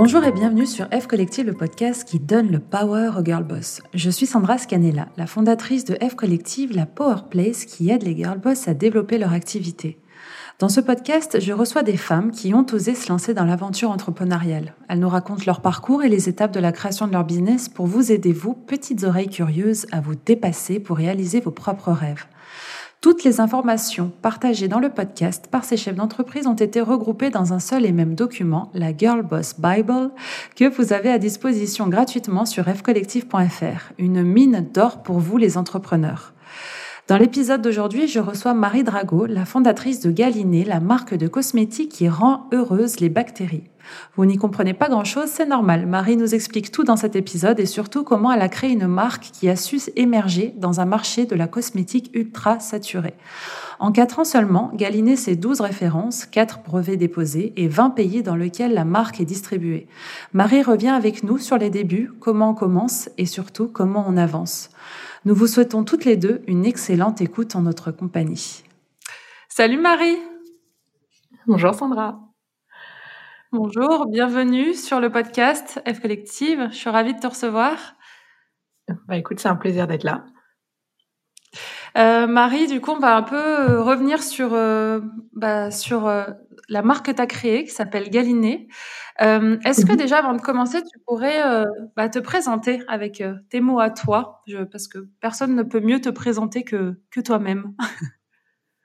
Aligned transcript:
Bonjour 0.00 0.22
et 0.22 0.30
bienvenue 0.30 0.64
sur 0.64 0.86
F 0.92 1.08
Collective, 1.08 1.44
le 1.44 1.54
podcast 1.54 2.06
qui 2.06 2.20
donne 2.20 2.52
le 2.52 2.60
power 2.60 3.10
aux 3.18 3.24
girl 3.24 3.42
boss. 3.42 3.82
Je 3.94 4.10
suis 4.10 4.26
Sandra 4.26 4.56
Scanella, 4.56 5.08
la 5.16 5.26
fondatrice 5.26 5.84
de 5.84 5.96
F 5.96 6.14
Collective, 6.14 6.70
la 6.72 6.86
power 6.86 7.22
place 7.28 7.64
qui 7.64 7.90
aide 7.90 8.04
les 8.04 8.16
girl 8.16 8.38
boss 8.38 8.68
à 8.68 8.74
développer 8.74 9.18
leur 9.18 9.32
activité. 9.32 9.98
Dans 10.60 10.68
ce 10.68 10.80
podcast, 10.80 11.40
je 11.40 11.52
reçois 11.52 11.82
des 11.82 11.96
femmes 11.96 12.30
qui 12.30 12.54
ont 12.54 12.64
osé 12.72 12.94
se 12.94 13.08
lancer 13.08 13.34
dans 13.34 13.44
l'aventure 13.44 13.90
entrepreneuriale. 13.90 14.76
Elles 14.88 15.00
nous 15.00 15.08
racontent 15.08 15.42
leur 15.44 15.62
parcours 15.62 16.04
et 16.04 16.08
les 16.08 16.28
étapes 16.28 16.54
de 16.54 16.60
la 16.60 16.70
création 16.70 17.08
de 17.08 17.12
leur 17.12 17.24
business 17.24 17.68
pour 17.68 17.86
vous 17.86 18.12
aider, 18.12 18.32
vous, 18.32 18.54
petites 18.54 19.02
oreilles 19.02 19.28
curieuses, 19.28 19.86
à 19.90 20.00
vous 20.00 20.14
dépasser 20.14 20.78
pour 20.78 20.98
réaliser 20.98 21.40
vos 21.40 21.50
propres 21.50 21.90
rêves. 21.90 22.26
Toutes 23.00 23.22
les 23.22 23.40
informations 23.40 24.10
partagées 24.22 24.66
dans 24.66 24.80
le 24.80 24.88
podcast 24.88 25.46
par 25.48 25.64
ces 25.64 25.76
chefs 25.76 25.94
d'entreprise 25.94 26.48
ont 26.48 26.54
été 26.54 26.80
regroupées 26.80 27.30
dans 27.30 27.52
un 27.52 27.60
seul 27.60 27.86
et 27.86 27.92
même 27.92 28.16
document, 28.16 28.72
la 28.74 28.96
Girl 28.96 29.22
Boss 29.22 29.54
Bible, 29.56 30.10
que 30.56 30.68
vous 30.68 30.92
avez 30.92 31.08
à 31.08 31.18
disposition 31.18 31.86
gratuitement 31.86 32.44
sur 32.44 32.64
fcollective.fr, 32.64 33.92
une 33.98 34.24
mine 34.24 34.66
d'or 34.74 35.04
pour 35.04 35.20
vous 35.20 35.36
les 35.36 35.56
entrepreneurs. 35.56 36.32
Dans 37.06 37.18
l'épisode 37.18 37.62
d'aujourd'hui, 37.62 38.08
je 38.08 38.18
reçois 38.18 38.52
Marie 38.52 38.82
Drago, 38.82 39.26
la 39.26 39.44
fondatrice 39.44 40.00
de 40.00 40.10
Galiné, 40.10 40.64
la 40.64 40.80
marque 40.80 41.14
de 41.14 41.28
cosmétiques 41.28 41.92
qui 41.92 42.08
rend 42.08 42.48
heureuses 42.52 42.98
les 42.98 43.10
bactéries. 43.10 43.70
Vous 44.16 44.26
n'y 44.26 44.36
comprenez 44.36 44.74
pas 44.74 44.88
grand-chose, 44.88 45.28
c'est 45.28 45.46
normal. 45.46 45.86
Marie 45.86 46.16
nous 46.16 46.34
explique 46.34 46.72
tout 46.72 46.84
dans 46.84 46.96
cet 46.96 47.16
épisode 47.16 47.60
et 47.60 47.66
surtout 47.66 48.04
comment 48.04 48.32
elle 48.32 48.42
a 48.42 48.48
créé 48.48 48.70
une 48.70 48.86
marque 48.86 49.30
qui 49.32 49.48
a 49.48 49.56
su 49.56 49.80
émerger 49.96 50.54
dans 50.56 50.80
un 50.80 50.84
marché 50.84 51.26
de 51.26 51.34
la 51.34 51.46
cosmétique 51.46 52.10
ultra 52.14 52.58
saturé. 52.60 53.14
En 53.78 53.92
quatre 53.92 54.18
ans 54.18 54.24
seulement, 54.24 54.72
Galiné, 54.74 55.16
c'est 55.16 55.36
12 55.36 55.60
références, 55.60 56.26
4 56.26 56.62
brevets 56.64 56.96
déposés 56.96 57.52
et 57.56 57.68
20 57.68 57.90
pays 57.90 58.22
dans 58.22 58.34
lesquels 58.34 58.74
la 58.74 58.84
marque 58.84 59.20
est 59.20 59.24
distribuée. 59.24 59.86
Marie 60.32 60.62
revient 60.62 60.88
avec 60.88 61.22
nous 61.22 61.38
sur 61.38 61.58
les 61.58 61.70
débuts, 61.70 62.10
comment 62.18 62.50
on 62.50 62.54
commence 62.54 63.08
et 63.18 63.26
surtout 63.26 63.68
comment 63.68 64.04
on 64.08 64.16
avance. 64.16 64.70
Nous 65.24 65.34
vous 65.34 65.46
souhaitons 65.46 65.84
toutes 65.84 66.04
les 66.04 66.16
deux 66.16 66.42
une 66.46 66.66
excellente 66.66 67.20
écoute 67.20 67.54
en 67.54 67.62
notre 67.62 67.92
compagnie. 67.92 68.64
Salut 69.48 69.78
Marie 69.78 70.18
Bonjour 71.46 71.74
Sandra 71.74 72.27
Bonjour, 73.50 74.04
bienvenue 74.04 74.74
sur 74.74 75.00
le 75.00 75.10
podcast 75.10 75.80
F 75.90 76.00
Collective. 76.00 76.68
Je 76.70 76.76
suis 76.76 76.90
ravie 76.90 77.14
de 77.14 77.18
te 77.18 77.26
recevoir. 77.26 77.96
Bah 79.06 79.16
écoute, 79.16 79.40
c'est 79.40 79.48
un 79.48 79.56
plaisir 79.56 79.86
d'être 79.86 80.04
là. 80.04 80.26
Euh, 81.96 82.26
Marie, 82.26 82.66
du 82.66 82.82
coup, 82.82 82.90
on 82.90 82.98
va 82.98 83.16
un 83.16 83.22
peu 83.22 83.36
euh, 83.36 83.80
revenir 83.80 84.22
sur, 84.22 84.52
euh, 84.52 85.00
bah, 85.32 85.70
sur 85.70 86.12
la 86.68 86.82
marque 86.82 87.06
que 87.06 87.10
tu 87.10 87.22
as 87.22 87.26
créée 87.26 87.64
qui 87.64 87.70
s'appelle 87.70 88.10
Galiné. 88.10 88.68
Est-ce 89.18 89.86
que 89.86 89.92
mhm. 89.92 89.98
déjà, 89.98 90.18
avant 90.18 90.34
de 90.34 90.42
commencer, 90.42 90.82
tu 90.82 90.98
pourrais 91.06 91.42
bah, 91.96 92.10
te 92.10 92.18
présenter 92.18 92.82
avec 92.86 93.22
tes 93.48 93.62
mots 93.62 93.80
à 93.80 93.88
toi? 93.88 94.42
Parce 94.70 94.88
que 94.88 95.08
personne 95.20 95.54
ne 95.54 95.62
peut 95.62 95.80
mieux 95.80 96.02
te 96.02 96.10
présenter 96.10 96.64
que, 96.64 97.00
que 97.10 97.20
toi-même. 97.22 97.74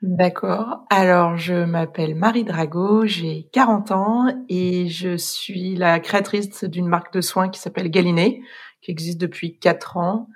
D'accord. 0.03 0.83
Alors, 0.89 1.37
je 1.37 1.63
m'appelle 1.63 2.13
Marie 2.13 2.43
Drago, 2.43 3.05
j'ai 3.05 3.47
40 3.53 3.91
ans 3.91 4.25
et 4.49 4.89
je 4.89 5.15
suis 5.15 5.77
la 5.77 6.01
créatrice 6.01 6.65
d'une 6.65 6.89
marque 6.89 7.13
de 7.13 7.21
soins 7.21 7.47
qui 7.47 7.57
s'appelle 7.57 7.89
Galiné, 7.89 8.41
qui 8.81 8.91
existe 8.91 9.17
depuis 9.17 9.57
4 9.59 9.95
ans. 9.95 10.27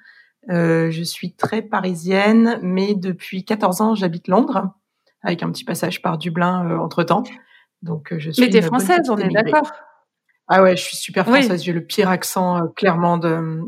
Euh, 0.49 0.89
je 0.89 1.03
suis 1.03 1.35
très 1.35 1.61
parisienne, 1.61 2.59
mais 2.61 2.95
depuis 2.95 3.43
14 3.43 3.81
ans, 3.81 3.93
j'habite 3.93 4.29
Londres, 4.29 4.69
avec 5.21 5.43
un 5.43 5.51
petit 5.51 5.65
passage 5.65 6.01
par 6.01 6.17
Dublin 6.17 6.65
euh, 6.71 6.77
entre-temps. 6.77 7.23
Donc, 7.81 8.13
euh, 8.13 8.19
je 8.19 8.31
suis. 8.31 8.41
Mais 8.41 8.49
t'es 8.49 8.61
française, 8.61 9.09
on 9.09 9.17
est 9.17 9.27
d'accord. 9.27 9.69
Ah 10.47 10.63
ouais, 10.63 10.77
je 10.77 10.83
suis 10.83 10.95
super 10.95 11.25
française. 11.25 11.61
J'ai 11.61 11.73
le 11.73 11.85
pire 11.85 12.09
accent 12.09 12.69
clairement 12.77 13.17
de. 13.17 13.59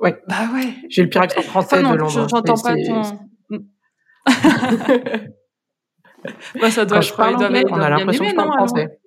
Ouais. 0.00 0.16
Bah 0.28 0.46
ouais. 0.54 0.74
J'ai 0.90 1.02
le 1.02 1.08
pire 1.08 1.22
accent 1.22 1.42
français 1.42 1.78
de 1.78 1.82
Londres. 1.82 2.08
J'entends 2.08 2.54
pas 2.54 2.76
ton 2.76 3.33
bah, 6.60 6.70
ça 6.70 6.84
doit, 6.84 6.98
Quand 6.98 7.02
je 7.02 7.14
parle 7.14 7.36
anglais, 7.36 7.64
on 7.68 7.80
a 7.80 7.90
l'impression 7.90 8.24
que 8.24 8.30
je 8.30 8.36
parle 8.36 8.52
français. 8.52 8.98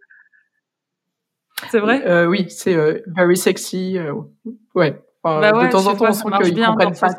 C'est 1.70 1.80
vrai? 1.80 2.06
Euh, 2.06 2.28
Oui, 2.28 2.48
c'est 2.50 2.76
euh, 2.76 3.02
very 3.08 3.38
sexy. 3.38 3.98
Euh, 3.98 4.14
ouais. 4.76 5.02
Bah 5.24 5.58
ouais. 5.58 5.68
De 5.68 5.72
temps 5.72 5.88
en 5.88 5.96
temps, 5.96 6.06
on 6.08 6.14
sent 6.14 6.30
qu'ils 6.44 6.66
comprennent 6.66 6.98
pas 6.98 7.10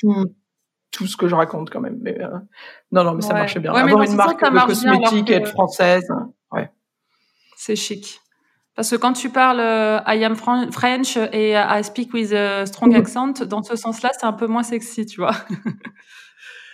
tout, 0.00 0.26
tout, 0.90 1.06
ce 1.06 1.16
que 1.16 1.28
je 1.28 1.34
raconte 1.34 1.70
quand 1.70 1.80
même. 1.80 1.98
Mais, 2.02 2.20
euh, 2.20 2.28
non, 2.92 3.04
non, 3.04 3.14
mais 3.14 3.22
ça 3.22 3.32
marchait 3.32 3.60
bien. 3.60 3.72
Avoir 3.72 4.02
une 4.02 4.16
marque 4.16 4.42
de 4.42 4.66
cosmétique 4.66 5.30
et 5.30 5.34
être 5.34 5.48
française, 5.48 6.06
ouais. 6.52 6.70
C'est 7.56 7.76
chic. 7.76 8.20
Parce 8.74 8.90
que 8.90 8.96
quand 8.96 9.12
tu 9.12 9.30
parles 9.30 9.60
I 10.06 10.24
am 10.24 10.36
French 10.36 11.16
et 11.16 11.54
I 11.54 11.84
speak 11.84 12.12
with 12.12 12.32
a 12.32 12.66
strong 12.66 12.94
accent, 12.94 13.32
dans 13.46 13.62
ce 13.62 13.76
sens-là, 13.76 14.10
c'est 14.18 14.26
un 14.26 14.32
peu 14.32 14.46
moins 14.46 14.62
sexy, 14.62 15.06
tu 15.06 15.20
vois. 15.20 15.36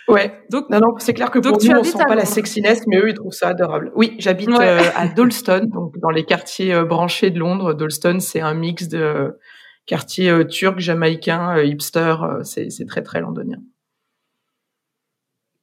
Ouais. 0.07 0.41
Donc, 0.49 0.69
non, 0.69 0.79
non, 0.79 0.97
c'est 0.99 1.13
clair 1.13 1.31
que 1.31 1.39
pour 1.39 1.51
nous, 1.51 1.71
on 1.71 1.83
sent 1.83 1.97
pas 2.07 2.15
la 2.15 2.25
sexiness, 2.25 2.83
mais 2.87 2.97
eux, 2.97 3.09
ils 3.09 3.13
trouvent 3.13 3.33
ça 3.33 3.49
adorable. 3.49 3.91
Oui, 3.93 4.15
j'habite 4.19 4.49
euh, 4.49 4.79
à 4.95 5.07
Dalston, 5.07 5.69
donc 5.71 5.97
dans 5.99 6.09
les 6.09 6.23
quartiers 6.23 6.73
euh, 6.73 6.85
branchés 6.85 7.29
de 7.29 7.39
Londres. 7.39 7.73
Dalston, 7.73 8.19
c'est 8.21 8.39
un 8.39 8.53
mix 8.53 8.87
de 8.87 9.37
quartiers 9.85 10.29
euh, 10.29 10.45
turcs, 10.45 10.79
jamaïcains, 10.79 11.61
hipster. 11.61 12.15
c'est, 12.43 12.69
c'est 12.69 12.85
très, 12.85 13.03
très 13.03 13.19
londonien. 13.19 13.57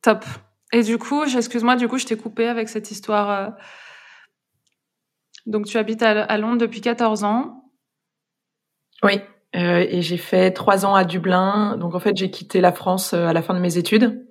Top. 0.03 0.25
Et 0.72 0.83
du 0.83 0.99
coup, 0.99 1.25
excuse-moi, 1.25 1.77
du 1.77 1.88
coup, 1.88 1.97
je 1.97 2.04
t'ai 2.04 2.16
coupé 2.16 2.47
avec 2.47 2.69
cette 2.69 2.91
histoire. 2.91 3.54
Donc, 5.47 5.65
tu 5.65 5.78
habites 5.78 6.03
à, 6.03 6.37
Londres 6.37 6.59
depuis 6.59 6.83
14 6.83 7.25
ans. 7.25 7.62
Oui. 9.03 9.21
et 9.54 10.03
j'ai 10.03 10.16
fait 10.19 10.50
trois 10.50 10.84
ans 10.84 10.94
à 10.94 11.04
Dublin. 11.04 11.77
Donc 11.78 11.94
en 11.94 12.00
fait, 12.00 12.16
j'ai 12.16 12.31
quitté 12.31 12.60
la 12.60 12.72
France 12.72 13.15
à 13.15 13.33
la 13.33 13.43
fin 13.43 13.54
de 13.54 13.60
mes 13.60 13.78
études. 13.78 14.23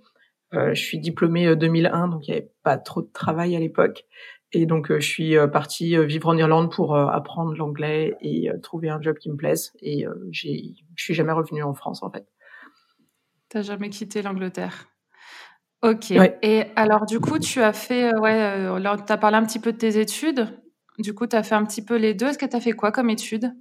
Euh, 0.54 0.74
je 0.74 0.82
suis 0.82 1.00
diplômée 1.00 1.56
2001, 1.56 2.06
euh, 2.08 2.12
donc 2.12 2.28
il 2.28 2.32
n'y 2.32 2.38
avait 2.38 2.52
pas 2.64 2.78
trop 2.78 3.02
de 3.02 3.10
travail 3.12 3.56
à 3.56 3.60
l'époque. 3.60 4.06
Et 4.52 4.66
donc, 4.66 4.92
euh, 4.92 5.00
je 5.00 5.08
suis 5.08 5.36
partie 5.52 5.98
vivre 6.06 6.28
en 6.28 6.38
Irlande 6.38 6.72
pour 6.72 6.96
apprendre 6.96 7.56
l'anglais 7.56 8.16
et 8.22 8.50
trouver 8.62 8.90
un 8.90 9.02
job 9.02 9.18
qui 9.18 9.32
me 9.32 9.36
plaise. 9.36 9.74
Et 9.82 10.06
j'ai, 10.30 10.76
je 10.96 11.04
suis 11.04 11.16
jamais 11.16 11.32
revenue 11.32 11.64
en 11.64 11.74
France, 11.74 12.04
en 12.04 12.12
fait. 12.12 12.28
T'as 13.50 13.64
jamais 13.64 13.90
quitté 13.90 14.22
l'Angleterre 14.22 14.88
Ok. 15.82 16.12
Et 16.12 16.66
alors, 16.76 17.06
du 17.06 17.20
coup, 17.20 17.40
tu 17.40 17.62
as 17.62 17.74
fait, 17.74 18.16
ouais, 18.16 18.68
tu 18.80 19.12
as 19.12 19.18
parlé 19.18 19.38
un 19.38 19.44
petit 19.44 19.60
peu 19.60 19.74
de 19.74 19.78
tes 19.78 20.00
études. 20.00 20.48
Du 21.00 21.16
coup, 21.16 21.26
tu 21.26 21.36
as 21.36 21.44
fait 21.44 21.56
un 21.56 21.66
petit 21.66 21.84
peu 21.84 21.98
les 21.98 22.14
deux. 22.14 22.28
Est-ce 22.28 22.38
que 22.38 22.46
tu 22.46 22.56
as 22.56 22.62
fait 22.62 22.74
quoi 22.74 22.92
comme 22.92 23.10
études 23.10 23.52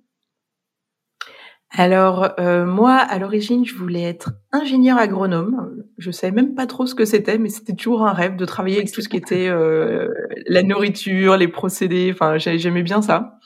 alors 1.75 2.35
euh, 2.39 2.67
moi, 2.67 2.97
à 2.97 3.19
l'origine, 3.19 3.65
je 3.65 3.75
voulais 3.75 4.03
être 4.03 4.33
ingénieur 4.53 4.99
agronome. 4.99 5.85
Je 5.97 6.11
savais 6.11 6.33
même 6.33 6.55
pas 6.55 6.67
trop 6.67 6.85
ce 6.85 6.95
que 6.95 7.07
c'était, 7.07 7.39
mais 7.39 7.49
c'était 7.49 7.75
toujours 7.75 8.07
un 8.07 8.13
rêve 8.13 8.37
de 8.37 8.45
travailler 8.45 8.77
avec 8.77 8.93
tout 8.93 9.01
ce 9.01 9.09
qui 9.09 9.17
était 9.17 9.49
euh, 9.49 10.09
la 10.47 10.63
nourriture, 10.63 11.39
les 11.39 11.49
procédés. 11.49 12.11
Enfin, 12.13 12.37
j'aimais 12.37 12.83
bien 12.83 13.01
ça. 13.01 13.39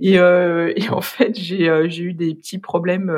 Et, 0.00 0.18
euh, 0.18 0.72
et 0.76 0.88
en 0.88 1.02
fait, 1.02 1.38
j'ai 1.38 1.66
eu 1.66 2.14
des 2.14 2.34
petits 2.34 2.58
problèmes 2.58 3.14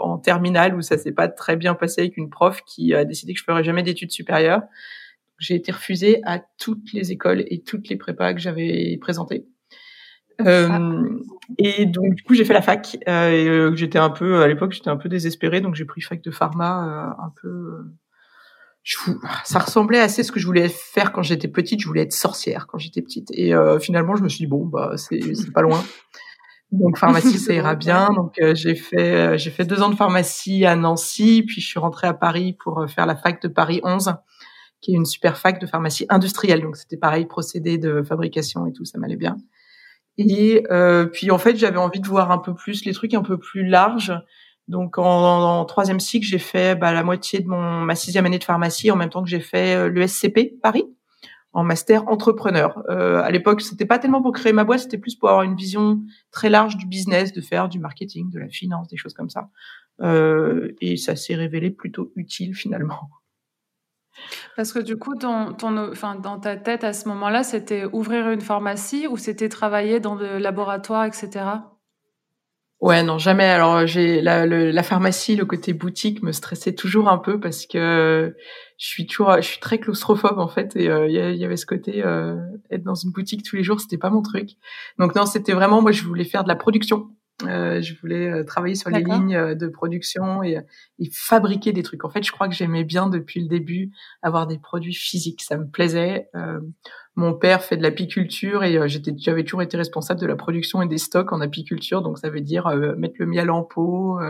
en 0.00 0.18
terminale 0.18 0.76
où 0.76 0.80
ça 0.80 0.96
s'est 0.96 1.12
pas 1.12 1.26
très 1.26 1.56
bien 1.56 1.74
passé 1.74 2.02
avec 2.02 2.16
une 2.16 2.30
prof 2.30 2.62
qui 2.66 2.94
a 2.94 3.04
décidé 3.04 3.32
que 3.32 3.40
je 3.40 3.44
ferais 3.44 3.64
jamais 3.64 3.82
d'études 3.82 4.12
supérieures. 4.12 4.62
J'ai 5.40 5.56
été 5.56 5.72
refusée 5.72 6.20
à 6.24 6.40
toutes 6.58 6.92
les 6.92 7.10
écoles 7.10 7.44
et 7.48 7.62
toutes 7.62 7.88
les 7.88 7.96
prépas 7.96 8.32
que 8.32 8.40
j'avais 8.40 8.96
présentées. 9.00 9.44
Euh, 10.46 11.18
et 11.58 11.86
donc 11.86 12.14
du 12.14 12.22
coup 12.22 12.34
j'ai 12.34 12.44
fait 12.44 12.54
la 12.54 12.62
fac. 12.62 12.96
Euh, 13.08 13.30
et, 13.30 13.48
euh, 13.48 13.74
j'étais 13.74 13.98
un 13.98 14.10
peu 14.10 14.42
à 14.42 14.48
l'époque 14.48 14.72
j'étais 14.72 14.90
un 14.90 14.96
peu 14.96 15.08
désespérée 15.08 15.60
donc 15.60 15.74
j'ai 15.74 15.84
pris 15.84 16.00
fac 16.00 16.22
de 16.22 16.30
pharma 16.30 17.16
un 17.18 17.32
peu. 17.40 17.84
ça 19.44 19.58
ressemblait 19.58 20.00
assez 20.00 20.20
à 20.20 20.24
ce 20.24 20.32
que 20.32 20.38
je 20.38 20.46
voulais 20.46 20.68
faire 20.68 21.12
quand 21.12 21.22
j'étais 21.22 21.48
petite. 21.48 21.80
Je 21.80 21.86
voulais 21.86 22.02
être 22.02 22.12
sorcière 22.12 22.66
quand 22.66 22.78
j'étais 22.78 23.02
petite. 23.02 23.30
Et 23.32 23.52
finalement 23.80 24.16
je 24.16 24.22
me 24.22 24.28
suis 24.28 24.44
dit 24.44 24.46
bon 24.46 24.64
bah 24.66 24.92
c'est 24.96 25.52
pas 25.52 25.62
loin. 25.62 25.82
Donc 26.70 26.98
pharmacie 26.98 27.38
ça 27.38 27.52
ira 27.52 27.74
bien. 27.74 28.10
Donc 28.14 28.34
j'ai 28.54 28.76
fait 28.76 29.36
j'ai 29.38 29.50
fait 29.50 29.64
deux 29.64 29.82
ans 29.82 29.90
de 29.90 29.96
pharmacie 29.96 30.64
à 30.66 30.76
Nancy 30.76 31.42
puis 31.46 31.60
je 31.60 31.66
suis 31.66 31.80
rentrée 31.80 32.06
à 32.06 32.14
Paris 32.14 32.56
pour 32.62 32.86
faire 32.88 33.06
la 33.06 33.16
fac 33.16 33.42
de 33.42 33.48
Paris 33.48 33.80
11 33.82 34.14
qui 34.80 34.92
est 34.92 34.94
une 34.94 35.06
super 35.06 35.36
fac 35.36 35.60
de 35.60 35.66
pharmacie 35.66 36.06
industrielle. 36.08 36.62
Donc 36.62 36.76
c'était 36.76 36.96
pareil 36.96 37.26
procédé 37.26 37.78
de 37.78 38.02
fabrication 38.02 38.66
et 38.66 38.72
tout 38.72 38.84
ça 38.84 38.98
m'allait 38.98 39.16
bien. 39.16 39.36
Et 40.18 40.64
euh, 40.70 41.06
puis 41.06 41.30
en 41.30 41.38
fait, 41.38 41.56
j'avais 41.56 41.78
envie 41.78 42.00
de 42.00 42.08
voir 42.08 42.30
un 42.30 42.38
peu 42.38 42.54
plus 42.54 42.84
les 42.84 42.92
trucs 42.92 43.14
un 43.14 43.22
peu 43.22 43.38
plus 43.38 43.64
larges. 43.64 44.12
Donc 44.66 44.98
en, 44.98 45.64
troisième 45.64 46.00
cycle, 46.00 46.26
j'ai 46.26 46.38
fait 46.38 46.74
bah, 46.74 46.92
la 46.92 47.02
moitié 47.02 47.40
de 47.40 47.48
mon 47.48 47.80
ma 47.80 47.94
sixième 47.94 48.26
année 48.26 48.38
de 48.38 48.44
pharmacie 48.44 48.90
en 48.90 48.96
même 48.96 49.08
temps 49.08 49.22
que 49.22 49.30
j'ai 49.30 49.40
fait 49.40 49.74
euh, 49.74 49.88
le 49.88 50.06
SCP 50.06 50.60
Paris 50.62 50.84
en 51.52 51.64
master 51.64 52.06
entrepreneur. 52.08 52.82
Euh, 52.90 53.22
à 53.22 53.30
l'époque, 53.30 53.62
c'était 53.62 53.86
pas 53.86 53.98
tellement 53.98 54.20
pour 54.20 54.32
créer 54.32 54.52
ma 54.52 54.64
boîte, 54.64 54.80
c'était 54.80 54.98
plus 54.98 55.16
pour 55.16 55.30
avoir 55.30 55.44
une 55.44 55.56
vision 55.56 56.00
très 56.30 56.50
large 56.50 56.76
du 56.76 56.86
business, 56.86 57.32
de 57.32 57.40
faire 57.40 57.68
du 57.68 57.78
marketing, 57.78 58.30
de 58.30 58.38
la 58.38 58.48
finance, 58.48 58.88
des 58.88 58.96
choses 58.96 59.14
comme 59.14 59.30
ça. 59.30 59.48
Euh, 60.00 60.74
et 60.80 60.96
ça 60.96 61.16
s'est 61.16 61.34
révélé 61.34 61.70
plutôt 61.70 62.12
utile 62.16 62.54
finalement. 62.54 63.08
Parce 64.56 64.72
que 64.72 64.78
du 64.78 64.96
coup, 64.96 65.14
dans 65.14 65.54
ta 66.40 66.56
tête 66.56 66.84
à 66.84 66.92
ce 66.92 67.08
moment-là, 67.08 67.42
c'était 67.42 67.84
ouvrir 67.92 68.30
une 68.30 68.40
pharmacie 68.40 69.06
ou 69.06 69.16
c'était 69.16 69.48
travailler 69.48 70.00
dans 70.00 70.14
le 70.14 70.38
laboratoire, 70.38 71.04
etc. 71.04 71.44
Ouais, 72.80 73.02
non, 73.02 73.18
jamais. 73.18 73.44
Alors, 73.44 73.86
j'ai 73.88 74.20
la, 74.22 74.82
pharmacie, 74.84 75.34
le 75.34 75.44
côté 75.44 75.72
boutique 75.72 76.22
me 76.22 76.30
stressait 76.30 76.74
toujours 76.74 77.08
un 77.08 77.18
peu 77.18 77.40
parce 77.40 77.66
que 77.66 78.36
je 78.76 78.86
suis 78.86 79.06
toujours, 79.06 79.34
je 79.36 79.42
suis 79.42 79.58
très 79.58 79.78
claustrophobe 79.78 80.38
en 80.38 80.46
fait, 80.46 80.76
et 80.76 80.88
euh, 80.88 81.08
il 81.08 81.36
y, 81.36 81.44
avait 81.44 81.56
ce 81.56 81.66
côté 81.66 82.04
euh, 82.04 82.36
être 82.70 82.84
dans 82.84 82.94
une 82.94 83.10
boutique 83.10 83.42
tous 83.42 83.56
les 83.56 83.64
jours, 83.64 83.80
c'était 83.80 83.98
pas 83.98 84.10
mon 84.10 84.22
truc. 84.22 84.50
Donc 85.00 85.16
non, 85.16 85.26
c'était 85.26 85.54
vraiment 85.54 85.82
moi, 85.82 85.90
je 85.90 86.04
voulais 86.04 86.24
faire 86.24 86.44
de 86.44 86.48
la 86.48 86.54
production. 86.54 87.08
Euh, 87.46 87.80
je 87.80 87.94
voulais 88.00 88.28
euh, 88.28 88.44
travailler 88.44 88.74
sur 88.74 88.90
les 88.90 89.02
lignes 89.02 89.36
euh, 89.36 89.54
de 89.54 89.68
production 89.68 90.42
et, 90.42 90.58
et, 90.98 91.10
fabriquer 91.12 91.72
des 91.72 91.84
trucs. 91.84 92.04
En 92.04 92.10
fait, 92.10 92.24
je 92.24 92.32
crois 92.32 92.48
que 92.48 92.54
j'aimais 92.54 92.82
bien 92.82 93.08
depuis 93.08 93.40
le 93.40 93.46
début 93.46 93.92
avoir 94.22 94.48
des 94.48 94.58
produits 94.58 94.94
physiques. 94.94 95.42
Ça 95.42 95.56
me 95.56 95.68
plaisait. 95.68 96.28
Euh, 96.34 96.58
mon 97.14 97.34
père 97.34 97.62
fait 97.62 97.76
de 97.76 97.82
l'apiculture 97.82 98.62
et 98.62 98.88
j'étais, 98.88 99.12
j'avais 99.16 99.42
toujours 99.42 99.62
été 99.62 99.76
responsable 99.76 100.20
de 100.20 100.26
la 100.26 100.36
production 100.36 100.82
et 100.82 100.88
des 100.88 100.98
stocks 100.98 101.32
en 101.32 101.40
apiculture. 101.40 102.02
Donc, 102.02 102.18
ça 102.18 102.30
veut 102.30 102.40
dire 102.40 102.68
mettre 102.96 103.14
le 103.18 103.26
miel 103.26 103.50
en 103.50 103.64
pot, 103.64 104.20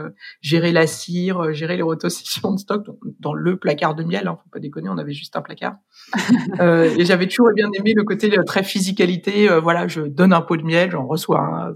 gérer 0.41 0.73
la 0.73 0.87
cire, 0.87 1.53
gérer 1.53 1.77
les 1.77 1.83
rotations 1.83 2.53
de 2.53 2.59
stock 2.59 2.87
dans 3.21 3.35
le 3.35 3.59
placard 3.59 3.95
de 3.95 4.05
miel. 4.05 4.27
Hein, 4.27 4.39
faut 4.43 4.49
pas 4.51 4.59
déconner, 4.59 4.89
on 4.89 4.97
avait 4.97 5.13
juste 5.13 5.37
un 5.37 5.43
placard. 5.43 5.77
et 6.61 7.05
j'avais 7.05 7.27
toujours 7.27 7.53
bien 7.55 7.69
aimé 7.75 7.93
le 7.95 8.05
côté 8.05 8.31
très 8.47 8.63
physicalité. 8.63 9.49
voilà, 9.61 9.87
je 9.87 10.01
donne 10.01 10.33
un 10.33 10.41
pot 10.41 10.57
de 10.57 10.63
miel, 10.63 10.91
j'en 10.91 11.07
reçois 11.07 11.41
un. 11.41 11.75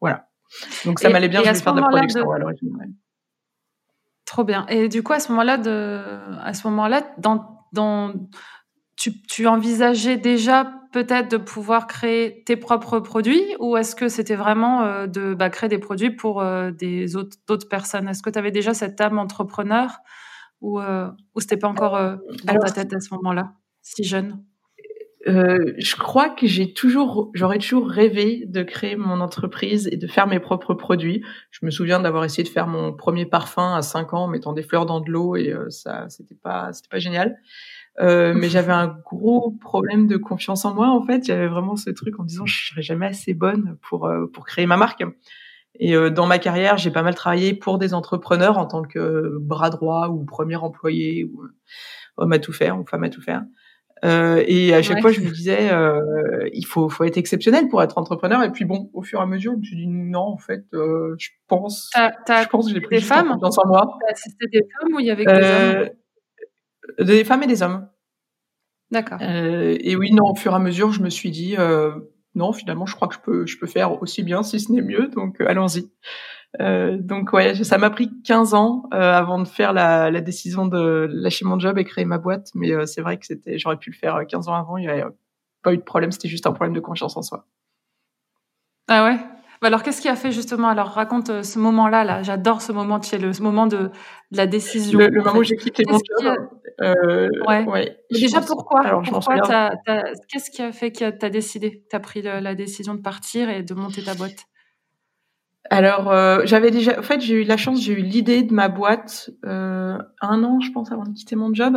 Voilà. 0.00 0.29
Donc 0.84 1.00
ça 1.00 1.08
m'allait 1.10 1.28
bien, 1.28 1.40
je 1.42 1.48
voulais 1.48 1.60
faire 1.60 1.74
de 1.74 1.80
la 1.80 1.88
production 1.88 2.30
à 2.30 2.38
l'origine. 2.38 2.76
Trop 4.26 4.44
bien. 4.44 4.66
Et 4.68 4.88
du 4.88 5.02
coup, 5.02 5.12
à 5.12 5.20
ce 5.20 5.30
moment-là, 5.32 5.58
de... 5.58 6.00
à 6.42 6.54
ce 6.54 6.66
moment-là, 6.68 7.02
dans, 7.18 7.66
dans... 7.72 8.12
Tu, 8.96 9.22
tu 9.22 9.46
envisageais 9.46 10.16
déjà 10.16 10.72
peut-être 10.92 11.30
de 11.30 11.36
pouvoir 11.36 11.86
créer 11.86 12.42
tes 12.44 12.56
propres 12.56 13.00
produits 13.00 13.42
ou 13.60 13.76
est-ce 13.76 13.94
que 13.96 14.08
c'était 14.08 14.34
vraiment 14.34 14.82
euh, 14.82 15.06
de 15.06 15.34
bah, 15.34 15.48
créer 15.48 15.68
des 15.68 15.78
produits 15.78 16.10
pour 16.10 16.42
euh, 16.42 16.70
des 16.70 17.16
autres 17.16 17.36
d'autres 17.46 17.68
personnes? 17.68 18.08
Est-ce 18.08 18.22
que 18.22 18.30
tu 18.30 18.38
avais 18.38 18.50
déjà 18.50 18.74
cette 18.74 19.00
âme 19.00 19.18
entrepreneur 19.18 19.98
ou, 20.60 20.80
euh, 20.80 21.08
ou 21.34 21.40
c'était 21.40 21.56
pas 21.56 21.68
encore 21.68 21.96
euh, 21.96 22.16
dans 22.44 22.58
ta 22.58 22.70
tête 22.70 22.92
à 22.92 23.00
ce 23.00 23.14
moment-là, 23.14 23.52
si 23.82 24.04
jeune? 24.04 24.44
Euh, 25.28 25.74
je 25.76 25.96
crois 25.96 26.30
que 26.30 26.46
j'ai 26.46 26.72
toujours, 26.72 27.30
j'aurais 27.34 27.58
toujours 27.58 27.88
rêvé 27.88 28.44
de 28.46 28.62
créer 28.62 28.96
mon 28.96 29.20
entreprise 29.20 29.86
et 29.92 29.96
de 29.96 30.06
faire 30.06 30.26
mes 30.26 30.40
propres 30.40 30.72
produits. 30.72 31.22
Je 31.50 31.64
me 31.66 31.70
souviens 31.70 32.00
d'avoir 32.00 32.24
essayé 32.24 32.42
de 32.42 32.48
faire 32.48 32.66
mon 32.66 32.94
premier 32.94 33.26
parfum 33.26 33.74
à 33.74 33.82
5 33.82 34.14
ans 34.14 34.24
en 34.24 34.28
mettant 34.28 34.54
des 34.54 34.62
fleurs 34.62 34.86
dans 34.86 35.00
de 35.00 35.10
l'eau 35.10 35.36
et 35.36 35.52
euh, 35.52 35.68
ça, 35.68 36.08
c'était 36.08 36.34
pas, 36.34 36.72
c'était 36.72 36.88
pas 36.88 36.98
génial. 36.98 37.36
Euh, 38.00 38.32
mais 38.34 38.48
j'avais 38.48 38.72
un 38.72 38.86
gros 38.86 39.50
problème 39.60 40.06
de 40.06 40.16
confiance 40.16 40.64
en 40.64 40.74
moi 40.74 40.88
en 40.88 41.04
fait. 41.04 41.26
J'avais 41.26 41.48
vraiment 41.48 41.76
ce 41.76 41.90
truc 41.90 42.18
en 42.18 42.24
disant 42.24 42.46
je 42.46 42.70
serais 42.70 42.82
jamais 42.82 43.06
assez 43.06 43.34
bonne 43.34 43.76
pour 43.82 44.06
euh, 44.06 44.26
pour 44.32 44.46
créer 44.46 44.64
ma 44.64 44.78
marque. 44.78 45.04
Et 45.78 45.94
dans 46.10 46.26
ma 46.26 46.38
carrière, 46.38 46.76
j'ai 46.78 46.90
pas 46.90 47.02
mal 47.02 47.14
travaillé 47.14 47.54
pour 47.54 47.78
des 47.78 47.94
entrepreneurs 47.94 48.58
en 48.58 48.66
tant 48.66 48.82
que 48.82 49.38
bras 49.38 49.70
droit 49.70 50.08
ou 50.08 50.24
premier 50.24 50.56
employé 50.56 51.24
ou 51.24 51.44
homme 52.16 52.32
à 52.32 52.38
tout 52.38 52.52
faire 52.52 52.78
ou 52.78 52.84
femme 52.84 53.04
à 53.04 53.08
tout 53.08 53.22
faire. 53.22 53.44
Euh, 54.04 54.42
et 54.46 54.72
à 54.74 54.82
chaque 54.82 55.00
fois, 55.00 55.12
je 55.12 55.20
me 55.20 55.30
disais, 55.30 55.70
euh, 55.70 56.48
il 56.52 56.64
faut, 56.64 56.88
faut 56.88 57.04
être 57.04 57.18
exceptionnel 57.18 57.68
pour 57.68 57.82
être 57.82 57.98
entrepreneur. 57.98 58.42
Et 58.42 58.50
puis 58.50 58.64
bon, 58.64 58.90
au 58.94 59.02
fur 59.02 59.20
et 59.20 59.22
à 59.22 59.26
mesure, 59.26 59.52
je 59.52 59.58
me 59.58 59.62
suis 59.62 59.76
dit 59.76 59.86
non, 59.86 60.20
en 60.20 60.38
fait, 60.38 60.64
euh, 60.72 61.14
je 61.18 61.28
pense, 61.48 61.90
je 61.94 62.48
pense 62.48 62.68
que 62.68 62.74
j'ai 62.74 62.80
pris 62.80 62.96
des 62.96 63.02
femmes 63.02 63.28
confiance 63.28 63.58
en 63.58 63.68
moi. 63.68 63.98
C'était 64.14 64.60
des 64.60 64.66
femmes 64.80 64.94
ou 64.94 65.00
il 65.00 65.06
y 65.06 65.10
avait 65.10 65.24
que 65.24 65.30
des 65.30 65.90
hommes 66.98 67.06
Des 67.06 67.24
femmes 67.24 67.42
et 67.42 67.46
des 67.46 67.62
hommes. 67.62 67.88
D'accord. 68.90 69.20
Et 69.20 69.96
oui, 69.96 70.12
non, 70.12 70.30
au 70.30 70.34
fur 70.34 70.52
et 70.52 70.56
à 70.56 70.58
mesure, 70.58 70.92
je 70.92 71.02
me 71.02 71.10
suis 71.10 71.30
dit, 71.30 71.56
non, 72.34 72.52
finalement, 72.52 72.86
je 72.86 72.94
crois 72.94 73.08
que 73.08 73.14
je 73.14 73.20
peux, 73.20 73.46
je 73.46 73.58
peux 73.58 73.66
faire 73.66 74.00
aussi 74.02 74.22
bien, 74.22 74.42
si 74.42 74.60
ce 74.60 74.72
n'est 74.72 74.82
mieux. 74.82 75.08
Donc, 75.08 75.40
allons-y. 75.40 75.90
Euh, 76.58 76.96
donc 76.98 77.32
ouais, 77.32 77.54
ça 77.62 77.78
m'a 77.78 77.90
pris 77.90 78.10
15 78.24 78.54
ans 78.54 78.88
euh, 78.92 79.12
avant 79.12 79.38
de 79.38 79.46
faire 79.46 79.72
la, 79.72 80.10
la, 80.10 80.20
décision 80.20 80.66
de 80.66 81.08
lâcher 81.08 81.44
mon 81.44 81.60
job 81.60 81.78
et 81.78 81.84
créer 81.84 82.04
ma 82.04 82.18
boîte. 82.18 82.48
Mais 82.54 82.72
euh, 82.72 82.86
c'est 82.86 83.02
vrai 83.02 83.18
que 83.18 83.26
c'était, 83.26 83.56
j'aurais 83.58 83.76
pu 83.76 83.90
le 83.90 83.96
faire 83.96 84.18
15 84.26 84.48
ans 84.48 84.54
avant. 84.54 84.76
Il 84.76 84.82
n'y 84.82 84.88
avait 84.88 85.04
pas 85.62 85.72
eu 85.72 85.76
de 85.76 85.82
problème. 85.82 86.10
C'était 86.10 86.28
juste 86.28 86.46
un 86.46 86.52
problème 86.52 86.74
de 86.74 86.80
confiance 86.80 87.16
en 87.16 87.22
soi. 87.22 87.46
Ah 88.88 89.04
ouais. 89.04 89.16
Bah 89.62 89.66
alors 89.68 89.82
qu'est-ce 89.82 90.00
qui 90.00 90.08
a 90.08 90.16
fait 90.16 90.32
justement? 90.32 90.68
Alors 90.68 90.88
raconte 90.88 91.44
ce 91.44 91.58
moment-là. 91.58 92.02
Là, 92.02 92.22
j'adore 92.22 92.62
ce 92.62 92.72
moment. 92.72 92.98
Tu 92.98 93.16
le 93.16 93.32
ce 93.32 93.42
moment 93.42 93.66
de, 93.66 93.76
de 93.76 94.36
la 94.36 94.46
décision. 94.46 94.98
Le, 94.98 95.22
moment 95.22 95.38
où 95.38 95.44
j'ai 95.44 95.56
quitté 95.56 95.84
mon 95.86 95.98
job. 95.98 96.48
ouais. 96.80 97.64
ouais 97.64 97.98
déjà 98.10 98.40
pourquoi? 98.40 98.80
Alors 98.86 99.02
pourquoi 99.02 99.70
Qu'est-ce 100.28 100.50
qui 100.50 100.62
a 100.62 100.72
fait 100.72 100.90
que 100.90 101.10
tu 101.10 101.24
as 101.24 101.30
décidé 101.30 101.84
Tu 101.88 101.94
as 101.94 102.00
pris 102.00 102.22
la 102.22 102.54
décision 102.56 102.94
de 102.94 103.02
partir 103.02 103.50
et 103.50 103.62
de 103.62 103.74
monter 103.74 104.02
ta 104.02 104.14
boîte? 104.14 104.46
Alors, 105.68 106.10
euh, 106.10 106.40
j'avais 106.44 106.70
déjà, 106.70 106.98
en 106.98 107.02
fait, 107.02 107.20
j'ai 107.20 107.42
eu 107.42 107.44
la 107.44 107.56
chance, 107.56 107.82
j'ai 107.82 107.92
eu 107.92 108.02
l'idée 108.02 108.42
de 108.42 108.52
ma 108.52 108.68
boîte 108.68 109.30
euh, 109.44 109.98
un 110.20 110.42
an, 110.42 110.60
je 110.60 110.72
pense, 110.72 110.90
avant 110.90 111.04
de 111.04 111.12
quitter 111.12 111.36
mon 111.36 111.52
job. 111.52 111.76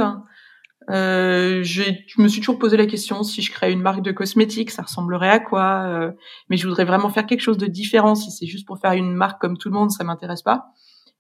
Euh, 0.90 1.64
je 1.64 1.84
me 2.18 2.28
suis 2.28 2.42
toujours 2.42 2.60
posé 2.60 2.76
la 2.76 2.86
question 2.86 3.24
si 3.24 3.42
je 3.42 3.52
crée 3.52 3.72
une 3.72 3.82
marque 3.82 4.02
de 4.02 4.12
cosmétiques, 4.12 4.72
ça 4.72 4.82
ressemblerait 4.82 5.30
à 5.30 5.40
quoi 5.40 5.86
euh, 5.88 6.12
Mais 6.50 6.58
je 6.58 6.68
voudrais 6.68 6.86
vraiment 6.86 7.10
faire 7.10 7.26
quelque 7.26 7.42
chose 7.42 7.58
de 7.58 7.68
différent. 7.68 8.16
Si 8.16 8.32
c'est 8.32 8.46
juste 8.46 8.68
pour 8.68 8.80
faire 8.80 8.94
une 8.94 9.14
marque 9.14 9.40
comme 9.40 9.58
tout 9.58 9.70
le 9.70 9.76
monde, 9.76 9.92
ça 9.92 10.04
m'intéresse 10.04 10.42
pas. 10.42 10.68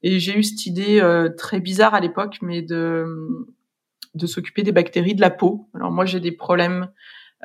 Et 0.02 0.20
j'ai 0.20 0.38
eu 0.38 0.44
cette 0.44 0.66
idée 0.66 1.00
euh, 1.00 1.30
très 1.38 1.60
bizarre 1.60 1.94
à 1.94 2.00
l'époque, 2.00 2.38
mais 2.42 2.62
de 2.62 3.06
de 4.16 4.28
s'occuper 4.28 4.62
des 4.62 4.72
bactéries 4.72 5.16
de 5.16 5.22
la 5.22 5.32
peau. 5.32 5.70
Alors 5.74 5.92
moi, 5.92 6.06
j'ai 6.06 6.20
des 6.20 6.32
problèmes 6.32 6.88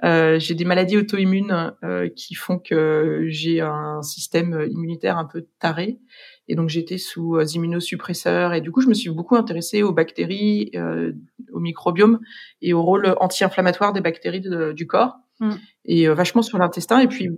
euh, 0.04 0.38
j'ai 0.38 0.54
des 0.54 0.64
maladies 0.64 0.96
auto-immunes 0.96 1.74
euh, 1.82 2.08
qui 2.08 2.34
font 2.34 2.58
que 2.58 3.24
j'ai 3.28 3.60
un 3.60 4.02
système 4.02 4.66
immunitaire 4.70 5.18
un 5.18 5.24
peu 5.24 5.46
taré. 5.58 5.98
Et 6.46 6.54
donc 6.54 6.68
j'étais 6.68 6.98
sous 6.98 7.36
euh, 7.36 7.44
immunosuppresseurs 7.44 8.54
et 8.54 8.60
du 8.60 8.70
coup 8.70 8.80
je 8.80 8.88
me 8.88 8.94
suis 8.94 9.10
beaucoup 9.10 9.36
intéressée 9.36 9.82
aux 9.82 9.92
bactéries, 9.92 10.70
euh, 10.76 11.12
au 11.52 11.60
microbiome 11.60 12.20
et 12.62 12.72
au 12.72 12.82
rôle 12.82 13.14
anti-inflammatoire 13.20 13.92
des 13.92 14.00
bactéries 14.00 14.42
du 14.74 14.86
corps 14.86 15.16
mm. 15.40 15.50
et 15.84 16.08
vachement 16.08 16.42
sur 16.42 16.58
l'intestin. 16.58 17.00
Et 17.00 17.08
puis 17.08 17.28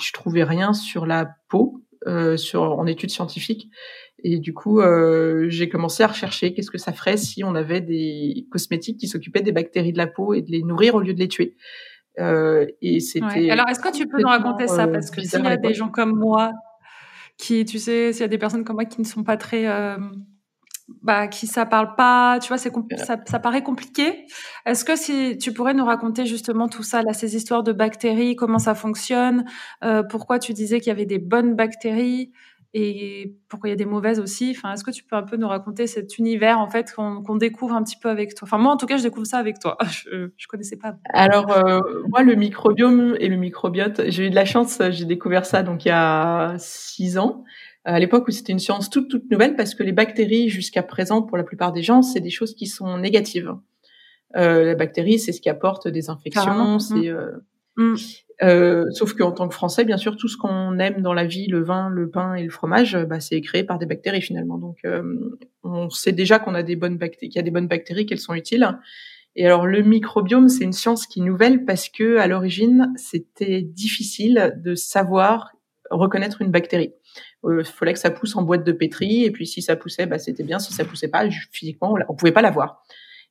je 0.00 0.12
trouvais 0.12 0.44
rien 0.44 0.72
sur 0.72 1.06
la 1.06 1.28
peau, 1.48 1.82
sur 2.36 2.62
en 2.62 2.86
études 2.86 3.10
scientifiques. 3.10 3.68
Et 4.22 4.38
du 4.38 4.54
coup, 4.54 4.80
euh, 4.80 5.46
j'ai 5.48 5.68
commencé 5.68 6.02
à 6.02 6.06
rechercher 6.06 6.54
qu'est-ce 6.54 6.70
que 6.70 6.78
ça 6.78 6.92
ferait 6.92 7.16
si 7.16 7.44
on 7.44 7.54
avait 7.54 7.80
des 7.80 8.46
cosmétiques 8.50 8.98
qui 8.98 9.08
s'occupaient 9.08 9.42
des 9.42 9.52
bactéries 9.52 9.92
de 9.92 9.98
la 9.98 10.06
peau 10.06 10.32
et 10.32 10.42
de 10.42 10.50
les 10.50 10.62
nourrir 10.62 10.94
au 10.94 11.00
lieu 11.00 11.12
de 11.12 11.18
les 11.18 11.28
tuer. 11.28 11.54
Euh, 12.18 12.66
et 12.82 13.00
c'était. 13.00 13.50
Alors, 13.50 13.68
est-ce 13.68 13.80
que 13.80 13.92
tu 13.92 14.06
peux 14.06 14.20
nous 14.20 14.28
raconter 14.28 14.68
ça? 14.68 14.84
euh, 14.84 14.92
Parce 14.92 15.10
que 15.10 15.20
s'il 15.22 15.44
y 15.44 15.46
a 15.46 15.56
des 15.56 15.74
gens 15.74 15.88
comme 15.88 16.16
moi 16.16 16.52
qui, 17.36 17.64
tu 17.64 17.78
sais, 17.78 18.12
s'il 18.12 18.22
y 18.22 18.24
a 18.24 18.28
des 18.28 18.38
personnes 18.38 18.64
comme 18.64 18.76
moi 18.76 18.84
qui 18.84 19.00
ne 19.00 19.06
sont 19.06 19.22
pas 19.22 19.36
très, 19.36 19.66
euh, 19.66 19.98
bah, 21.02 21.28
qui 21.28 21.46
ça 21.46 21.66
parle 21.66 21.94
pas, 21.96 22.38
tu 22.40 22.48
vois, 22.48 22.58
c'est 22.58 22.72
ça, 22.96 23.16
ça, 23.26 23.38
paraît 23.38 23.62
compliqué. 23.62 24.26
Est-ce 24.64 24.84
que 24.84 24.96
si 24.96 25.36
tu 25.36 25.52
pourrais 25.52 25.74
nous 25.74 25.84
raconter 25.84 26.26
justement 26.26 26.68
tout 26.68 26.82
ça, 26.82 27.02
là, 27.02 27.12
ces 27.12 27.36
histoires 27.36 27.62
de 27.62 27.72
bactéries, 27.72 28.36
comment 28.36 28.58
ça 28.58 28.74
fonctionne, 28.74 29.44
euh, 29.84 30.02
pourquoi 30.02 30.38
tu 30.38 30.52
disais 30.52 30.80
qu'il 30.80 30.88
y 30.88 30.92
avait 30.92 31.06
des 31.06 31.18
bonnes 31.18 31.54
bactéries, 31.54 32.32
et 32.78 33.34
pourquoi 33.48 33.70
il 33.70 33.72
y 33.72 33.72
a 33.72 33.76
des 33.76 33.86
mauvaises 33.86 34.20
aussi? 34.20 34.52
Enfin, 34.54 34.74
est-ce 34.74 34.84
que 34.84 34.90
tu 34.90 35.02
peux 35.02 35.16
un 35.16 35.22
peu 35.22 35.38
nous 35.38 35.48
raconter 35.48 35.86
cet 35.86 36.18
univers 36.18 36.58
en 36.58 36.68
fait 36.68 36.92
qu'on 36.92 37.36
découvre 37.36 37.74
un 37.74 37.82
petit 37.82 37.96
peu 37.96 38.10
avec 38.10 38.34
toi? 38.34 38.44
Enfin, 38.44 38.58
moi 38.58 38.70
en 38.70 38.76
tout 38.76 38.84
cas, 38.84 38.98
je 38.98 39.02
découvre 39.02 39.26
ça 39.26 39.38
avec 39.38 39.58
toi. 39.58 39.78
Je, 39.90 40.28
je 40.36 40.46
connaissais 40.46 40.76
pas. 40.76 40.96
Alors 41.14 41.50
euh, 41.52 41.80
moi, 42.08 42.22
le 42.22 42.34
microbiome 42.34 43.16
et 43.18 43.28
le 43.28 43.36
microbiote, 43.36 44.02
j'ai 44.08 44.26
eu 44.26 44.30
de 44.30 44.34
la 44.34 44.44
chance. 44.44 44.78
J'ai 44.90 45.06
découvert 45.06 45.46
ça 45.46 45.62
donc 45.62 45.86
il 45.86 45.88
y 45.88 45.90
a 45.90 46.54
six 46.58 47.16
ans. 47.16 47.44
À 47.86 47.98
l'époque 47.98 48.28
où 48.28 48.30
c'était 48.30 48.52
une 48.52 48.58
science 48.58 48.90
toute 48.90 49.08
toute 49.08 49.30
nouvelle 49.30 49.56
parce 49.56 49.74
que 49.74 49.82
les 49.82 49.92
bactéries 49.92 50.50
jusqu'à 50.50 50.82
présent 50.82 51.22
pour 51.22 51.38
la 51.38 51.44
plupart 51.44 51.72
des 51.72 51.82
gens 51.82 52.02
c'est 52.02 52.20
des 52.20 52.30
choses 52.30 52.54
qui 52.54 52.66
sont 52.66 52.98
négatives. 52.98 53.54
Euh, 54.36 54.64
la 54.64 54.74
bactérie 54.74 55.18
c'est 55.18 55.32
ce 55.32 55.40
qui 55.40 55.48
apporte 55.48 55.88
des 55.88 56.10
infections, 56.10 56.78
c'est 56.78 57.08
euh. 57.08 57.30
Euh, 58.42 58.84
sauf 58.90 59.14
qu'en 59.14 59.32
tant 59.32 59.48
que 59.48 59.54
Français, 59.54 59.84
bien 59.84 59.96
sûr, 59.96 60.16
tout 60.16 60.28
ce 60.28 60.36
qu'on 60.36 60.78
aime 60.78 61.00
dans 61.00 61.14
la 61.14 61.24
vie, 61.24 61.46
le 61.46 61.62
vin, 61.62 61.88
le 61.88 62.10
pain 62.10 62.34
et 62.34 62.42
le 62.42 62.50
fromage, 62.50 62.94
euh, 62.94 63.04
bah, 63.04 63.20
c'est 63.20 63.40
créé 63.40 63.64
par 63.64 63.78
des 63.78 63.86
bactéries 63.86 64.20
finalement. 64.20 64.58
Donc, 64.58 64.78
euh, 64.84 65.02
on 65.62 65.88
sait 65.88 66.12
déjà 66.12 66.38
qu'on 66.38 66.54
a 66.54 66.62
des 66.62 66.76
bonnes 66.76 66.98
bactéries, 66.98 67.30
qu'il 67.30 67.38
y 67.38 67.40
a 67.40 67.42
des 67.42 67.50
bonnes 67.50 67.68
bactéries, 67.68 68.04
qu'elles 68.04 68.20
sont 68.20 68.34
utiles. 68.34 68.68
Et 69.36 69.46
alors, 69.46 69.66
le 69.66 69.82
microbiome, 69.82 70.48
c'est 70.48 70.64
une 70.64 70.72
science 70.72 71.06
qui 71.06 71.20
est 71.20 71.24
nouvelle 71.24 71.64
parce 71.64 71.88
que 71.88 72.18
à 72.18 72.26
l'origine, 72.26 72.92
c'était 72.96 73.62
difficile 73.62 74.54
de 74.62 74.74
savoir 74.74 75.52
reconnaître 75.90 76.42
une 76.42 76.50
bactérie. 76.50 76.92
Il 77.44 77.64
fallait 77.64 77.92
que 77.92 77.98
ça 77.98 78.10
pousse 78.10 78.34
en 78.36 78.42
boîte 78.42 78.64
de 78.64 78.72
pétri, 78.72 79.24
et 79.24 79.30
puis 79.30 79.46
si 79.46 79.62
ça 79.62 79.76
poussait, 79.76 80.06
bah, 80.06 80.18
c'était 80.18 80.42
bien. 80.42 80.58
Si 80.58 80.72
ça 80.72 80.84
poussait 80.84 81.08
pas, 81.08 81.28
physiquement, 81.52 81.94
on 82.08 82.14
pouvait 82.14 82.32
pas 82.32 82.42
la 82.42 82.50
voir. 82.50 82.82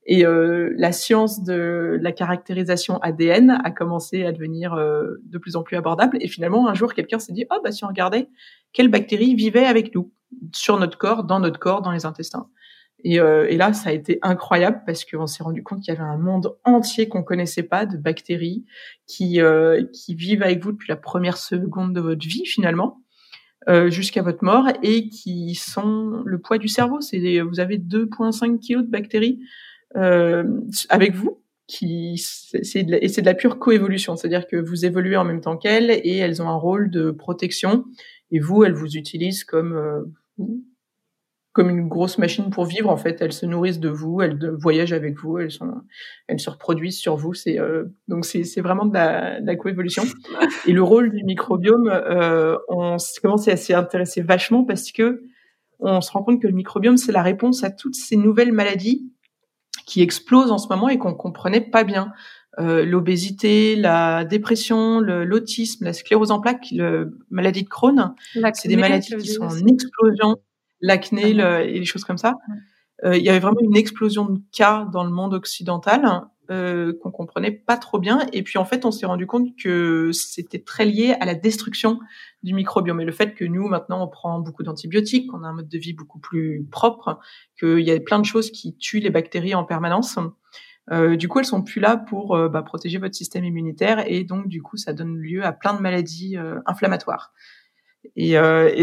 Et 0.07 0.25
euh, 0.25 0.73
la 0.77 0.91
science 0.91 1.43
de 1.43 1.97
la 1.99 2.11
caractérisation 2.11 2.99
ADN 2.99 3.59
a 3.63 3.71
commencé 3.71 4.23
à 4.23 4.31
devenir 4.31 4.73
euh, 4.73 5.15
de 5.23 5.37
plus 5.37 5.55
en 5.55 5.63
plus 5.63 5.77
abordable. 5.77 6.17
Et 6.21 6.27
finalement, 6.27 6.67
un 6.67 6.75
jour, 6.75 6.93
quelqu'un 6.93 7.17
s'est 7.17 7.33
dit, 7.33 7.45
oh, 7.51 7.59
bah, 7.63 7.71
si 7.71 7.83
on 7.83 7.87
regardait 7.87 8.29
quelles 8.71 8.89
bactéries 8.89 9.33
vivaient 9.33 9.65
avec 9.65 9.95
nous, 9.95 10.11
sur 10.53 10.77
notre 10.79 10.97
corps, 10.97 11.23
dans 11.23 11.39
notre 11.39 11.59
corps, 11.59 11.81
dans 11.81 11.91
les 11.91 12.05
intestins. 12.05 12.47
Et, 13.03 13.19
euh, 13.19 13.47
et, 13.49 13.57
là, 13.57 13.73
ça 13.73 13.89
a 13.89 13.93
été 13.93 14.17
incroyable 14.23 14.81
parce 14.85 15.05
qu'on 15.05 15.27
s'est 15.27 15.43
rendu 15.43 15.61
compte 15.61 15.81
qu'il 15.81 15.93
y 15.93 15.97
avait 15.97 16.05
un 16.05 16.17
monde 16.17 16.57
entier 16.63 17.07
qu'on 17.07 17.23
connaissait 17.23 17.63
pas 17.63 17.85
de 17.85 17.97
bactéries 17.97 18.65
qui 19.05 19.41
euh, 19.41 19.83
qui 19.93 20.15
vivent 20.15 20.41
avec 20.41 20.63
vous 20.63 20.71
depuis 20.71 20.89
la 20.89 20.95
première 20.95 21.37
seconde 21.37 21.93
de 21.93 22.01
votre 22.01 22.25
vie 22.25 22.45
finalement 22.45 23.01
euh, 23.69 23.91
jusqu'à 23.91 24.23
votre 24.23 24.43
mort 24.43 24.67
et 24.81 25.09
qui 25.09 25.53
sont 25.53 26.23
le 26.25 26.39
poids 26.39 26.57
du 26.57 26.67
cerveau. 26.67 26.99
C'est 26.99 27.41
vous 27.41 27.59
avez 27.59 27.77
2,5 27.77 28.59
kilos 28.59 28.83
de 28.83 28.89
bactéries 28.89 29.39
avec 29.95 31.15
vous 31.15 31.41
qui 31.67 32.17
c'est 32.17 32.85
et 33.01 33.07
c'est 33.07 33.21
de 33.21 33.25
la 33.25 33.33
pure 33.33 33.57
coévolution, 33.57 34.15
c'est-à-dire 34.15 34.47
que 34.47 34.55
vous 34.55 34.85
évoluez 34.85 35.17
en 35.17 35.25
même 35.25 35.41
temps 35.41 35.57
qu'elles 35.57 35.89
et 35.89 36.17
elles 36.17 36.41
ont 36.41 36.49
un 36.49 36.55
rôle 36.55 36.91
de 36.91 37.11
protection 37.11 37.85
et 38.31 38.39
vous, 38.39 38.63
elles 38.63 38.73
vous 38.73 38.97
utilisent 38.97 39.43
comme 39.43 39.73
euh, 39.73 40.01
comme 41.53 41.69
une 41.69 41.87
grosse 41.87 42.17
machine 42.17 42.49
pour 42.49 42.65
vivre. 42.65 42.89
En 42.89 42.97
fait, 42.97 43.21
elles 43.21 43.31
se 43.31 43.45
nourrissent 43.45 43.79
de 43.79 43.89
vous, 43.89 44.21
elles 44.21 44.51
voyagent 44.59 44.91
avec 44.91 45.17
vous, 45.17 45.39
elles 45.39 45.51
sont, 45.51 45.73
elles 46.27 46.39
se 46.39 46.49
reproduisent 46.49 46.99
sur 46.99 47.15
vous. 47.15 47.33
C'est 47.33 47.59
euh, 47.59 47.85
donc 48.07 48.25
c'est 48.25 48.43
c'est 48.43 48.61
vraiment 48.61 48.85
de 48.85 48.93
la, 48.93 49.41
de 49.41 49.47
la, 49.47 49.55
coévolution. 49.55 50.03
Et 50.67 50.73
le 50.73 50.83
rôle 50.83 51.11
du 51.11 51.23
microbiome, 51.23 51.87
euh, 51.87 52.57
on 52.67 52.97
commence 53.21 53.47
à 53.47 53.57
s'y 53.57 53.73
intéresser 53.73 54.21
vachement 54.21 54.65
parce 54.65 54.91
que 54.91 55.23
on 55.79 55.99
se 55.99 56.11
rend 56.11 56.23
compte 56.23 56.41
que 56.41 56.47
le 56.47 56.53
microbiome 56.53 56.97
c'est 56.97 57.11
la 57.11 57.23
réponse 57.23 57.63
à 57.63 57.69
toutes 57.69 57.95
ces 57.95 58.15
nouvelles 58.15 58.53
maladies 58.53 59.11
qui 59.85 60.01
explosent 60.01 60.51
en 60.51 60.57
ce 60.57 60.67
moment 60.67 60.89
et 60.89 60.97
qu'on 60.97 61.13
comprenait 61.13 61.61
pas 61.61 61.83
bien. 61.83 62.11
Euh, 62.57 62.85
l'obésité, 62.85 63.75
la 63.75 64.23
dépression, 64.23 64.99
l'autisme, 64.99 65.85
la 65.85 65.93
sclérose 65.93 66.31
en 66.31 66.39
plaques, 66.39 66.67
la 66.71 67.03
maladie 67.29 67.63
de 67.63 67.69
Crohn, 67.69 68.15
c'est 68.53 68.69
des 68.69 68.77
maladies 68.77 69.15
qui 69.17 69.27
sont 69.27 69.43
en 69.43 69.67
explosion 69.67 70.37
l'acné 70.81 71.31
et 71.31 71.79
les 71.79 71.85
choses 71.85 72.03
comme 72.03 72.17
ça. 72.17 72.35
Euh, 73.03 73.17
il 73.17 73.23
y 73.23 73.29
avait 73.29 73.39
vraiment 73.39 73.59
une 73.61 73.75
explosion 73.75 74.25
de 74.25 74.39
cas 74.53 74.87
dans 74.91 75.03
le 75.03 75.09
monde 75.09 75.33
occidental 75.33 76.05
euh, 76.49 76.93
qu'on 77.01 77.11
comprenait 77.11 77.51
pas 77.51 77.77
trop 77.77 77.99
bien. 77.99 78.27
Et 78.33 78.43
puis 78.43 78.57
en 78.57 78.65
fait, 78.65 78.85
on 78.85 78.91
s'est 78.91 79.05
rendu 79.05 79.27
compte 79.27 79.55
que 79.57 80.11
c'était 80.11 80.59
très 80.59 80.85
lié 80.85 81.15
à 81.19 81.25
la 81.25 81.35
destruction 81.35 81.99
du 82.43 82.53
microbiome 82.53 83.01
et 83.01 83.05
le 83.05 83.11
fait 83.11 83.33
que 83.33 83.45
nous 83.45 83.67
maintenant 83.67 84.03
on 84.03 84.07
prend 84.07 84.39
beaucoup 84.39 84.63
d'antibiotiques, 84.63 85.29
qu'on 85.31 85.43
a 85.43 85.47
un 85.47 85.53
mode 85.53 85.69
de 85.69 85.77
vie 85.77 85.93
beaucoup 85.93 86.19
plus 86.19 86.65
propre, 86.71 87.19
qu'il 87.59 87.81
y 87.81 87.91
a 87.91 87.99
plein 87.99 88.19
de 88.19 88.25
choses 88.25 88.51
qui 88.51 88.77
tuent 88.77 88.99
les 88.99 89.09
bactéries 89.09 89.55
en 89.55 89.63
permanence. 89.63 90.17
Euh, 90.91 91.15
du 91.15 91.27
coup, 91.27 91.39
elles 91.39 91.45
sont 91.45 91.63
plus 91.63 91.81
là 91.81 91.97
pour 91.97 92.35
euh, 92.35 92.47
bah, 92.47 92.61
protéger 92.61 92.97
votre 92.97 93.15
système 93.15 93.43
immunitaire 93.43 94.03
et 94.07 94.23
donc 94.23 94.47
du 94.47 94.61
coup, 94.61 94.77
ça 94.77 94.93
donne 94.93 95.17
lieu 95.17 95.43
à 95.43 95.51
plein 95.51 95.73
de 95.73 95.81
maladies 95.81 96.37
euh, 96.37 96.59
inflammatoires. 96.65 97.33
Et, 98.15 98.35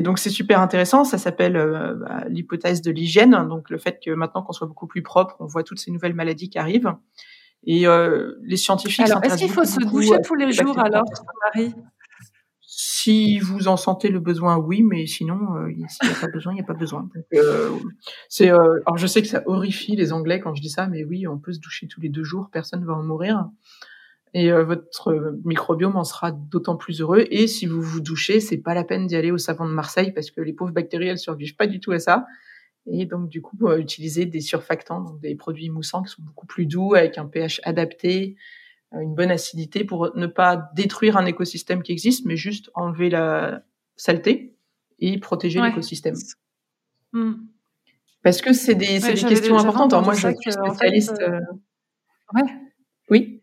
donc 0.03 0.19
c'est 0.19 0.31
super 0.31 0.61
intéressant. 0.61 1.05
Ça 1.05 1.17
s'appelle 1.17 1.55
bah, 1.55 2.25
l'hypothèse 2.29 2.83
de 2.83 2.91
l'hygiène. 2.91 3.47
Donc 3.49 3.71
le 3.71 3.79
fait 3.79 4.01
que 4.05 4.11
maintenant 4.11 4.43
qu'on 4.43 4.53
soit 4.53 4.67
beaucoup 4.67 4.89
plus 4.89 5.03
propre, 5.03 5.37
on 5.39 5.47
voit 5.47 5.63
toutes 5.63 5.79
ces 5.79 5.93
nouvelles 5.93 6.15
maladies 6.15 6.51
qui 6.51 6.59
arrivent. 6.59 6.93
Et 7.65 7.87
euh, 7.87 8.35
les 8.43 8.57
scientifiques. 8.57 9.07
Alors 9.07 9.25
est-ce 9.25 9.37
qu'il 9.37 9.51
faut 9.51 9.65
se 9.65 9.79
doucher 9.81 10.21
tous 10.25 10.35
les 10.35 10.53
jours 10.53 10.79
alors, 10.79 11.05
Marie 11.55 11.75
Si 12.61 13.39
vous 13.39 13.69
en 13.69 13.77
sentez 13.77 14.09
le 14.09 14.19
besoin, 14.19 14.57
oui, 14.57 14.83
mais 14.83 15.07
sinon, 15.07 15.39
s'il 15.89 16.09
n'y 16.09 16.15
a 16.15 16.21
pas 16.21 16.29
besoin, 16.29 16.53
il 16.53 16.57
n'y 16.57 16.63
a 16.63 16.65
pas 16.65 16.75
besoin. 16.75 17.09
c'est. 18.29 18.49
alors 18.49 18.97
je 18.97 19.07
sais 19.07 19.23
que 19.23 19.29
ça 19.29 19.43
horrifie 19.47 19.95
les 19.95 20.13
Anglais 20.13 20.41
quand 20.41 20.55
je 20.55 20.63
dis 20.63 20.71
ça, 20.71 20.89
mais 20.89 21.05
oui, 21.05 21.27
on 21.27 21.39
peut 21.39 21.53
se 21.53 21.61
doucher 21.61 21.87
tous 21.87 22.01
les 22.01 22.09
deux 22.09 22.25
jours, 22.25 22.49
personne 22.53 22.81
ne 22.81 22.87
va 22.87 22.95
en 22.95 23.03
mourir 23.03 23.49
et 24.35 24.51
euh, 24.51 24.65
votre 24.65 25.37
microbiome 25.45 25.97
en 25.97 26.05
sera 26.05 26.33
d'autant 26.33 26.77
plus 26.77 27.01
heureux. 27.01 27.27
Et 27.31 27.47
si 27.47 27.67
vous 27.67 27.83
vous 27.83 28.01
douchez, 28.01 28.41
c'est 28.41 28.59
pas 28.59 28.75
la 28.75 28.85
peine 28.85 29.07
d'y 29.07 29.17
aller 29.17 29.31
au 29.31 29.39
savon 29.39 29.67
de 29.67 29.73
Marseille 29.73 30.13
parce 30.13 30.31
que 30.31 30.41
les 30.41 30.53
pauvres 30.53 30.73
bactéries 30.73 31.09
elles 31.09 31.19
survivent 31.19 31.57
pas 31.57 31.67
du 31.67 31.81
tout 31.81 31.93
à 31.93 31.99
ça. 31.99 32.25
Et 32.87 33.07
donc 33.07 33.29
du 33.29 33.41
coup, 33.43 33.57
euh, 33.63 33.79
utiliser 33.79 34.27
des 34.27 34.41
surfactants, 34.41 35.01
donc 35.01 35.21
des 35.21 35.35
produits 35.35 35.71
moussants 35.71 36.03
qui 36.03 36.11
sont 36.11 36.23
beaucoup 36.23 36.47
plus 36.47 36.67
doux 36.67 36.95
avec 36.95 37.19
un 37.19 37.27
pH 37.27 37.61
adapté, 37.65 38.37
euh, 38.93 39.01
une 39.01 39.15
bonne 39.15 39.31
acidité 39.31 39.85
pour 39.85 40.17
ne 40.17 40.27
pas 40.27 40.71
détruire 40.75 41.17
un 41.17 41.27
écosystème 41.27 41.83
qui 41.83 41.93
existe, 41.93 42.25
mais 42.25 42.37
juste 42.37 42.71
enlever 42.75 43.11
la 43.11 43.63
saleté 43.97 44.57
et 44.99 45.19
protéger 45.19 45.61
l'écosystème. 45.61 46.17
Hmm. 47.13 47.35
Parce 48.23 48.41
que 48.41 48.53
c'est 48.53 48.75
des, 48.75 48.99
des 48.99 49.15
questions 49.15 49.59
importantes. 49.59 49.93
Alors 49.93 50.05
moi, 50.05 50.15
je 50.15 50.29
suis 50.41 50.53
spécialiste. 50.53 51.23
Ouais. 52.35 52.43
Oui. 53.11 53.42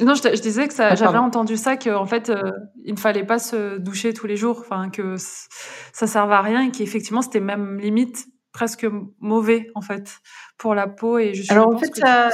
Non, 0.00 0.14
je, 0.14 0.22
je 0.22 0.40
disais 0.40 0.66
que 0.66 0.74
ah, 0.78 0.94
j'avais 0.94 1.18
entendu 1.18 1.56
ça 1.56 1.76
qu'en 1.76 2.06
fait, 2.06 2.28
euh, 2.28 2.50
il 2.84 2.94
ne 2.94 2.98
fallait 2.98 3.24
pas 3.24 3.38
se 3.38 3.78
doucher 3.78 4.12
tous 4.12 4.26
les 4.26 4.36
jours, 4.36 4.58
enfin 4.60 4.90
que 4.90 5.14
ça 5.16 6.06
servait 6.06 6.34
à 6.34 6.42
rien 6.42 6.66
et 6.66 6.70
qu'effectivement 6.70 7.22
c'était 7.22 7.40
même 7.40 7.78
limite 7.78 8.26
presque 8.52 8.86
mauvais 9.20 9.68
en 9.74 9.80
fait 9.80 10.18
pour 10.58 10.74
la 10.74 10.88
peau 10.88 11.18
et 11.18 11.34
je 11.34 11.52
Alors 11.52 11.68
en 11.68 11.78
fait 11.78 11.94
ça, 11.94 12.30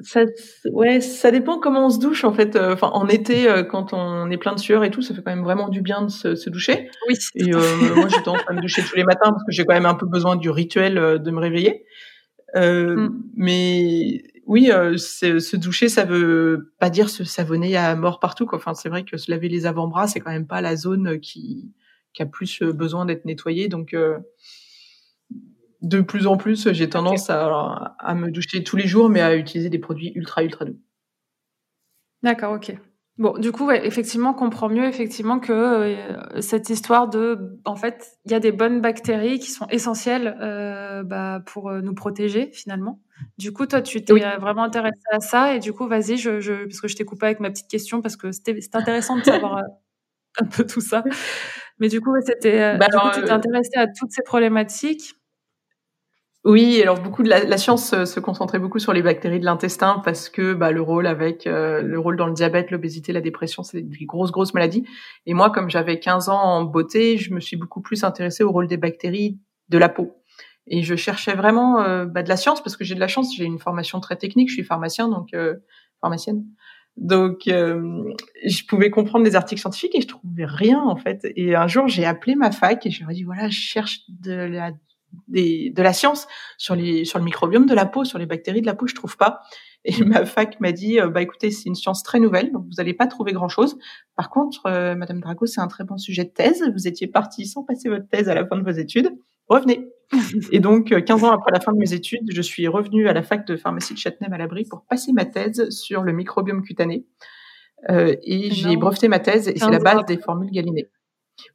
ça, 0.00 0.24
ouais, 0.70 1.00
ça 1.00 1.30
dépend 1.32 1.58
comment 1.58 1.86
on 1.86 1.90
se 1.90 1.98
douche 1.98 2.22
en 2.22 2.32
fait. 2.32 2.54
Euh, 2.54 2.74
enfin, 2.74 2.90
en 2.92 3.08
été, 3.08 3.48
euh, 3.48 3.64
quand 3.64 3.92
on 3.92 4.30
est 4.30 4.36
plein 4.36 4.54
de 4.54 4.60
sueur 4.60 4.84
et 4.84 4.90
tout, 4.90 5.02
ça 5.02 5.12
fait 5.12 5.22
quand 5.22 5.34
même 5.34 5.44
vraiment 5.44 5.68
du 5.68 5.80
bien 5.80 6.02
de 6.02 6.10
se, 6.10 6.36
se 6.36 6.50
doucher. 6.50 6.88
Oui. 7.08 7.16
Et 7.34 7.50
moi, 7.50 8.06
j'ai 8.08 8.22
tendance 8.22 8.42
à 8.46 8.52
me 8.52 8.60
doucher 8.60 8.82
tous 8.82 8.94
les 8.94 9.04
matins 9.04 9.30
parce 9.30 9.42
que 9.44 9.52
j'ai 9.52 9.64
quand 9.64 9.74
même 9.74 9.86
un 9.86 9.94
peu 9.94 10.06
besoin 10.06 10.36
du 10.36 10.50
rituel 10.50 11.20
de 11.20 11.30
me 11.32 11.40
réveiller. 11.40 11.84
Euh, 12.54 12.96
mm. 12.96 13.22
Mais 13.36 14.22
oui, 14.46 14.70
euh, 14.70 14.96
se 14.96 15.56
doucher, 15.56 15.88
ça 15.88 16.04
veut 16.04 16.72
pas 16.78 16.88
dire 16.88 17.10
se 17.10 17.24
savonner 17.24 17.76
à 17.76 17.94
mort 17.96 18.20
partout. 18.20 18.46
Quoi. 18.46 18.58
Enfin, 18.58 18.74
c'est 18.74 18.88
vrai 18.88 19.04
que 19.04 19.16
se 19.16 19.30
laver 19.30 19.48
les 19.48 19.66
avant-bras, 19.66 20.06
c'est 20.06 20.20
quand 20.20 20.30
même 20.30 20.46
pas 20.46 20.60
la 20.60 20.76
zone 20.76 21.18
qui, 21.18 21.72
qui 22.12 22.22
a 22.22 22.26
plus 22.26 22.62
euh, 22.62 22.72
besoin 22.72 23.06
d'être 23.06 23.24
nettoyée. 23.24 23.68
Donc, 23.68 23.92
euh, 23.92 24.18
de 25.82 26.00
plus 26.00 26.28
en 26.28 26.36
plus, 26.36 26.72
j'ai 26.72 26.88
tendance 26.88 27.28
à, 27.28 27.96
à, 27.98 28.14
me 28.14 28.30
doucher 28.30 28.62
tous 28.62 28.76
les 28.76 28.86
jours, 28.86 29.08
mais 29.08 29.20
à 29.20 29.36
utiliser 29.36 29.68
des 29.68 29.80
produits 29.80 30.12
ultra, 30.14 30.44
ultra 30.44 30.64
doux. 30.64 30.80
D'accord, 32.22 32.52
ok. 32.54 32.76
Bon, 33.18 33.38
du 33.38 33.50
coup, 33.50 33.64
ouais, 33.66 33.86
effectivement, 33.86 34.30
on 34.30 34.34
comprend 34.34 34.68
mieux 34.68 34.84
effectivement 34.84 35.40
que 35.40 35.52
euh, 35.52 36.40
cette 36.42 36.68
histoire 36.68 37.08
de, 37.08 37.58
en 37.64 37.74
fait, 37.74 38.18
il 38.26 38.32
y 38.32 38.34
a 38.34 38.40
des 38.40 38.52
bonnes 38.52 38.82
bactéries 38.82 39.38
qui 39.38 39.50
sont 39.50 39.66
essentielles 39.68 40.36
euh, 40.42 41.02
bah, 41.02 41.40
pour 41.46 41.70
euh, 41.70 41.80
nous 41.80 41.94
protéger 41.94 42.50
finalement. 42.52 43.00
Du 43.38 43.54
coup, 43.54 43.64
toi, 43.64 43.80
tu 43.80 44.04
t'es 44.04 44.12
vraiment 44.38 44.64
intéressé 44.64 45.00
à 45.10 45.20
ça 45.20 45.54
et 45.54 45.60
du 45.60 45.72
coup, 45.72 45.86
vas-y, 45.88 46.18
je, 46.18 46.40
je, 46.40 46.64
parce 46.64 46.82
que 46.82 46.88
je 46.88 46.96
t'ai 46.96 47.06
coupé 47.06 47.24
avec 47.24 47.40
ma 47.40 47.48
petite 47.50 47.68
question 47.68 48.02
parce 48.02 48.16
que 48.16 48.32
c'était 48.32 48.58
intéressant 48.74 49.16
de 49.16 49.22
savoir 49.24 49.62
un 50.40 50.46
peu 50.46 50.66
tout 50.66 50.82
ça. 50.82 51.02
Mais 51.78 51.88
du 51.88 52.02
coup, 52.02 52.14
c'était, 52.24 52.76
bah, 52.76 52.88
tu 53.14 53.22
t'es 53.22 53.30
intéressé 53.30 53.76
à 53.76 53.86
toutes 53.86 54.12
ces 54.12 54.22
problématiques. 54.22 55.14
Oui, 56.46 56.80
alors 56.80 57.00
beaucoup 57.00 57.24
de 57.24 57.28
la, 57.28 57.58
science 57.58 58.04
se, 58.04 58.20
concentrait 58.20 58.60
beaucoup 58.60 58.78
sur 58.78 58.92
les 58.92 59.02
bactéries 59.02 59.40
de 59.40 59.44
l'intestin 59.44 60.00
parce 60.04 60.28
que 60.28 60.54
bah, 60.54 60.70
le 60.70 60.80
rôle 60.80 61.08
avec 61.08 61.44
euh, 61.48 61.82
le 61.82 61.98
rôle 61.98 62.16
dans 62.16 62.28
le 62.28 62.34
diabète, 62.34 62.70
l'obésité, 62.70 63.12
la 63.12 63.20
dépression, 63.20 63.64
c'est 63.64 63.80
des 63.80 64.04
grosses 64.04 64.30
grosses 64.30 64.54
maladies. 64.54 64.84
Et 65.26 65.34
moi, 65.34 65.50
comme 65.50 65.68
j'avais 65.68 65.98
15 65.98 66.28
ans 66.28 66.40
en 66.40 66.62
beauté, 66.62 67.16
je 67.16 67.34
me 67.34 67.40
suis 67.40 67.56
beaucoup 67.56 67.80
plus 67.80 68.04
intéressée 68.04 68.44
au 68.44 68.52
rôle 68.52 68.68
des 68.68 68.76
bactéries 68.76 69.40
de 69.70 69.78
la 69.78 69.88
peau. 69.88 70.22
Et 70.68 70.84
je 70.84 70.94
cherchais 70.94 71.34
vraiment 71.34 71.80
euh, 71.80 72.04
bah, 72.06 72.22
de 72.22 72.28
la 72.28 72.36
science 72.36 72.62
parce 72.62 72.76
que 72.76 72.84
j'ai 72.84 72.94
de 72.94 73.00
la 73.00 73.08
chance, 73.08 73.34
j'ai 73.36 73.44
une 73.44 73.58
formation 73.58 73.98
très 73.98 74.14
technique, 74.14 74.48
je 74.48 74.54
suis 74.54 74.64
pharmacien 74.64 75.08
donc 75.08 75.34
euh, 75.34 75.56
pharmacienne. 76.00 76.44
Donc, 76.96 77.42
je 77.46 78.66
pouvais 78.66 78.88
comprendre 78.88 79.24
des 79.24 79.34
articles 79.34 79.60
scientifiques 79.60 79.96
et 79.96 80.00
je 80.00 80.06
trouvais 80.06 80.46
rien 80.46 80.80
en 80.80 80.96
fait. 80.96 81.26
Et 81.34 81.56
un 81.56 81.66
jour, 81.66 81.88
j'ai 81.88 82.06
appelé 82.06 82.36
ma 82.36 82.52
fac 82.52 82.86
et 82.86 82.90
je 82.90 83.00
leur 83.00 83.10
ai 83.10 83.14
dit 83.14 83.24
voilà, 83.24 83.48
je 83.48 83.58
cherche 83.58 84.02
de 84.08 84.32
la 84.32 84.70
de 85.28 85.82
la 85.82 85.92
science 85.92 86.26
sur, 86.58 86.74
les, 86.74 87.04
sur 87.04 87.18
le 87.18 87.24
microbiome 87.24 87.66
de 87.66 87.74
la 87.74 87.86
peau, 87.86 88.04
sur 88.04 88.18
les 88.18 88.26
bactéries 88.26 88.60
de 88.60 88.66
la 88.66 88.74
peau, 88.74 88.86
je 88.86 88.94
trouve 88.94 89.16
pas. 89.16 89.40
Et 89.86 90.04
ma 90.04 90.26
fac 90.26 90.58
m'a 90.60 90.72
dit, 90.72 91.00
euh, 91.00 91.08
bah 91.08 91.22
écoutez, 91.22 91.50
c'est 91.50 91.68
une 91.68 91.76
science 91.76 92.02
très 92.02 92.18
nouvelle, 92.18 92.50
donc 92.50 92.64
vous 92.64 92.74
n'allez 92.78 92.92
pas 92.92 93.06
trouver 93.06 93.32
grand-chose. 93.32 93.78
Par 94.16 94.30
contre, 94.30 94.66
euh, 94.66 94.96
Madame 94.96 95.20
Drago, 95.20 95.46
c'est 95.46 95.60
un 95.60 95.68
très 95.68 95.84
bon 95.84 95.96
sujet 95.96 96.24
de 96.24 96.30
thèse. 96.30 96.62
Vous 96.72 96.88
étiez 96.88 97.06
partie 97.06 97.46
sans 97.46 97.62
passer 97.62 97.88
votre 97.88 98.08
thèse 98.08 98.28
à 98.28 98.34
la 98.34 98.44
fin 98.44 98.56
de 98.56 98.64
vos 98.64 98.76
études. 98.76 99.10
Revenez. 99.48 99.88
et 100.52 100.58
donc, 100.58 100.88
15 100.88 101.22
euh, 101.22 101.26
ans 101.26 101.32
après 101.32 101.52
la 101.52 101.60
fin 101.60 101.72
de 101.72 101.78
mes 101.78 101.94
études, 101.94 102.32
je 102.32 102.42
suis 102.42 102.66
revenue 102.66 103.08
à 103.08 103.12
la 103.12 103.22
fac 103.22 103.46
de 103.46 103.56
pharmacie 103.56 103.94
de 103.94 103.98
Châtenay-Malabry 103.98 104.64
pour 104.68 104.84
passer 104.88 105.12
ma 105.12 105.24
thèse 105.24 105.70
sur 105.70 106.02
le 106.02 106.12
microbiome 106.12 106.62
cutané. 106.62 107.06
et 107.88 108.50
j'ai 108.50 108.76
breveté 108.76 109.06
ma 109.06 109.20
thèse 109.20 109.48
et 109.48 109.56
c'est 109.56 109.70
la 109.70 109.78
base 109.78 110.04
des 110.06 110.18
formules 110.18 110.50
Galiné. 110.50 110.88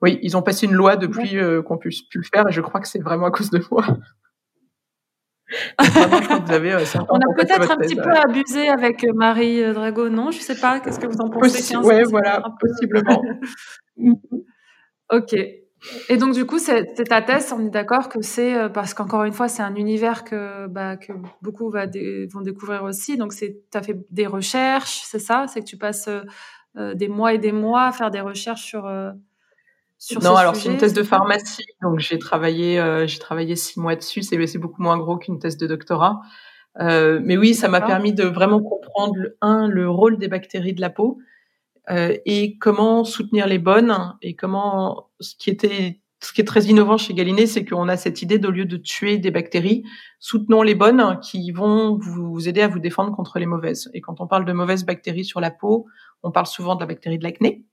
Oui, 0.02 0.20
ils 0.22 0.38
ont 0.38 0.42
passé 0.42 0.66
une 0.66 0.74
loi 0.74 0.96
depuis 0.96 1.38
euh, 1.38 1.62
qu'on 1.62 1.78
puisse 1.78 2.02
plus 2.04 2.20
le 2.20 2.26
faire 2.34 2.48
et 2.48 2.52
je 2.52 2.62
crois 2.62 2.82
que 2.82 2.88
c'est 2.88 3.02
vraiment 3.02 3.28
à 3.28 3.32
cause 3.32 3.50
de 3.50 3.64
moi. 3.72 3.86
Euh, 5.82 7.06
On 7.10 7.18
a 7.18 7.36
peut-être 7.36 7.72
un 7.72 7.76
petit 7.76 7.98
peu 7.98 8.10
abusé 8.10 8.70
avec 8.70 9.04
euh, 9.04 9.12
Marie 9.14 9.62
Drago, 9.74 10.08
non? 10.08 10.32
Je 10.32 10.40
sais 10.40 10.58
pas. 10.58 10.80
Qu'est-ce 10.80 10.98
que 10.98 11.08
vous 11.08 11.20
en 11.20 11.30
pensez? 11.30 11.76
Oui, 11.76 12.04
voilà, 12.10 12.42
possiblement. 12.58 13.22
ok. 15.12 15.34
Et 16.08 16.16
donc 16.16 16.36
du 16.36 16.46
coup, 16.46 16.58
c'est 16.58 16.94
ta 17.04 17.22
thèse. 17.22 17.52
On 17.52 17.68
est 17.68 17.70
d'accord 17.70 18.08
que 18.08 18.22
c'est 18.22 18.70
parce 18.74 18.94
qu'encore 18.94 19.26
une 19.26 19.34
fois, 19.34 19.50
c'est 19.50 19.62
un 19.62 19.76
univers 19.76 20.24
que 20.24 20.68
bah, 20.68 20.96
que 20.96 21.12
beaucoup 21.42 21.70
va 21.70 21.86
vont 21.86 22.42
découvrir 22.42 22.84
aussi. 22.84 23.18
Donc 23.18 23.36
tu 23.36 23.52
as 23.74 23.82
fait 23.82 23.98
des 24.10 24.28
recherches, 24.28 25.02
c'est 25.04 25.20
ça? 25.20 25.48
C'est 25.50 25.60
que 25.60 25.66
tu 25.66 25.76
passes 25.76 26.08
des 26.78 27.10
mois 27.10 27.34
et 27.34 27.40
des 27.40 27.52
mois 27.52 27.88
à 27.88 27.92
faire 27.92 28.10
des 28.10 28.22
recherches 28.22 28.64
sur 28.64 28.88
sur 30.02 30.22
Non, 30.24 30.36
alors 30.36 30.56
c'est 30.56 30.70
une 30.70 30.78
thèse 30.78 30.94
de 30.94 31.04
pharmacie, 31.04 31.66
donc 31.84 32.00
j'ai 32.00 32.18
travaillé, 32.18 32.84
j'ai 33.06 33.20
travaillé 33.20 33.56
six 33.56 33.80
mois 33.80 33.96
dessus. 33.96 34.24
C'est, 34.24 34.48
c'est 34.48 34.58
beaucoup 34.58 34.82
moins 34.82 34.98
gros 34.98 35.18
qu'une 35.18 35.38
thèse 35.38 35.58
de 35.58 35.68
doctorat. 35.68 36.22
mais 36.80 37.38
oui, 37.38 37.54
ça 37.54 37.68
m'a 37.68 37.82
permis 37.82 38.12
de 38.12 38.24
vraiment 38.24 38.62
comprendre 38.62 39.16
un 39.42 39.68
le 39.68 39.88
rôle 39.88 40.18
des 40.18 40.28
bactéries 40.28 40.74
de 40.74 40.82
la 40.82 40.90
peau 40.90 41.20
et 41.88 42.58
comment 42.60 43.04
soutenir 43.04 43.46
les 43.46 43.60
bonnes 43.60 44.16
et 44.24 44.36
comment 44.36 45.12
ce 45.20 45.36
qui 45.36 45.52
était 45.52 46.02
ce 46.24 46.34
qui 46.34 46.42
est 46.42 46.46
très 46.46 46.66
innovant 46.66 46.98
chez 46.98 47.14
Galiné, 47.14 47.48
c'est 47.48 47.66
qu'on 47.66 47.88
a 47.88 47.98
cette 47.98 48.22
idée 48.22 48.38
d'au 48.38 48.52
lieu 48.52 48.66
de 48.66 48.78
tuer 48.78 49.18
des 49.18 49.32
bactéries, 49.32 49.84
soutenons 50.20 50.62
les 50.62 50.76
bonnes 50.76 51.20
qui 51.20 51.52
vont 51.52 51.98
vous 51.98 52.48
aider 52.48 52.62
à 52.62 52.68
vous 52.68 52.80
défendre 52.80 53.16
contre 53.16 53.40
les 53.40 53.48
mauvaises. 53.48 53.90
Et 53.94 54.02
quand 54.02 54.22
on 54.22 54.28
parle 54.28 54.46
de 54.46 54.54
mauvaises 54.54 54.86
bactéries 54.86 55.26
sur 55.26 55.42
la 55.42 55.50
peau, 55.50 55.88
on 56.22 56.32
parle 56.32 56.46
souvent 56.46 56.76
de 56.76 56.82
la 56.82 56.86
bactérie 56.86 57.18
de 57.18 57.24
l'acné 57.24 57.66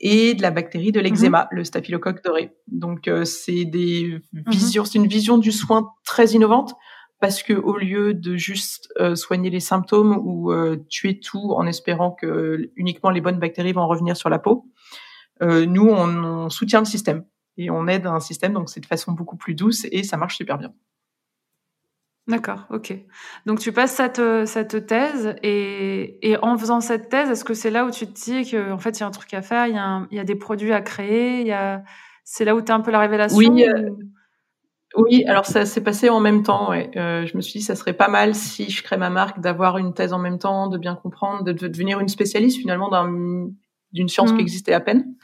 et 0.00 0.34
de 0.34 0.42
la 0.42 0.50
bactérie 0.50 0.92
de 0.92 1.00
l'eczéma, 1.00 1.48
mhm. 1.50 1.58
le 1.58 1.64
staphylocoque 1.64 2.22
doré. 2.24 2.54
Donc 2.68 3.08
euh, 3.08 3.24
c'est 3.24 3.64
des 3.64 4.20
mhm. 4.32 4.52
c'est 4.52 4.94
une 4.94 5.06
vision 5.06 5.38
du 5.38 5.52
soin 5.52 5.92
très 6.04 6.28
innovante 6.28 6.74
parce 7.20 7.42
que 7.42 7.54
au 7.54 7.76
lieu 7.76 8.12
de 8.12 8.36
juste 8.36 8.92
euh, 9.00 9.14
soigner 9.14 9.50
les 9.50 9.60
symptômes 9.60 10.18
ou 10.22 10.52
euh, 10.52 10.84
tuer 10.88 11.20
tout 11.20 11.54
en 11.54 11.66
espérant 11.66 12.10
que 12.10 12.70
uniquement 12.76 13.10
les 13.10 13.20
bonnes 13.20 13.38
bactéries 13.38 13.72
vont 13.72 13.86
revenir 13.86 14.16
sur 14.16 14.28
la 14.28 14.38
peau, 14.38 14.66
nous 15.40 15.88
on 15.88 16.48
soutient 16.48 16.78
le 16.78 16.86
système 16.86 17.24
et 17.56 17.70
on 17.70 17.86
aide 17.86 18.06
un 18.06 18.20
système, 18.20 18.52
donc 18.52 18.70
c'est 18.70 18.80
de 18.80 18.86
façon 18.86 19.12
beaucoup 19.12 19.36
plus 19.36 19.54
douce 19.54 19.86
et 19.90 20.02
ça 20.02 20.16
marche 20.16 20.36
super 20.36 20.58
bien. 20.58 20.72
D'accord, 22.26 22.66
ok. 22.70 22.94
Donc 23.44 23.58
tu 23.58 23.70
passes 23.72 23.92
cette, 23.92 24.22
cette 24.46 24.86
thèse 24.86 25.36
et, 25.42 26.30
et 26.30 26.38
en 26.38 26.56
faisant 26.56 26.80
cette 26.80 27.10
thèse, 27.10 27.28
est-ce 27.28 27.44
que 27.44 27.52
c'est 27.52 27.70
là 27.70 27.84
où 27.84 27.90
tu 27.90 28.06
te 28.06 28.12
dis 28.12 28.50
qu'en 28.50 28.78
fait 28.78 28.98
il 28.98 29.00
y 29.00 29.02
a 29.02 29.06
un 29.06 29.10
truc 29.10 29.34
à 29.34 29.42
faire, 29.42 29.66
il 29.66 29.74
y 29.74 29.78
a, 29.78 30.06
il 30.10 30.16
y 30.16 30.20
a 30.20 30.24
des 30.24 30.34
produits 30.34 30.72
à 30.72 30.80
créer, 30.80 31.42
il 31.42 31.46
y 31.46 31.52
a... 31.52 31.82
c'est 32.24 32.46
là 32.46 32.54
où 32.54 32.62
tu 32.62 32.72
as 32.72 32.74
un 32.74 32.80
peu 32.80 32.90
la 32.90 33.00
révélation 33.00 33.36
Oui, 33.36 33.64
euh, 33.68 33.90
oui 34.96 35.24
alors 35.26 35.44
ça 35.44 35.66
s'est 35.66 35.82
passé 35.82 36.08
en 36.08 36.20
même 36.20 36.42
temps. 36.42 36.70
Ouais. 36.70 36.90
Euh, 36.96 37.26
je 37.26 37.36
me 37.36 37.42
suis 37.42 37.60
dit 37.60 37.64
ça 37.64 37.76
serait 37.76 37.92
pas 37.92 38.08
mal 38.08 38.34
si 38.34 38.70
je 38.70 38.82
crée 38.82 38.96
ma 38.96 39.10
marque 39.10 39.40
d'avoir 39.40 39.76
une 39.76 39.92
thèse 39.92 40.14
en 40.14 40.18
même 40.18 40.38
temps, 40.38 40.68
de 40.68 40.78
bien 40.78 40.94
comprendre, 40.94 41.44
de, 41.44 41.52
devenir 41.52 42.00
une 42.00 42.08
spécialiste 42.08 42.58
finalement 42.58 42.88
d'une 43.92 44.08
science 44.08 44.30
qui 44.30 44.38
mmh. 44.38 44.40
existait 44.40 44.72
à 44.72 44.80
peine. 44.80 45.14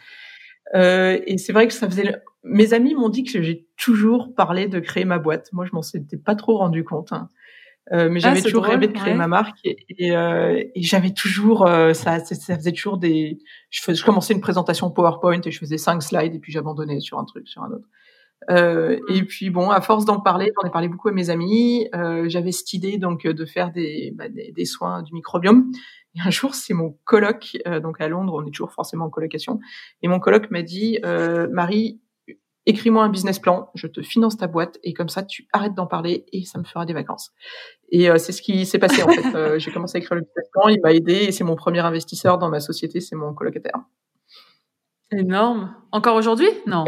Euh, 0.75 1.19
et 1.27 1.39
c'est 1.39 1.53
vrai 1.53 1.67
que 1.67 1.75
ça 1.75 1.89
faisait. 1.89 2.15
Mes 2.43 2.73
amis 2.73 2.95
m'ont 2.95 3.09
dit 3.09 3.25
que 3.25 3.43
j'ai 3.43 3.67
toujours 3.77 4.35
parlé 4.35 4.67
de 4.67 4.81
créer 4.81 5.05
ma 5.05 5.19
boîte. 5.19 5.53
Moi, 5.53 5.67
je 5.67 5.73
m'en 5.73 5.83
étais 5.83 6.17
pas 6.17 6.35
trop 6.35 6.59
rendu 6.59 6.85
compte. 6.85 7.12
Hein. 7.12 7.29
Euh, 7.93 8.09
mais 8.09 8.21
ah, 8.23 8.29
j'avais 8.29 8.43
toujours 8.43 8.65
rêvé 8.65 8.87
de 8.87 8.93
créer 8.93 9.15
ma 9.15 9.27
marque 9.27 9.59
et, 9.65 10.15
euh, 10.15 10.62
et 10.75 10.83
j'avais 10.83 11.11
toujours 11.11 11.67
euh, 11.67 11.93
ça, 11.93 12.21
ça 12.21 12.57
faisait 12.57 12.71
toujours 12.71 12.99
des 12.99 13.39
je, 13.71 13.83
faisais, 13.83 13.99
je 13.99 14.05
commençais 14.05 14.33
une 14.33 14.41
présentation 14.41 14.91
PowerPoint 14.91 15.41
et 15.45 15.50
je 15.50 15.59
faisais 15.59 15.79
cinq 15.79 16.00
slides 16.00 16.35
et 16.35 16.39
puis 16.39 16.53
j'abandonnais 16.53 17.00
sur 17.00 17.19
un 17.19 17.25
truc 17.25 17.49
sur 17.49 17.65
un 17.65 17.73
autre 17.73 17.89
euh, 18.50 18.97
mmh. 18.97 19.15
et 19.15 19.23
puis 19.25 19.50
bon 19.50 19.71
à 19.71 19.81
force 19.81 20.05
d'en 20.05 20.21
parler 20.21 20.53
j'en 20.55 20.69
ai 20.69 20.71
parlé 20.71 20.87
beaucoup 20.87 21.09
à 21.09 21.12
mes 21.12 21.31
amis 21.31 21.89
euh, 21.93 22.29
j'avais 22.29 22.53
cette 22.53 22.73
idée 22.75 22.97
donc 22.97 23.27
de 23.27 23.45
faire 23.45 23.73
des, 23.73 24.12
bah, 24.15 24.29
des, 24.29 24.53
des 24.53 24.65
soins 24.67 25.03
du 25.03 25.12
microbiome 25.12 25.73
et 26.14 26.21
un 26.25 26.31
jour, 26.31 26.55
c'est 26.55 26.75
mon 26.75 26.99
coloc, 27.05 27.57
euh, 27.67 27.81
donc 27.81 28.00
à 28.00 28.09
Londres, 28.09 28.35
on 28.35 28.47
est 28.47 28.50
toujours 28.50 28.73
forcément 28.73 29.07
en 29.07 29.11
colocation, 29.11 29.61
et 30.02 30.09
mon 30.09 30.19
coloc 30.19 30.50
m'a 30.50 30.62
dit, 30.62 30.99
euh, 31.05 31.49
Marie, 31.50 32.00
écris-moi 32.67 33.02
un 33.02 33.09
business 33.09 33.38
plan, 33.38 33.71
je 33.75 33.87
te 33.87 34.02
finance 34.02 34.37
ta 34.37 34.47
boîte, 34.47 34.79
et 34.83 34.93
comme 34.93 35.09
ça, 35.09 35.23
tu 35.23 35.47
arrêtes 35.52 35.75
d'en 35.75 35.87
parler, 35.87 36.26
et 36.33 36.45
ça 36.45 36.59
me 36.59 36.64
fera 36.64 36.85
des 36.85 36.93
vacances. 36.93 37.33
Et 37.90 38.11
euh, 38.11 38.19
c'est 38.19 38.33
ce 38.33 38.43
qui 38.43 38.67
s'est 38.67 38.79
passé 38.79 39.02
en 39.02 39.09
fait. 39.09 39.35
Euh, 39.35 39.59
j'ai 39.59 39.73
commencé 39.73 39.99
à 39.99 40.00
écrire 40.00 40.17
le 40.17 40.23
business 40.23 40.49
plan, 40.52 40.69
il 40.69 40.81
m'a 40.83 40.93
aidé, 40.93 41.14
et 41.14 41.33
c'est 41.33 41.45
mon 41.45 41.57
premier 41.57 41.81
investisseur 41.81 42.38
dans 42.38 42.50
ma 42.50 42.61
société, 42.61 43.00
c'est 43.00 43.17
mon 43.17 43.33
colocataire. 43.35 43.81
Énorme. 45.12 45.75
Encore 45.90 46.17
aujourd'hui? 46.17 46.49
Non. 46.67 46.85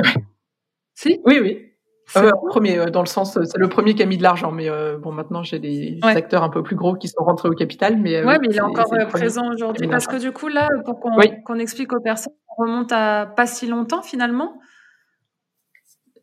si? 0.95 1.21
Oui, 1.25 1.39
oui. 1.41 1.72
Euh, 2.17 2.31
premier, 2.49 2.79
euh, 2.79 2.87
dans 2.87 3.01
le 3.01 3.07
sens, 3.07 3.39
c'est 3.43 3.59
le 3.59 3.69
premier 3.69 3.95
qui 3.95 4.03
a 4.03 4.07
mis 4.07 4.19
de 4.19 4.23
l'argent, 4.23 4.53
mais 4.53 4.69
euh, 4.69 4.99
bon, 4.99 5.13
maintenant 5.13 5.43
j'ai 5.43 5.59
des 5.59 5.99
acteurs 6.03 6.43
un 6.43 6.49
peu 6.49 6.63
plus 6.63 6.77
gros 6.77 6.95
qui 6.95 7.09
sont 7.09 7.25
rentrés 7.25 7.49
au 7.49 7.55
capital, 7.55 7.97
mais 7.97 8.25
ouais, 8.25 8.39
mais 8.41 8.49
il 8.51 8.57
est 8.57 8.61
encore 8.61 8.91
présent 9.09 9.51
aujourd'hui 9.53 9.89
parce 9.89 10.07
que 10.07 10.17
du 10.17 10.33
coup 10.33 10.49
là, 10.49 10.69
pour 10.85 11.01
qu'on 11.01 11.59
explique 11.59 11.93
aux 11.93 12.01
personnes, 12.01 12.35
on 12.57 12.63
remonte 12.63 12.93
à 12.93 13.27
pas 13.27 13.47
si 13.47 13.67
longtemps 13.67 14.03
finalement. 14.03 14.61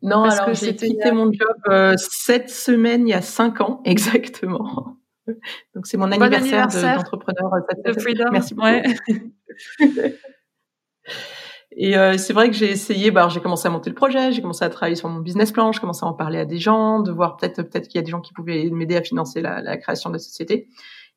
Non, 0.02 0.22
alors 0.22 0.54
j'ai 0.54 0.74
quitté 0.74 1.12
mon 1.12 1.30
job 1.32 1.96
cette 1.96 2.50
semaine 2.50 3.06
il 3.06 3.10
y 3.10 3.14
a 3.14 3.22
cinq 3.22 3.60
ans 3.60 3.82
exactement. 3.84 4.96
Donc 5.74 5.86
c'est 5.86 5.96
mon 5.96 6.10
anniversaire, 6.10 6.96
d'entrepreneur. 6.96 7.50
De, 7.84 8.30
Merci 8.32 8.54
beaucoup. 8.54 8.66
Et 11.72 11.96
euh, 11.96 12.18
c'est 12.18 12.32
vrai 12.32 12.50
que 12.50 12.56
j'ai 12.56 12.70
essayé, 12.70 13.10
bah, 13.10 13.28
j'ai 13.28 13.40
commencé 13.40 13.68
à 13.68 13.70
monter 13.70 13.90
le 13.90 13.94
projet, 13.94 14.32
j'ai 14.32 14.42
commencé 14.42 14.64
à 14.64 14.68
travailler 14.70 14.96
sur 14.96 15.08
mon 15.08 15.20
business 15.20 15.52
plan, 15.52 15.70
je 15.70 15.80
commençais 15.80 16.04
à 16.04 16.08
en 16.08 16.14
parler 16.14 16.38
à 16.38 16.44
des 16.44 16.58
gens, 16.58 17.00
de 17.00 17.12
voir 17.12 17.36
peut-être 17.36 17.62
peut-être 17.62 17.86
qu'il 17.86 17.96
y 17.96 18.00
a 18.00 18.02
des 18.02 18.10
gens 18.10 18.20
qui 18.20 18.32
pouvaient 18.32 18.68
m'aider 18.70 18.96
à 18.96 19.02
financer 19.02 19.40
la, 19.40 19.62
la, 19.62 19.76
création 19.76 20.10
de 20.10 20.14
la 20.14 20.18
société. 20.18 20.68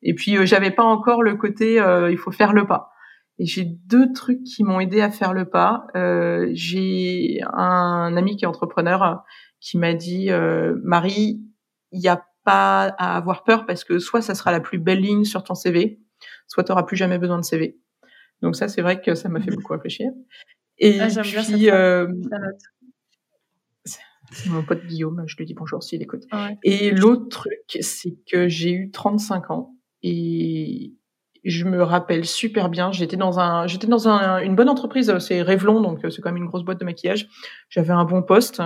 Et 0.02 0.14
puis 0.14 0.36
euh, 0.36 0.46
j'avais 0.46 0.70
pas 0.70 0.84
encore 0.84 1.22
le 1.22 1.34
côté 1.34 1.80
euh, 1.80 2.10
il 2.10 2.18
faut 2.18 2.30
faire 2.30 2.52
le 2.52 2.66
pas. 2.66 2.90
Et 3.38 3.46
j'ai 3.46 3.64
deux 3.64 4.12
trucs 4.12 4.44
qui 4.44 4.62
m'ont 4.62 4.78
aidé 4.78 5.00
à 5.00 5.10
faire 5.10 5.32
le 5.32 5.44
pas. 5.44 5.88
Euh, 5.96 6.48
j'ai 6.52 7.40
un 7.52 8.16
ami 8.16 8.36
qui 8.36 8.44
est 8.44 8.48
entrepreneur 8.48 9.24
qui 9.60 9.76
m'a 9.76 9.94
dit 9.94 10.30
Marie, 10.84 11.42
il 11.90 12.00
n'y 12.00 12.08
a 12.08 12.22
pas 12.44 12.94
à 12.98 13.16
avoir 13.16 13.42
peur 13.42 13.66
parce 13.66 13.82
que 13.82 13.98
soit 13.98 14.20
ça 14.20 14.34
sera 14.34 14.52
la 14.52 14.60
plus 14.60 14.78
belle 14.78 15.00
ligne 15.00 15.24
sur 15.24 15.42
ton 15.42 15.54
CV, 15.54 16.00
soit 16.46 16.62
tu 16.62 16.70
n'auras 16.70 16.84
plus 16.84 16.96
jamais 16.96 17.18
besoin 17.18 17.38
de 17.38 17.44
CV. 17.44 17.80
Donc 18.44 18.56
ça, 18.56 18.68
c'est 18.68 18.82
vrai 18.82 19.00
que 19.00 19.14
ça 19.14 19.28
m'a 19.28 19.40
fait 19.40 19.50
beaucoup 19.56 19.72
réfléchir. 19.72 20.10
Et 20.78 21.00
ah, 21.00 21.08
puis, 21.22 21.70
euh, 21.70 22.06
c'est 24.32 24.50
mon 24.50 24.62
pote 24.62 24.84
Guillaume, 24.86 25.24
je 25.26 25.36
lui 25.36 25.46
dis 25.46 25.54
bonjour 25.54 25.82
s'il 25.82 26.02
écoute. 26.02 26.24
Et 26.62 26.90
l'autre 26.90 27.28
truc, 27.28 27.78
c'est 27.80 28.16
que 28.30 28.48
j'ai 28.48 28.72
eu 28.72 28.90
35 28.90 29.50
ans 29.50 29.74
et 30.02 30.92
je 31.44 31.64
me 31.64 31.82
rappelle 31.82 32.24
super 32.24 32.68
bien. 32.68 32.90
J'étais 32.90 33.16
dans 33.16 33.38
un, 33.38 33.66
j'étais 33.66 33.86
dans 33.86 34.08
un, 34.08 34.40
une 34.40 34.56
bonne 34.56 34.68
entreprise, 34.68 35.16
c'est 35.18 35.42
Revlon, 35.42 35.80
donc 35.80 36.00
c'est 36.10 36.20
quand 36.20 36.32
même 36.32 36.42
une 36.42 36.48
grosse 36.48 36.64
boîte 36.64 36.80
de 36.80 36.84
maquillage. 36.84 37.28
J'avais 37.68 37.92
un 37.92 38.04
bon 38.04 38.22
poste, 38.22 38.62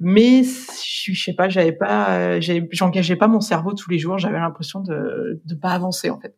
mais 0.00 0.42
je, 0.42 1.12
je 1.12 1.22
sais 1.22 1.34
pas, 1.34 1.48
j'avais 1.48 1.72
pas, 1.72 2.40
j'engageais 2.40 3.16
pas 3.16 3.28
mon 3.28 3.40
cerveau 3.40 3.72
tous 3.74 3.90
les 3.90 3.98
jours. 3.98 4.18
J'avais 4.18 4.38
l'impression 4.38 4.80
de 4.80 5.40
de 5.44 5.54
pas 5.54 5.70
avancer 5.70 6.10
en 6.10 6.18
fait. 6.18 6.36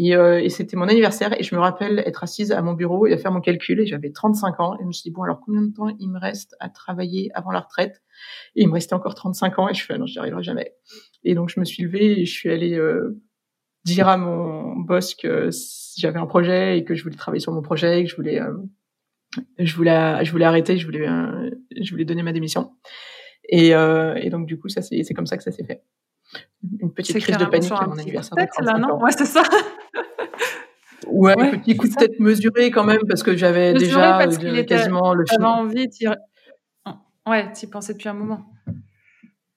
Et, 0.00 0.14
euh, 0.14 0.40
et 0.40 0.48
c'était 0.48 0.76
mon 0.76 0.86
anniversaire 0.86 1.34
et 1.36 1.42
je 1.42 1.52
me 1.56 1.60
rappelle 1.60 1.98
être 2.06 2.22
assise 2.22 2.52
à 2.52 2.62
mon 2.62 2.74
bureau 2.74 3.08
et 3.08 3.12
à 3.12 3.18
faire 3.18 3.32
mon 3.32 3.40
calcul 3.40 3.80
et 3.80 3.86
j'avais 3.86 4.12
35 4.12 4.60
ans 4.60 4.74
et 4.76 4.82
je 4.82 4.86
me 4.86 4.92
suis 4.92 5.02
dit 5.02 5.10
bon 5.10 5.22
alors 5.22 5.40
combien 5.44 5.60
de 5.60 5.74
temps 5.74 5.88
il 5.98 6.08
me 6.08 6.20
reste 6.20 6.54
à 6.60 6.68
travailler 6.68 7.32
avant 7.34 7.50
la 7.50 7.58
retraite? 7.58 8.00
Et 8.54 8.62
il 8.62 8.68
me 8.68 8.74
restait 8.74 8.94
encore 8.94 9.16
35 9.16 9.58
ans 9.58 9.68
et 9.68 9.74
je 9.74 9.84
fais 9.84 9.98
non 9.98 10.06
j'y 10.06 10.20
arriverai 10.20 10.44
jamais. 10.44 10.72
Et 11.24 11.34
donc 11.34 11.48
je 11.48 11.58
me 11.58 11.64
suis 11.64 11.82
levée 11.82 12.20
et 12.20 12.26
je 12.26 12.32
suis 12.32 12.48
allée 12.48 12.78
euh, 12.78 13.20
dire 13.84 14.06
à 14.06 14.16
mon 14.16 14.76
boss 14.76 15.16
que 15.16 15.50
j'avais 15.96 16.20
un 16.20 16.26
projet 16.26 16.78
et 16.78 16.84
que 16.84 16.94
je 16.94 17.02
voulais 17.02 17.16
travailler 17.16 17.40
sur 17.40 17.52
mon 17.52 17.62
projet 17.62 18.00
et 18.00 18.04
que 18.04 18.10
je 18.10 18.14
voulais 18.14 18.40
euh, 18.40 18.54
je 19.58 19.74
voulais 19.74 20.24
je 20.24 20.30
voulais 20.30 20.44
arrêter 20.44 20.78
je 20.78 20.86
voulais 20.86 21.08
euh, 21.08 21.50
je 21.76 21.90
voulais 21.90 22.04
donner 22.04 22.22
ma 22.22 22.32
démission. 22.32 22.70
Et, 23.48 23.70
et 23.70 24.30
donc 24.30 24.46
du 24.46 24.60
coup 24.60 24.68
ça 24.68 24.80
c'est 24.80 25.02
c'est 25.02 25.14
comme 25.14 25.26
ça 25.26 25.36
que 25.36 25.42
ça 25.42 25.50
s'est 25.50 25.64
fait 25.64 25.82
une 26.80 26.92
petite 26.92 27.18
crise 27.18 27.36
de 27.36 27.44
panique 27.44 27.72
à 27.72 27.86
mon 27.86 27.98
anniversaire. 27.98 28.46
là, 28.60 28.78
non 28.78 28.98
Ouais, 29.00 29.12
c'est 29.12 29.24
ça. 29.24 29.42
ouais, 31.06 31.34
un 31.38 31.58
petit 31.58 31.76
coup 31.76 31.88
de 31.88 31.94
tête 31.94 32.18
mesuré 32.18 32.70
quand 32.70 32.84
même, 32.84 33.00
parce 33.08 33.22
que 33.22 33.36
j'avais 33.36 33.74
déjà 33.74 34.20
euh, 34.20 34.64
quasiment 34.64 35.14
le 35.14 35.24
film. 35.28 35.44
envie, 35.44 35.88
ouais, 37.26 37.52
tu 37.52 37.66
y 37.66 37.68
pensais 37.68 37.92
depuis 37.92 38.08
un 38.08 38.14
moment. 38.14 38.44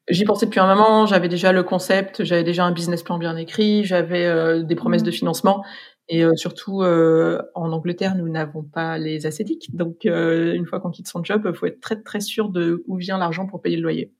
J'y 0.10 0.26
pensais 0.26 0.46
depuis 0.46 0.60
un 0.60 0.74
moment, 0.74 1.06
j'avais 1.06 1.30
déjà 1.30 1.52
le 1.52 1.64
concept, 1.64 2.24
j'avais 2.24 2.44
déjà 2.44 2.66
un 2.66 2.72
business 2.72 3.02
plan 3.02 3.18
bien 3.18 3.38
écrit, 3.38 3.84
j'avais 3.86 4.26
euh, 4.26 4.64
des 4.64 4.76
promesses 4.76 5.04
mmh. 5.04 5.06
de 5.06 5.12
financement. 5.12 5.64
Et 6.10 6.26
euh, 6.26 6.36
surtout, 6.36 6.84
en 6.84 7.72
Angleterre, 7.72 8.16
nous 8.16 8.28
n'avons 8.28 8.64
pas 8.64 8.98
les 8.98 9.26
acédiques. 9.26 9.74
Donc, 9.74 10.04
une 10.04 10.66
fois 10.66 10.80
qu'on 10.82 10.92
quitte 10.92 11.08
son 11.08 11.24
job, 11.24 11.44
il 11.46 11.56
faut 11.56 11.68
être 11.68 11.80
très, 11.80 12.02
très 12.02 12.20
sûr 12.20 12.50
de 12.50 12.84
où 12.88 12.98
vient 12.98 13.18
l'argent 13.18 13.48
pour 13.48 13.62
payer 13.62 13.78
le 13.78 13.84
loyer. 13.84 14.12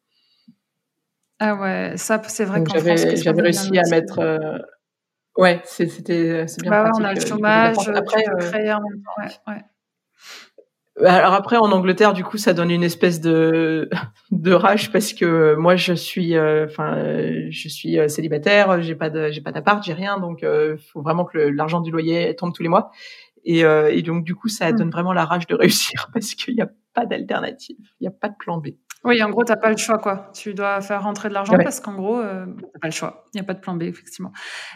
Ah 1.44 1.56
ouais, 1.56 1.94
ça 1.98 2.22
c'est 2.28 2.46
vrai 2.46 2.64
qu'en 2.64 2.76
France, 2.76 3.04
j'avais 3.16 3.42
réussi 3.42 3.76
à 3.80 3.90
mettre. 3.90 4.20
Euh... 4.20 4.60
Ouais, 5.36 5.60
c'était 5.66 6.46
c'est 6.46 6.62
bien 6.62 6.70
bah 6.70 6.84
pratique. 6.84 7.02
on 7.02 7.04
a 7.04 7.14
le 7.14 7.20
euh, 7.20 7.26
chômage, 7.26 7.90
après, 7.90 8.30
euh... 8.30 8.38
créer 8.38 8.72
en 8.72 8.80
même 8.80 9.02
temps. 9.02 9.24
Ouais, 9.48 9.54
ouais. 9.56 9.62
Bah, 11.02 11.16
alors 11.16 11.34
après 11.34 11.58
en 11.58 11.72
Angleterre 11.72 12.14
du 12.14 12.24
coup 12.24 12.38
ça 12.38 12.54
donne 12.54 12.70
une 12.70 12.84
espèce 12.84 13.22
de 13.22 13.90
de 14.32 14.52
rage 14.52 14.92
parce 14.92 15.14
que 15.14 15.56
moi 15.56 15.76
je 15.76 15.94
suis 15.94 16.36
euh, 16.36 16.66
enfin 16.66 16.96
je 17.50 17.70
suis 17.70 17.98
euh, 17.98 18.08
célibataire 18.08 18.82
j'ai 18.84 18.94
pas 18.94 19.10
de 19.10 19.32
j'ai 19.32 19.42
pas 19.42 19.54
d'appart 19.54 19.82
j'ai 19.84 19.94
rien 19.94 20.20
donc 20.20 20.42
il 20.44 20.78
faut 20.92 21.02
vraiment 21.02 21.24
que 21.26 21.38
l'argent 21.40 21.80
du 21.80 21.90
loyer 21.90 22.36
tombe 22.36 22.54
tous 22.54 22.62
les 22.62 22.70
mois 22.70 22.92
et, 23.46 23.62
et 23.62 24.02
donc 24.04 24.26
du 24.26 24.36
coup 24.36 24.50
ça 24.50 24.72
mmh. 24.72 24.76
donne 24.76 24.92
vraiment 24.92 25.14
la 25.14 25.26
rage 25.26 25.48
de 25.48 25.56
réussir 25.64 26.10
parce 26.14 26.36
qu'il 26.36 26.54
n'y 26.54 26.62
a 26.62 26.70
pas 26.94 27.06
d'alternative 27.06 27.78
il 28.00 28.04
n'y 28.04 28.08
a 28.08 28.12
pas 28.12 28.30
de 28.30 28.36
plan 28.38 28.58
B 28.58 28.68
oui, 29.04 29.22
en 29.24 29.30
gros, 29.30 29.44
tu 29.44 29.52
n'as 29.52 29.58
pas 29.58 29.72
le 29.72 29.78
choix, 29.78 29.98
quoi. 29.98 30.30
Tu 30.34 30.54
dois 30.54 30.82
faire 30.82 31.04
rentrer 31.04 31.30
de 31.30 31.34
l'argent 31.34 31.58
parce 31.58 31.80
qu'en 31.80 31.96
gros, 31.96 32.20
euh, 32.20 32.46
tu 32.46 32.64
n'as 32.64 32.80
pas 32.80 32.88
le 32.88 32.94
choix. 32.94 33.26
Il 33.34 33.38
n'y 33.38 33.42
a 33.42 33.44
pas 33.44 33.54
de 33.54 33.60
plan 33.60 33.76
B, 33.76 33.84
effectivement. 33.84 34.32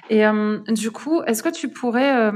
Et 0.10 0.26
euh, 0.26 0.58
du 0.70 0.92
coup, 0.92 1.22
est-ce 1.24 1.44
que 1.44 1.50
tu 1.50 1.70
pourrais 1.70 2.32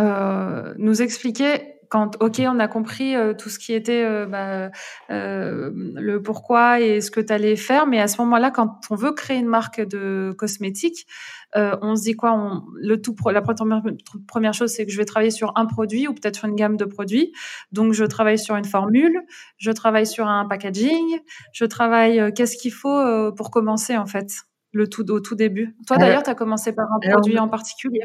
euh, 0.00 0.74
nous 0.78 1.02
expliquer 1.02 1.78
quand 1.88 2.22
ok, 2.22 2.42
on 2.46 2.58
a 2.58 2.68
compris 2.68 3.14
euh, 3.14 3.34
tout 3.34 3.48
ce 3.48 3.58
qui 3.58 3.72
était 3.72 4.04
euh, 4.04 4.26
bah, 4.26 4.70
euh, 5.10 5.70
le 5.74 6.22
pourquoi 6.22 6.80
et 6.80 7.00
ce 7.00 7.10
que 7.10 7.20
tu 7.20 7.32
allais 7.32 7.56
faire, 7.56 7.86
mais 7.86 8.00
à 8.00 8.08
ce 8.08 8.20
moment-là, 8.22 8.50
quand 8.50 8.80
on 8.90 8.94
veut 8.94 9.12
créer 9.12 9.38
une 9.38 9.46
marque 9.46 9.80
de 9.80 10.34
cosmétiques, 10.36 11.06
on 11.54 11.96
se 11.96 12.02
dit 12.02 12.14
quoi 12.14 12.32
on, 12.32 12.62
Le 12.76 13.00
tout, 13.00 13.14
la 13.30 13.42
première, 13.42 14.54
chose, 14.54 14.70
c'est 14.70 14.86
que 14.86 14.92
je 14.92 14.96
vais 14.96 15.04
travailler 15.04 15.30
sur 15.30 15.52
un 15.56 15.66
produit 15.66 16.08
ou 16.08 16.14
peut-être 16.14 16.36
sur 16.36 16.48
une 16.48 16.54
gamme 16.54 16.76
de 16.76 16.84
produits. 16.84 17.32
Donc, 17.72 17.92
je 17.92 18.04
travaille 18.04 18.38
sur 18.38 18.56
une 18.56 18.64
formule, 18.64 19.20
je 19.56 19.70
travaille 19.70 20.06
sur 20.06 20.26
un 20.26 20.46
packaging, 20.46 21.18
je 21.52 21.64
travaille. 21.64 22.32
Qu'est-ce 22.34 22.56
qu'il 22.56 22.72
faut 22.72 23.32
pour 23.32 23.50
commencer 23.50 23.96
en 23.96 24.06
fait 24.06 24.30
le 24.72 24.88
tout 24.88 25.10
au 25.10 25.20
tout 25.20 25.34
début 25.34 25.76
Toi, 25.86 25.96
d'ailleurs, 25.96 26.22
tu 26.22 26.30
as 26.30 26.34
commencé 26.34 26.72
par 26.72 26.86
un 26.92 26.98
produit 27.10 27.38
en 27.38 27.48
particulier. 27.48 28.02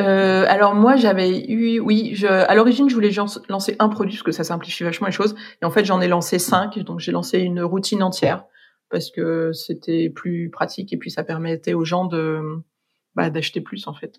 Euh, 0.00 0.44
alors 0.48 0.74
moi 0.74 0.96
j'avais 0.96 1.46
eu 1.48 1.78
oui 1.78 2.16
je, 2.16 2.26
à 2.26 2.52
l'origine 2.56 2.88
je 2.88 2.94
voulais 2.96 3.12
lancer 3.48 3.76
un 3.78 3.88
produit 3.88 4.16
parce 4.16 4.24
que 4.24 4.32
ça 4.32 4.42
simplifie 4.42 4.82
vachement 4.82 5.06
les 5.06 5.12
choses 5.12 5.36
et 5.62 5.64
en 5.64 5.70
fait 5.70 5.84
j'en 5.84 6.00
ai 6.00 6.08
lancé 6.08 6.40
cinq 6.40 6.80
donc 6.80 6.98
j'ai 6.98 7.12
lancé 7.12 7.38
une 7.38 7.62
routine 7.62 8.02
entière 8.02 8.44
parce 8.90 9.10
que 9.10 9.52
c'était 9.52 10.10
plus 10.10 10.50
pratique 10.50 10.92
et 10.92 10.96
puis 10.96 11.10
ça 11.10 11.24
permettait 11.24 11.74
aux 11.74 11.84
gens 11.84 12.06
de 12.06 12.40
bah, 13.14 13.30
d'acheter 13.30 13.60
plus 13.60 13.86
en 13.86 13.94
fait 13.94 14.18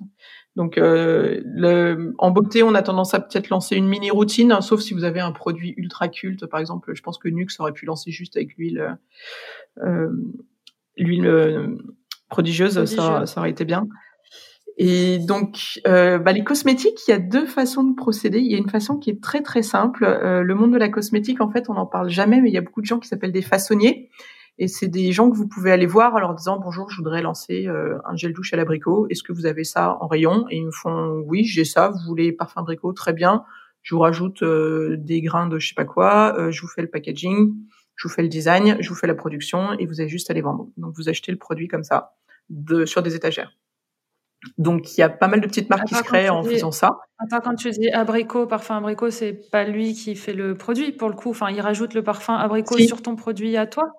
donc 0.56 0.78
euh, 0.78 1.42
le, 1.46 2.14
en 2.18 2.32
beauté 2.32 2.64
on 2.64 2.76
a 2.76 2.82
tendance 2.82 3.14
à 3.14 3.20
peut-être 3.20 3.50
lancer 3.50 3.76
une 3.76 3.88
mini 3.88 4.10
routine 4.10 4.52
hein, 4.52 4.62
sauf 4.62 4.80
si 4.80 4.94
vous 4.94 5.04
avez 5.04 5.20
un 5.20 5.32
produit 5.32 5.74
ultra 5.78 6.08
culte 6.08 6.46
par 6.46 6.60
exemple 6.60 6.94
je 6.96 7.02
pense 7.02 7.18
que 7.18 7.28
Nux 7.28 7.48
aurait 7.60 7.74
pu 7.74 7.86
lancer 7.86 8.12
juste 8.12 8.38
avec 8.38 8.56
l'huile 8.56 8.98
euh, 9.84 10.10
l'huile 10.98 11.28
euh, 11.28 11.78
prodigieuse, 12.30 12.86
Ça, 12.86 13.26
ça 13.26 13.40
aurait 13.40 13.52
été 13.52 13.66
bien 13.66 13.88
et 14.78 15.20
donc, 15.20 15.80
euh, 15.88 16.18
bah, 16.18 16.34
les 16.34 16.44
cosmétiques, 16.44 17.00
il 17.08 17.12
y 17.12 17.14
a 17.14 17.20
deux 17.20 17.46
façons 17.46 17.84
de 17.84 17.96
procéder. 17.96 18.40
Il 18.40 18.52
y 18.52 18.56
a 18.56 18.58
une 18.58 18.70
façon 18.70 18.98
qui 18.98 19.10
est 19.10 19.22
très 19.22 19.42
très 19.42 19.64
simple. 19.64 20.04
Euh, 20.04 20.42
le 20.42 20.56
monde 20.56 20.74
de 20.74 20.78
la 20.78 20.90
cosmétique, 20.90 21.40
en 21.40 21.50
fait, 21.50 21.70
on 21.70 21.74
n'en 21.76 21.86
parle 21.86 22.10
jamais, 22.10 22.42
mais 22.42 22.50
il 22.50 22.54
y 22.54 22.58
a 22.58 22.62
beaucoup 22.62 22.82
de 22.82 22.86
gens 22.86 23.00
qui 23.00 23.08
s'appellent 23.08 23.32
des 23.32 23.42
façonniers. 23.42 24.10
Et 24.58 24.68
c'est 24.68 24.88
des 24.88 25.12
gens 25.12 25.30
que 25.30 25.36
vous 25.36 25.48
pouvez 25.48 25.72
aller 25.72 25.86
voir 25.86 26.16
en 26.16 26.20
leur 26.20 26.34
disant 26.34 26.58
bonjour, 26.60 26.90
je 26.90 26.98
voudrais 26.98 27.22
lancer 27.22 27.68
euh, 27.68 27.98
un 28.06 28.16
gel 28.16 28.32
douche 28.32 28.54
à 28.54 28.58
l'abricot. 28.58 29.06
Est-ce 29.10 29.22
que 29.22 29.34
vous 29.34 29.46
avez 29.46 29.66
ça 29.66 29.98
en 30.00 30.08
rayon? 30.08 30.46
Et 30.50 30.58
ils 30.58 30.66
me 30.66 30.72
font 30.72 31.22
oui, 31.26 31.44
j'ai 31.44 31.66
ça. 31.66 31.90
Vous 31.90 32.00
voulez 32.08 32.32
parfum 32.32 32.62
abricot? 32.62 32.94
Très 32.94 33.12
bien. 33.12 33.44
Je 33.82 33.96
vous 33.96 34.02
rajoute 34.02 34.44
euh, 34.44 34.96
des 34.98 35.22
grains 35.22 35.48
de 35.48 35.60
je 35.60 35.68
sais 35.68 35.76
pas 35.76 35.86
quoi. 35.86 36.38
Euh, 36.40 36.52
je 36.52 36.62
vous 36.62 36.70
fais 36.70 36.82
le 36.82 36.90
packaging. 36.90 37.54
Je 37.96 38.08
vous 38.08 38.14
fais 38.14 38.22
le 38.22 38.30
design. 38.30 38.78
Je 38.80 38.88
vous 38.88 38.96
fais 38.96 39.08
la 39.08 39.16
production 39.16 39.74
et 39.74 39.86
vous 39.86 40.00
avez 40.00 40.10
juste 40.10 40.32
à 40.32 40.34
les 40.34 40.42
vendre. 40.42 40.70
Donc 40.78 40.94
vous 40.96 41.10
achetez 41.10 41.34
le 41.34 41.38
produit 41.38 41.68
comme 41.68 41.84
ça 41.84 42.14
de, 42.50 42.86
sur 42.86 43.04
des 43.04 43.16
étagères. 43.16 43.52
Donc 44.58 44.96
il 44.96 45.02
y 45.02 45.04
a 45.04 45.10
pas 45.10 45.28
mal 45.28 45.42
de 45.42 45.48
petites 45.48 45.70
marques 45.70 45.88
qui 45.88 45.96
se 45.96 46.04
créent 46.04 46.30
en 46.30 46.44
faisant 46.44 46.72
ça. 46.72 47.00
Attends, 47.18 47.42
quand 47.42 47.56
tu 47.56 47.72
dis 47.72 47.90
abricot, 47.90 48.48
parfum 48.48 48.78
abricot, 48.78 49.10
c'est 49.10 49.34
pas 49.52 49.66
lui 49.66 49.94
qui 49.94 50.16
fait 50.16 50.34
le 50.34 50.56
produit 50.56 50.94
pour 50.94 51.10
le 51.10 51.16
coup. 51.16 51.32
Enfin, 51.32 51.50
il 51.50 51.60
rajoute 51.60 51.94
le 51.94 52.04
parfum 52.04 52.36
abricot 52.36 52.78
sur 52.78 53.02
ton 53.02 53.16
produit 53.16 53.58
à 53.58 53.68
toi. 53.68 53.92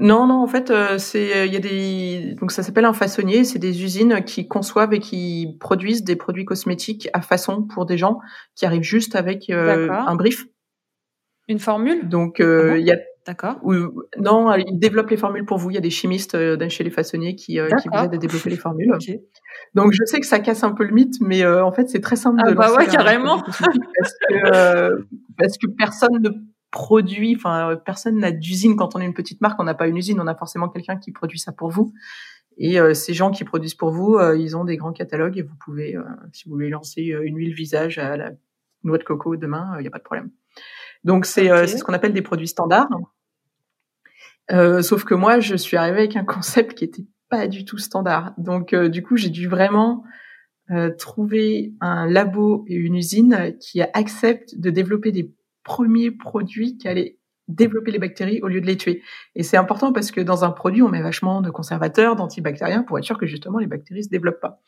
Non, 0.00 0.26
non, 0.26 0.42
en 0.42 0.46
fait, 0.46 0.70
euh, 0.70 0.98
c'est 0.98 1.46
il 1.46 1.52
y 1.52 1.56
a 1.56 1.60
des 1.60 2.34
donc 2.40 2.52
ça 2.52 2.62
s'appelle 2.62 2.84
un 2.84 2.92
façonnier. 2.92 3.44
C'est 3.44 3.58
des 3.58 3.84
usines 3.84 4.24
qui 4.24 4.48
conçoivent 4.48 4.94
et 4.94 4.98
qui 4.98 5.56
produisent 5.60 6.04
des 6.04 6.16
produits 6.16 6.44
cosmétiques 6.44 7.08
à 7.12 7.20
façon 7.20 7.62
pour 7.62 7.86
des 7.86 7.98
gens 7.98 8.18
qui 8.54 8.66
arrivent 8.66 8.82
juste 8.82 9.14
avec 9.14 9.50
euh, 9.50 9.90
un 9.90 10.16
brief. 10.16 10.46
Une 11.48 11.58
formule? 11.58 12.08
Donc 12.08 12.40
euh, 12.40 12.72
ah 12.72 12.78
il 12.78 12.86
y 12.86 12.92
a 12.92 12.96
D'accord. 13.26 13.60
non, 14.18 14.52
ils 14.54 14.78
développent 14.78 15.10
les 15.10 15.16
formules 15.16 15.44
pour 15.44 15.58
vous. 15.58 15.70
Il 15.70 15.74
y 15.74 15.78
a 15.78 15.82
des 15.82 15.90
chimistes 15.90 16.34
euh, 16.34 16.68
chez 16.68 16.84
les 16.84 16.90
façonniers 16.90 17.36
qui, 17.36 17.60
euh, 17.60 17.68
qui 17.80 17.88
vous 17.88 17.98
aident 17.98 18.14
à 18.14 18.18
développer 18.18 18.48
les 18.48 18.56
formules. 18.56 18.92
Donc 19.74 19.92
je 19.92 20.04
sais 20.04 20.20
que 20.20 20.26
ça 20.26 20.40
casse 20.40 20.64
un 20.64 20.72
peu 20.72 20.84
le 20.84 20.92
mythe, 20.92 21.20
mais 21.20 21.44
euh, 21.44 21.62
en 21.64 21.70
fait 21.70 21.88
c'est 21.88 22.00
très 22.00 22.16
simple 22.16 22.40
ah 22.42 22.50
de 22.50 22.56
bah 22.56 22.72
ouais, 22.74 22.86
carrément. 22.86 23.40
Parce 23.42 24.12
que, 24.28 25.06
parce 25.38 25.58
que 25.58 25.66
personne 25.76 26.22
ne 26.22 26.30
produit, 26.70 27.34
enfin 27.36 27.76
personne 27.84 28.18
n'a 28.18 28.30
d'usine 28.30 28.76
quand 28.76 28.94
on 28.94 29.00
est 29.00 29.06
une 29.06 29.14
petite 29.14 29.40
marque. 29.40 29.60
On 29.60 29.64
n'a 29.64 29.74
pas 29.74 29.88
une 29.88 29.96
usine, 29.96 30.20
on 30.20 30.26
a 30.26 30.34
forcément 30.34 30.68
quelqu'un 30.68 30.96
qui 30.96 31.12
produit 31.12 31.38
ça 31.38 31.52
pour 31.52 31.70
vous. 31.70 31.92
Et 32.58 32.78
ces 32.94 33.14
gens 33.14 33.30
qui 33.30 33.44
produisent 33.44 33.74
pour 33.74 33.90
vous, 33.90 34.18
ils 34.36 34.54
ont 34.54 34.64
des 34.64 34.76
grands 34.76 34.92
catalogues 34.92 35.38
et 35.38 35.42
vous 35.42 35.54
pouvez, 35.64 35.96
si 36.32 36.44
vous 36.46 36.54
voulez 36.54 36.68
lancer 36.68 37.02
une 37.02 37.38
huile 37.38 37.54
visage 37.54 37.96
à 37.98 38.18
la 38.18 38.32
noix 38.84 38.98
de 38.98 39.04
coco 39.04 39.36
demain, 39.36 39.72
il 39.78 39.82
n'y 39.82 39.88
a 39.88 39.90
pas 39.90 39.98
de 39.98 40.04
problème. 40.04 40.30
Donc 41.02 41.24
c'est 41.24 41.48
ce 41.66 41.82
qu'on 41.82 41.94
appelle 41.94 42.12
des 42.12 42.20
produits 42.20 42.48
standards. 42.48 42.90
Euh, 44.52 44.82
sauf 44.82 45.04
que 45.04 45.14
moi, 45.14 45.40
je 45.40 45.54
suis 45.54 45.76
arrivée 45.76 46.00
avec 46.00 46.16
un 46.16 46.24
concept 46.24 46.74
qui 46.74 46.84
était 46.84 47.04
pas 47.28 47.46
du 47.46 47.64
tout 47.64 47.78
standard. 47.78 48.32
Donc, 48.38 48.72
euh, 48.72 48.88
du 48.88 49.02
coup, 49.02 49.16
j'ai 49.16 49.30
dû 49.30 49.46
vraiment 49.46 50.04
euh, 50.70 50.90
trouver 50.96 51.74
un 51.80 52.06
labo 52.06 52.64
et 52.68 52.74
une 52.74 52.96
usine 52.96 53.56
qui 53.60 53.80
acceptent 53.80 54.58
de 54.58 54.70
développer 54.70 55.12
des 55.12 55.32
premiers 55.62 56.10
produits 56.10 56.76
qui 56.76 56.88
allaient 56.88 57.16
développer 57.48 57.90
les 57.90 57.98
bactéries 57.98 58.40
au 58.42 58.48
lieu 58.48 58.60
de 58.60 58.66
les 58.66 58.76
tuer. 58.76 59.02
Et 59.34 59.42
c'est 59.42 59.56
important 59.56 59.92
parce 59.92 60.10
que 60.10 60.20
dans 60.20 60.44
un 60.44 60.50
produit, 60.50 60.82
on 60.82 60.88
met 60.88 61.02
vachement 61.02 61.40
de 61.40 61.50
conservateurs, 61.50 62.14
d'antibactériens 62.16 62.82
pour 62.82 62.98
être 62.98 63.04
sûr 63.04 63.18
que 63.18 63.26
justement 63.26 63.58
les 63.58 63.66
bactéries 63.66 64.04
se 64.04 64.08
développent 64.08 64.40
pas. 64.40 64.60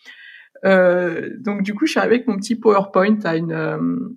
donc, 0.64 1.62
du 1.62 1.74
coup, 1.74 1.86
je 1.86 1.92
suis 1.92 2.00
arrivée 2.00 2.16
avec 2.16 2.26
mon 2.26 2.36
petit 2.36 2.56
PowerPoint 2.56 3.18
à 3.24 3.36
une 3.36 4.16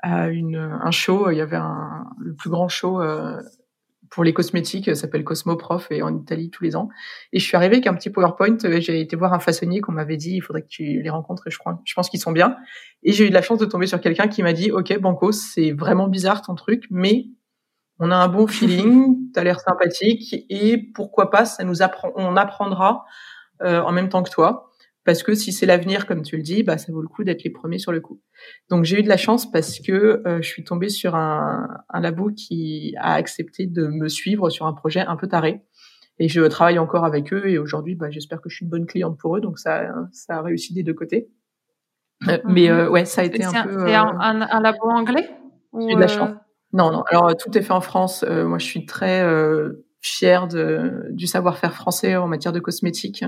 à 0.00 0.28
une, 0.28 0.56
un 0.56 0.90
show. 0.90 1.30
Il 1.30 1.38
y 1.38 1.40
avait 1.40 1.56
un, 1.56 2.04
le 2.18 2.34
plus 2.34 2.50
grand 2.50 2.68
show 2.68 3.00
pour 4.14 4.22
les 4.22 4.32
cosmétiques, 4.32 4.86
ça 4.86 4.94
s'appelle 4.94 5.24
Cosmoprof 5.24 5.90
et 5.90 6.00
en 6.00 6.16
Italie 6.16 6.48
tous 6.48 6.62
les 6.62 6.76
ans. 6.76 6.88
Et 7.32 7.40
je 7.40 7.44
suis 7.44 7.56
arrivée 7.56 7.74
avec 7.74 7.88
un 7.88 7.94
petit 7.94 8.10
PowerPoint. 8.10 8.56
Euh, 8.64 8.80
j'ai 8.80 9.00
été 9.00 9.16
voir 9.16 9.32
un 9.32 9.40
façonnier 9.40 9.80
qu'on 9.80 9.90
m'avait 9.90 10.16
dit, 10.16 10.36
il 10.36 10.40
faudrait 10.40 10.62
que 10.62 10.68
tu 10.68 11.02
les 11.02 11.10
rencontres 11.10 11.48
et 11.48 11.50
je 11.50 11.58
crois, 11.58 11.80
je 11.84 11.94
pense 11.94 12.08
qu'ils 12.08 12.20
sont 12.20 12.30
bien. 12.30 12.56
Et 13.02 13.10
j'ai 13.10 13.26
eu 13.26 13.28
de 13.30 13.34
la 13.34 13.42
chance 13.42 13.58
de 13.58 13.64
tomber 13.64 13.88
sur 13.88 14.00
quelqu'un 14.00 14.28
qui 14.28 14.44
m'a 14.44 14.52
dit, 14.52 14.70
OK, 14.70 14.96
Banco, 15.00 15.32
c'est 15.32 15.72
vraiment 15.72 16.06
bizarre 16.06 16.42
ton 16.42 16.54
truc, 16.54 16.84
mais 16.90 17.26
on 17.98 18.12
a 18.12 18.16
un 18.16 18.28
bon 18.28 18.46
feeling, 18.46 19.16
tu 19.34 19.40
as 19.40 19.42
l'air 19.42 19.58
sympathique 19.58 20.46
et 20.48 20.78
pourquoi 20.94 21.28
pas, 21.28 21.44
ça 21.44 21.64
nous 21.64 21.82
apprend, 21.82 22.12
on 22.14 22.36
apprendra 22.36 23.04
euh, 23.62 23.80
en 23.80 23.90
même 23.90 24.08
temps 24.08 24.22
que 24.22 24.30
toi 24.30 24.70
parce 25.04 25.22
que 25.22 25.34
si 25.34 25.52
c'est 25.52 25.66
l'avenir, 25.66 26.06
comme 26.06 26.22
tu 26.22 26.36
le 26.36 26.42
dis, 26.42 26.62
bah, 26.62 26.78
ça 26.78 26.90
vaut 26.90 27.02
le 27.02 27.08
coup 27.08 27.24
d'être 27.24 27.44
les 27.44 27.50
premiers 27.50 27.78
sur 27.78 27.92
le 27.92 28.00
coup. 28.00 28.20
Donc 28.70 28.84
j'ai 28.84 29.00
eu 29.00 29.02
de 29.02 29.08
la 29.08 29.18
chance 29.18 29.50
parce 29.50 29.78
que 29.78 29.92
euh, 30.26 30.40
je 30.40 30.48
suis 30.48 30.64
tombée 30.64 30.88
sur 30.88 31.14
un, 31.14 31.68
un, 31.90 32.00
labo 32.00 32.30
qui 32.30 32.94
a 32.98 33.14
accepté 33.14 33.66
de 33.66 33.86
me 33.86 34.08
suivre 34.08 34.48
sur 34.48 34.66
un 34.66 34.72
projet 34.72 35.00
un 35.00 35.16
peu 35.16 35.28
taré. 35.28 35.60
Et 36.18 36.28
je 36.28 36.40
travaille 36.42 36.78
encore 36.78 37.04
avec 37.04 37.32
eux 37.32 37.48
et 37.48 37.58
aujourd'hui, 37.58 37.96
bah, 37.96 38.10
j'espère 38.10 38.40
que 38.40 38.48
je 38.48 38.56
suis 38.56 38.64
une 38.64 38.70
bonne 38.70 38.86
cliente 38.86 39.18
pour 39.18 39.36
eux. 39.36 39.40
Donc 39.40 39.58
ça, 39.58 39.92
ça 40.12 40.38
a 40.38 40.42
réussi 40.42 40.72
des 40.72 40.82
deux 40.82 40.94
côtés. 40.94 41.28
Euh, 42.28 42.38
mais 42.44 42.68
mhm. 42.68 42.78
euh, 42.78 42.88
ouais, 42.88 43.04
ça 43.04 43.20
a 43.20 43.24
été 43.24 43.44
un, 43.44 43.64
peu. 43.64 43.86
C'est 43.86 43.94
un, 43.94 44.16
un, 44.20 44.60
labo 44.60 44.88
anglais 44.88 45.28
J'ai 45.78 45.92
eu 45.92 45.94
de 45.94 46.00
la 46.00 46.08
chance. 46.08 46.30
Non, 46.72 46.90
non. 46.90 47.02
Alors 47.10 47.36
tout 47.36 47.56
est 47.58 47.62
fait 47.62 47.72
en 47.72 47.82
France. 47.82 48.24
moi, 48.26 48.58
je 48.58 48.64
suis 48.64 48.86
très 48.86 49.22
fière 50.00 50.48
de, 50.48 51.08
du 51.10 51.26
savoir-faire 51.26 51.74
français 51.74 52.16
en 52.16 52.26
matière 52.26 52.52
de 52.52 52.60
cosmétiques. 52.60 53.24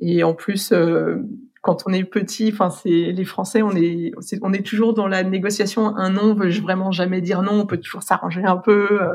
Et 0.00 0.22
en 0.24 0.34
plus, 0.34 0.72
euh, 0.72 1.16
quand 1.60 1.84
on 1.86 1.92
est 1.92 2.04
petit, 2.04 2.50
enfin 2.52 2.70
c'est 2.70 3.12
les 3.12 3.24
Français, 3.24 3.62
on 3.62 3.72
est, 3.76 4.12
on 4.42 4.52
est 4.52 4.66
toujours 4.66 4.94
dans 4.94 5.06
la 5.06 5.22
négociation. 5.22 5.96
Un 5.96 6.10
non 6.10 6.34
veut 6.34 6.50
vraiment 6.60 6.92
jamais 6.92 7.20
dire 7.20 7.42
non. 7.42 7.60
On 7.60 7.66
peut 7.66 7.78
toujours 7.78 8.02
s'arranger 8.02 8.44
un 8.44 8.56
peu. 8.56 9.02
Euh. 9.02 9.14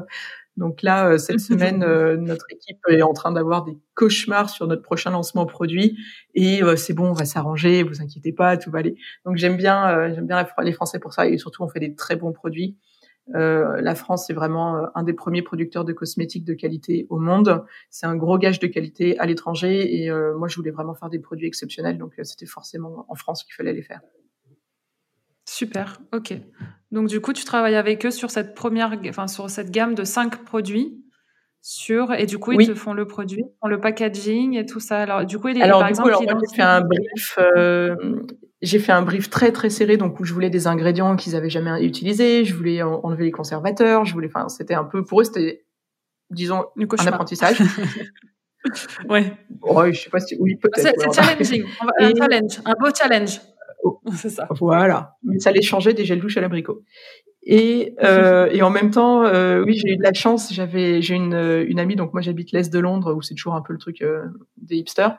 Donc 0.56 0.82
là, 0.82 1.10
euh, 1.10 1.18
cette 1.18 1.40
semaine, 1.42 1.80
notre 2.18 2.46
équipe 2.52 2.80
est 2.90 3.02
en 3.02 3.14
train 3.14 3.32
d'avoir 3.32 3.64
des 3.64 3.78
cauchemars 3.96 4.50
sur 4.50 4.68
notre 4.68 4.82
prochain 4.82 5.12
lancement 5.12 5.46
produit. 5.46 5.98
Et 6.36 6.62
c'est 6.76 6.94
bon, 6.94 7.10
on 7.10 7.14
va 7.14 7.26
s'arranger. 7.26 7.84
Vous 7.84 8.02
inquiétez 8.02 8.32
pas, 8.32 8.58
tout 8.58 8.72
va 8.72 8.80
aller. 8.80 8.96
Donc 9.26 9.38
j'aime 9.38 9.58
bien, 9.58 10.14
j'aime 10.14 10.28
bien 10.28 10.46
les 10.64 10.74
Français 10.74 11.00
pour 11.00 11.14
ça. 11.14 11.28
Et 11.28 11.38
surtout, 11.38 11.64
on 11.64 11.68
fait 11.68 11.80
des 11.80 11.96
très 11.96 12.16
bons 12.16 12.32
produits. 12.32 12.78
Euh, 13.36 13.82
la 13.82 13.96
France 13.96 14.30
est 14.30 14.34
vraiment 14.34 14.78
euh, 14.78 14.86
un 14.96 15.04
des 15.04 15.14
premiers 15.14 15.42
producteurs 15.42 15.84
de 15.84 15.94
cosmétiques 15.94 16.46
de 16.46 16.54
qualité 16.54 17.08
au 17.10 17.20
monde. 17.20 17.66
C'est 17.90 18.06
un 18.06 18.16
gros 18.16 18.38
gage 18.38 18.60
de 18.60 18.68
qualité 18.68 19.20
à 19.20 19.26
l'étranger 19.26 20.02
et 20.02 20.10
euh, 20.10 20.38
moi 20.38 20.48
je 20.48 20.56
voulais 20.56 20.72
vraiment 20.72 20.94
faire 20.94 21.10
des 21.10 21.20
produits 21.20 21.48
exceptionnels, 21.48 21.98
donc 21.98 22.14
c'était 22.24 22.46
forcément 22.46 23.06
en 23.10 23.16
France 23.16 23.44
qu'il 23.44 23.54
fallait 23.54 23.74
les 23.74 23.82
faire. 23.82 24.02
Super, 25.46 26.00
ok. 26.14 26.34
Donc 26.92 27.08
du 27.08 27.20
coup, 27.20 27.34
tu 27.34 27.44
travailles 27.44 27.76
avec 27.76 28.06
eux 28.06 28.12
sur 28.12 28.32
cette 28.32 28.56
première, 28.56 28.98
enfin 29.10 29.28
sur 29.28 29.50
cette 29.50 29.72
gamme 29.72 29.96
de 29.96 30.04
cinq 30.04 30.44
produits. 30.44 31.04
Sur, 31.60 32.14
et 32.14 32.28
du 32.28 32.38
coup, 32.38 32.54
ils 32.54 32.66
te 32.66 32.76
font 32.76 32.94
le 32.94 33.08
produit, 33.08 33.44
font 33.60 33.68
le 33.68 33.82
packaging 33.82 34.56
et 34.56 34.66
tout 34.66 34.80
ça. 34.80 35.00
Alors, 35.00 35.26
du 35.26 35.38
coup, 35.38 35.50
il 35.50 35.58
est, 35.58 35.64
Alors, 35.64 35.80
par 35.80 35.90
exemple, 35.90 36.12
coup, 36.14 36.24
alors, 36.26 36.42
fait 36.56 36.62
un 36.62 36.80
brief 36.80 37.38
j'ai 38.62 38.80
fait 38.80 38.92
un 38.92 39.02
brief 39.02 39.30
très 39.30 39.52
très 39.52 39.70
serré, 39.70 39.98
donc 39.98 40.20
où 40.20 40.26
je 40.26 40.34
voulais 40.34 40.50
des 40.50 40.68
ingrédients 40.68 41.16
qu'ils 41.16 41.36
avaient 41.36 41.50
jamais 41.50 41.84
utilisés, 41.84 42.46
je 42.46 42.56
voulais 42.56 42.82
enlever 42.82 43.26
les 43.26 43.32
conservateurs, 43.32 44.06
je 44.06 44.14
voulais, 44.14 44.28
enfin, 44.28 44.50
c'était 44.50 44.74
un 44.74 44.84
peu 44.84 45.04
pour 45.04 45.22
eux, 45.22 45.24
c'était, 45.24 45.66
disons, 46.32 46.66
un 46.78 47.08
apprentissage. 47.08 47.60
ouais. 49.10 49.34
Ouais, 49.62 49.94
je 49.94 50.02
sais 50.02 50.10
pas 50.10 50.20
si, 50.20 50.36
oui, 50.40 50.56
peut-être. 50.56 50.94
C'est 51.00 51.14
challenging, 51.14 51.66
un 52.00 52.12
challenge, 52.16 52.60
un 52.66 52.74
beau 52.80 52.90
challenge. 52.96 53.40
Oh. 53.84 54.02
C'est 54.16 54.30
ça. 54.30 54.48
Voilà. 54.50 55.18
Mais 55.24 55.40
ça 55.40 55.50
allait 55.50 55.62
changer 55.62 55.94
des 55.94 56.06
gels 56.06 56.20
douches 56.20 56.38
à 56.38 56.42
l'abricot. 56.42 56.84
Et, 57.44 57.96
euh, 58.04 58.50
et 58.52 58.62
en 58.62 58.70
même 58.70 58.92
temps, 58.92 59.24
euh, 59.24 59.64
oui, 59.64 59.78
j'ai 59.78 59.94
eu 59.94 59.98
de 59.98 60.04
la 60.04 60.14
chance. 60.14 60.52
J'avais, 60.52 61.02
j'ai 61.02 61.16
une, 61.16 61.66
une 61.68 61.80
amie, 61.80 61.96
donc 61.96 62.12
moi 62.12 62.22
j'habite 62.22 62.52
l'est 62.52 62.74
de 62.74 62.80
Londres, 62.80 63.14
où 63.14 63.22
c'est 63.22 63.36
toujours 63.36 63.56
un 63.56 63.62
peu 63.62 63.72
le 63.72 63.80
truc 63.80 64.02
euh, 64.02 64.26
des 64.58 64.76
hipsters. 64.78 65.18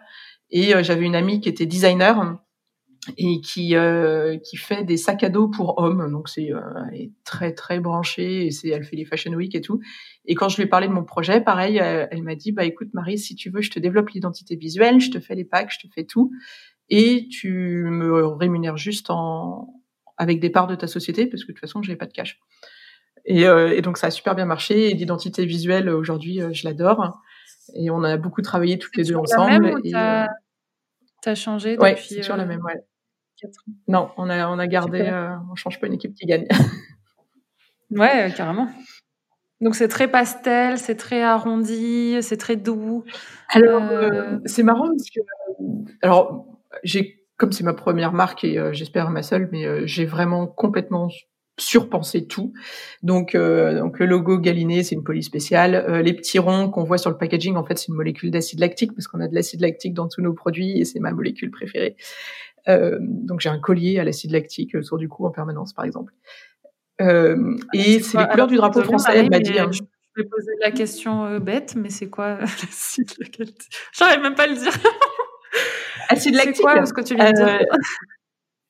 Et 0.50 0.74
euh, 0.74 0.82
j'avais 0.82 1.06
une 1.06 1.14
amie 1.14 1.40
qui 1.40 1.48
était 1.48 1.66
designer 1.66 2.38
et 3.16 3.40
qui 3.40 3.74
qui 4.44 4.56
fait 4.56 4.84
des 4.84 4.96
sacs 4.96 5.24
à 5.24 5.28
dos 5.28 5.48
pour 5.48 5.78
hommes. 5.78 6.10
Donc 6.10 6.28
c'est 6.28 6.50
est 6.92 7.10
très 7.24 7.52
très 7.52 7.80
branchée 7.80 8.46
et 8.46 8.50
c'est 8.50 8.68
elle 8.68 8.84
fait 8.84 8.96
les 8.96 9.04
Fashion 9.04 9.32
Week 9.32 9.54
et 9.54 9.60
tout. 9.60 9.80
Et 10.26 10.34
quand 10.34 10.48
je 10.48 10.56
lui 10.56 10.64
ai 10.64 10.66
parlé 10.66 10.88
de 10.88 10.92
mon 10.92 11.04
projet, 11.04 11.40
pareil, 11.40 11.78
elle, 11.78 12.22
m'a 12.22 12.34
dit 12.34 12.52
bah 12.52 12.64
écoute 12.64 12.88
Marie, 12.92 13.18
si 13.18 13.34
tu 13.34 13.50
veux, 13.50 13.62
je 13.62 13.70
te 13.70 13.78
développe 13.78 14.10
l'identité 14.10 14.56
visuelle, 14.56 15.00
je 15.00 15.10
te 15.10 15.20
fais 15.20 15.34
les 15.34 15.44
packs, 15.44 15.72
je 15.72 15.86
te 15.86 15.92
fais 15.92 16.04
tout 16.04 16.30
et 16.90 17.28
tu 17.28 17.84
me 17.84 18.26
rémunères 18.26 18.76
juste 18.76 19.10
en 19.10 19.74
avec 20.16 20.40
des 20.40 20.50
parts 20.50 20.66
de 20.66 20.74
ta 20.74 20.86
société 20.86 21.26
parce 21.26 21.44
que 21.44 21.48
de 21.48 21.52
toute 21.52 21.60
façon, 21.60 21.82
je 21.82 21.90
n'ai 21.90 21.96
pas 21.96 22.06
de 22.06 22.12
cash. 22.12 22.40
Et, 23.24 23.46
euh, 23.46 23.76
et, 23.76 23.82
donc 23.82 23.98
ça 23.98 24.08
a 24.08 24.10
super 24.10 24.34
bien 24.34 24.46
marché. 24.46 24.90
Et 24.90 24.94
l'identité 24.94 25.46
visuelle 25.46 25.88
aujourd'hui, 25.88 26.42
euh, 26.42 26.52
je 26.52 26.66
l'adore. 26.66 27.20
Et 27.74 27.90
on 27.90 28.02
a 28.02 28.16
beaucoup 28.16 28.42
travaillé 28.42 28.78
toutes 28.78 28.96
les 28.96 29.04
deux 29.04 29.16
ensemble. 29.16 29.80
Tu 29.82 29.94
as 29.94 30.28
euh, 31.26 31.34
changé 31.34 31.72
depuis. 31.72 31.82
Ouais, 31.82 31.96
c'est 31.96 32.20
toujours 32.20 32.36
la 32.36 32.46
même. 32.46 32.62
Ouais. 32.62 32.80
Non, 33.86 34.10
on 34.16 34.28
a 34.28 34.48
on 34.48 34.58
a 34.58 34.66
gardé. 34.66 35.00
Euh, 35.00 35.30
on 35.50 35.54
change 35.54 35.80
pas 35.80 35.86
une 35.86 35.94
équipe 35.94 36.14
qui 36.14 36.26
gagne. 36.26 36.46
ouais, 37.90 38.32
carrément. 38.36 38.68
Donc 39.60 39.74
c'est 39.74 39.88
très 39.88 40.08
pastel, 40.08 40.78
c'est 40.78 40.94
très 40.94 41.22
arrondi, 41.22 42.18
c'est 42.22 42.36
très 42.36 42.56
doux. 42.56 43.04
Alors 43.50 43.82
c'est 44.44 44.62
marrant 44.62 44.88
parce 44.88 45.10
que 45.10 45.20
alors 46.02 46.46
j'ai 46.84 47.26
comme 47.36 47.52
c'est 47.52 47.64
ma 47.64 47.74
première 47.74 48.12
marque 48.12 48.44
et 48.44 48.60
j'espère 48.72 49.10
ma 49.10 49.22
seule, 49.22 49.48
mais 49.50 49.86
j'ai 49.86 50.06
vraiment 50.06 50.46
complètement 50.46 51.08
surpenser 51.58 52.26
tout. 52.26 52.52
Donc, 53.02 53.34
euh, 53.34 53.78
donc 53.78 53.98
le 53.98 54.06
logo 54.06 54.38
Galiné, 54.38 54.82
c'est 54.82 54.94
une 54.94 55.04
police 55.04 55.26
spéciale. 55.26 55.74
Euh, 55.74 56.02
les 56.02 56.14
petits 56.14 56.38
ronds 56.38 56.70
qu'on 56.70 56.84
voit 56.84 56.98
sur 56.98 57.10
le 57.10 57.16
packaging, 57.16 57.56
en 57.56 57.64
fait, 57.64 57.78
c'est 57.78 57.88
une 57.88 57.94
molécule 57.94 58.30
d'acide 58.30 58.60
lactique 58.60 58.94
parce 58.94 59.06
qu'on 59.06 59.20
a 59.20 59.28
de 59.28 59.34
l'acide 59.34 59.60
lactique 59.60 59.94
dans 59.94 60.08
tous 60.08 60.22
nos 60.22 60.32
produits 60.32 60.78
et 60.80 60.84
c'est 60.84 61.00
ma 61.00 61.12
molécule 61.12 61.50
préférée. 61.50 61.96
Euh, 62.68 62.98
donc 63.00 63.40
j'ai 63.40 63.48
un 63.48 63.58
collier 63.58 63.98
à 63.98 64.04
l'acide 64.04 64.32
lactique 64.32 64.74
autour 64.74 64.98
du 64.98 65.08
cou 65.08 65.26
en 65.26 65.30
permanence, 65.30 65.72
par 65.72 65.84
exemple. 65.84 66.12
et 67.00 68.00
c'est 68.00 68.18
les 68.18 68.26
couleurs 68.28 68.46
du 68.46 68.56
drapeau 68.56 68.82
français. 68.82 69.12
Elle 69.14 69.30
m'a 69.30 69.40
dit. 69.40 69.58
Hein. 69.58 69.70
Je 69.72 70.22
vais 70.22 70.28
poser 70.28 70.52
la 70.60 70.72
question 70.72 71.38
bête, 71.38 71.74
mais 71.76 71.90
c'est 71.90 72.10
quoi 72.10 72.38
l'acide 72.40 73.12
lactique? 73.18 73.74
J'arrive 73.92 74.20
même 74.20 74.34
pas 74.34 74.44
à 74.44 74.46
le 74.48 74.54
dire. 74.54 74.72
acide 76.08 76.34
lactique. 76.34 76.56
C'est 76.56 76.62
quoi 76.62 76.86
ce 76.86 76.92
que 76.92 77.02
tu 77.02 77.14
viens 77.14 77.30
de 77.30 77.36
dire? 77.36 77.66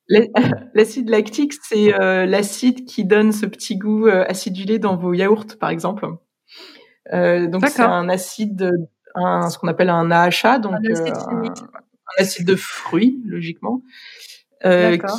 L'acide 0.73 1.09
lactique, 1.09 1.53
c'est 1.61 1.93
euh, 1.93 2.25
l'acide 2.25 2.85
qui 2.85 3.05
donne 3.05 3.31
ce 3.31 3.45
petit 3.45 3.77
goût 3.77 4.07
euh, 4.07 4.25
acidulé 4.27 4.79
dans 4.79 4.95
vos 4.95 5.13
yaourts, 5.13 5.57
par 5.59 5.69
exemple. 5.69 6.07
Euh, 7.13 7.47
donc 7.47 7.67
c'est 7.67 7.81
un 7.81 8.09
acide, 8.09 8.71
un, 9.13 9.49
ce 9.49 9.59
qu'on 9.59 9.67
appelle 9.67 9.89
un 9.89 10.09
AHA, 10.09 10.59
donc 10.59 10.73
un 10.73 10.91
acide, 10.91 11.68
un, 12.17 12.23
acide 12.23 12.47
de 12.47 12.55
fruits, 12.55 13.21
logiquement, 13.25 13.81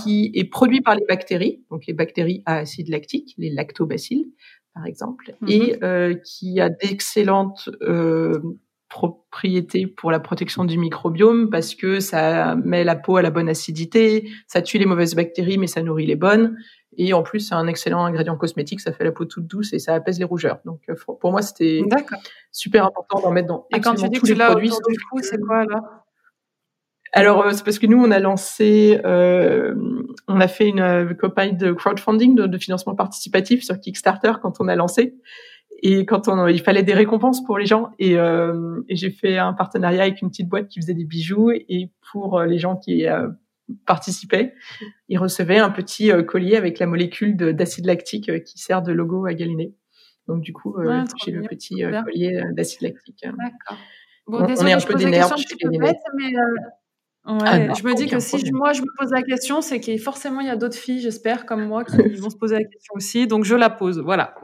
qui 0.03 0.31
est 0.35 0.45
produit 0.45 0.81
par 0.81 0.95
les 0.95 1.05
bactéries, 1.09 1.63
donc 1.71 1.87
les 1.87 1.95
bactéries 1.95 2.43
à 2.47 2.57
acide 2.59 2.89
lactique, 2.89 3.35
les 3.39 3.51
lactobacilles, 3.51 4.33
par 4.75 4.87
exemple, 4.87 5.35
et 5.47 5.79
qui 6.25 6.61
a 6.61 6.69
d'excellentes 6.69 7.71
propriété 8.91 9.87
pour 9.87 10.11
la 10.11 10.21
protection 10.21 10.65
du 10.65 10.77
microbiome 10.77 11.49
parce 11.49 11.75
que 11.75 12.01
ça 12.01 12.57
met 12.57 12.85
la 12.85 12.97
peau 12.97 13.17
à 13.17 13.23
la 13.23 13.31
bonne 13.31 13.49
acidité, 13.49 14.29
ça 14.49 14.61
tue 14.61 14.79
les 14.79 14.85
mauvaises 14.85 15.15
bactéries 15.15 15.57
mais 15.57 15.69
ça 15.69 15.81
nourrit 15.81 16.07
les 16.07 16.17
bonnes. 16.17 16.57
Et 16.99 17.13
en 17.13 17.23
plus 17.23 17.39
c'est 17.41 17.55
un 17.55 17.69
excellent 17.69 18.05
ingrédient 18.05 18.37
cosmétique, 18.37 18.81
ça 18.81 18.93
fait 18.93 19.05
la 19.05 19.13
peau 19.13 19.25
toute 19.25 19.47
douce 19.47 19.73
et 19.73 19.79
ça 19.79 19.95
apaise 19.95 20.19
les 20.19 20.25
rougeurs. 20.25 20.59
Donc 20.65 20.81
euh, 20.89 20.95
pour 21.21 21.31
moi 21.31 21.41
c'était 21.41 21.81
super 22.51 22.85
important 22.85 23.21
d'en 23.21 23.31
mettre 23.31 23.47
dans 23.47 23.67
et 23.75 23.81
quand 23.81 23.95
tu 23.95 24.09
dis 24.09 24.21
que 24.21 24.27
les 24.27 24.35
produits. 24.35 24.73
c'est 25.23 25.41
quoi 25.41 25.65
là 25.65 26.00
alors 27.13 27.53
c'est 27.53 27.65
parce 27.65 27.79
que 27.79 27.87
nous 27.87 28.03
on 28.03 28.11
a 28.11 28.19
lancé, 28.19 29.01
euh, 29.05 29.75
on 30.29 30.41
a 30.41 30.49
fait 30.49 30.69
une 30.69 30.81
euh, 30.81 31.15
campagne 31.15 31.57
de 31.57 31.73
crowdfunding, 31.73 32.35
de, 32.35 32.47
de, 32.47 32.59
financement 32.59 32.95
participatif 32.95 33.65
sur 33.65 33.81
Kickstarter 33.81 34.33
quand 34.43 34.61
on 34.61 34.69
a 34.69 34.77
lancé. 34.77 35.15
Et 35.83 36.05
quand 36.05 36.29
on, 36.29 36.47
il 36.47 36.61
fallait 36.61 36.83
des 36.83 36.93
récompenses 36.93 37.43
pour 37.43 37.59
les 37.59 37.65
gens, 37.67 37.91
et, 37.99 38.19
euh, 38.19 38.83
et 38.89 38.97
j'ai 38.97 39.11
fait 39.11 39.39
un 39.39 39.55
partenariat 39.55 40.03
avec 40.03 40.21
une 40.21 40.29
petite 40.29 40.49
boîte 40.49 40.69
qui 40.69 40.81
faisait 40.81 40.95
des 40.95 41.05
bijoux, 41.05 41.51
et 41.51 41.91
pour 42.13 42.39
euh, 42.39 42.47
les 42.47 42.59
gens 42.59 42.77
qui 42.77 43.07
euh, 43.07 43.29
participaient, 43.87 44.55
ils 45.09 45.19
recevaient 45.19 45.59
un 45.59 45.71
petit 45.71 46.13
euh, 46.13 46.23
collier 46.23 46.57
avec 46.57 46.79
la 46.79 46.87
molécule 46.87 47.37
d'acide 47.37 47.87
lactique 47.87 48.31
qui 48.45 48.59
sert 48.59 48.83
de 48.83 48.93
logo 48.93 49.25
à 49.25 49.33
Galiné. 49.33 49.75
Donc 50.29 50.43
du 50.43 50.53
coup, 50.53 50.77
j'ai 51.25 51.33
le 51.33 51.43
petit 51.43 51.83
collier 52.05 52.43
d'acide 52.53 52.83
lactique. 52.83 53.23
D'accord. 53.23 53.79
Bon, 54.27 54.39
on, 54.43 54.67
est 54.67 54.73
un 54.73 54.81
peu 54.81 54.95
d'énergie 54.95 55.43
chez 55.43 55.57
Galiné. 55.57 55.93
Mais 56.17 56.33
Ouais, 57.31 57.69
ah, 57.71 57.75
je 57.75 57.85
me 57.85 57.95
dis 57.95 58.09
que 58.09 58.19
si 58.19 58.43
moi 58.53 58.73
je 58.73 58.83
me 58.83 58.89
pose 58.99 59.11
la 59.13 59.23
question, 59.23 59.61
c'est 59.61 59.79
qu'il 59.79 60.01
forcément 60.01 60.41
il 60.41 60.49
y 60.49 60.51
a 60.51 60.57
d'autres 60.57 60.77
filles, 60.77 61.01
j'espère, 61.01 61.47
comme 61.47 61.65
moi, 61.65 61.85
qui 61.85 61.97
vont 62.21 62.31
se 62.31 62.37
poser 62.37 62.57
la 62.57 62.65
question 62.65 62.93
aussi. 62.97 63.27
Donc 63.29 63.45
je 63.45 63.55
la 63.55 63.71
pose. 63.71 64.01
Voilà. 64.01 64.35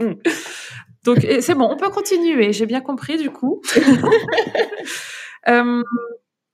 Donc 1.05 1.27
c'est 1.41 1.55
bon, 1.55 1.69
on 1.71 1.77
peut 1.77 1.91
continuer. 1.91 2.53
J'ai 2.53 2.67
bien 2.67 2.81
compris 2.81 3.19
du 3.19 3.31
coup. 3.31 3.61
euh, 5.49 5.83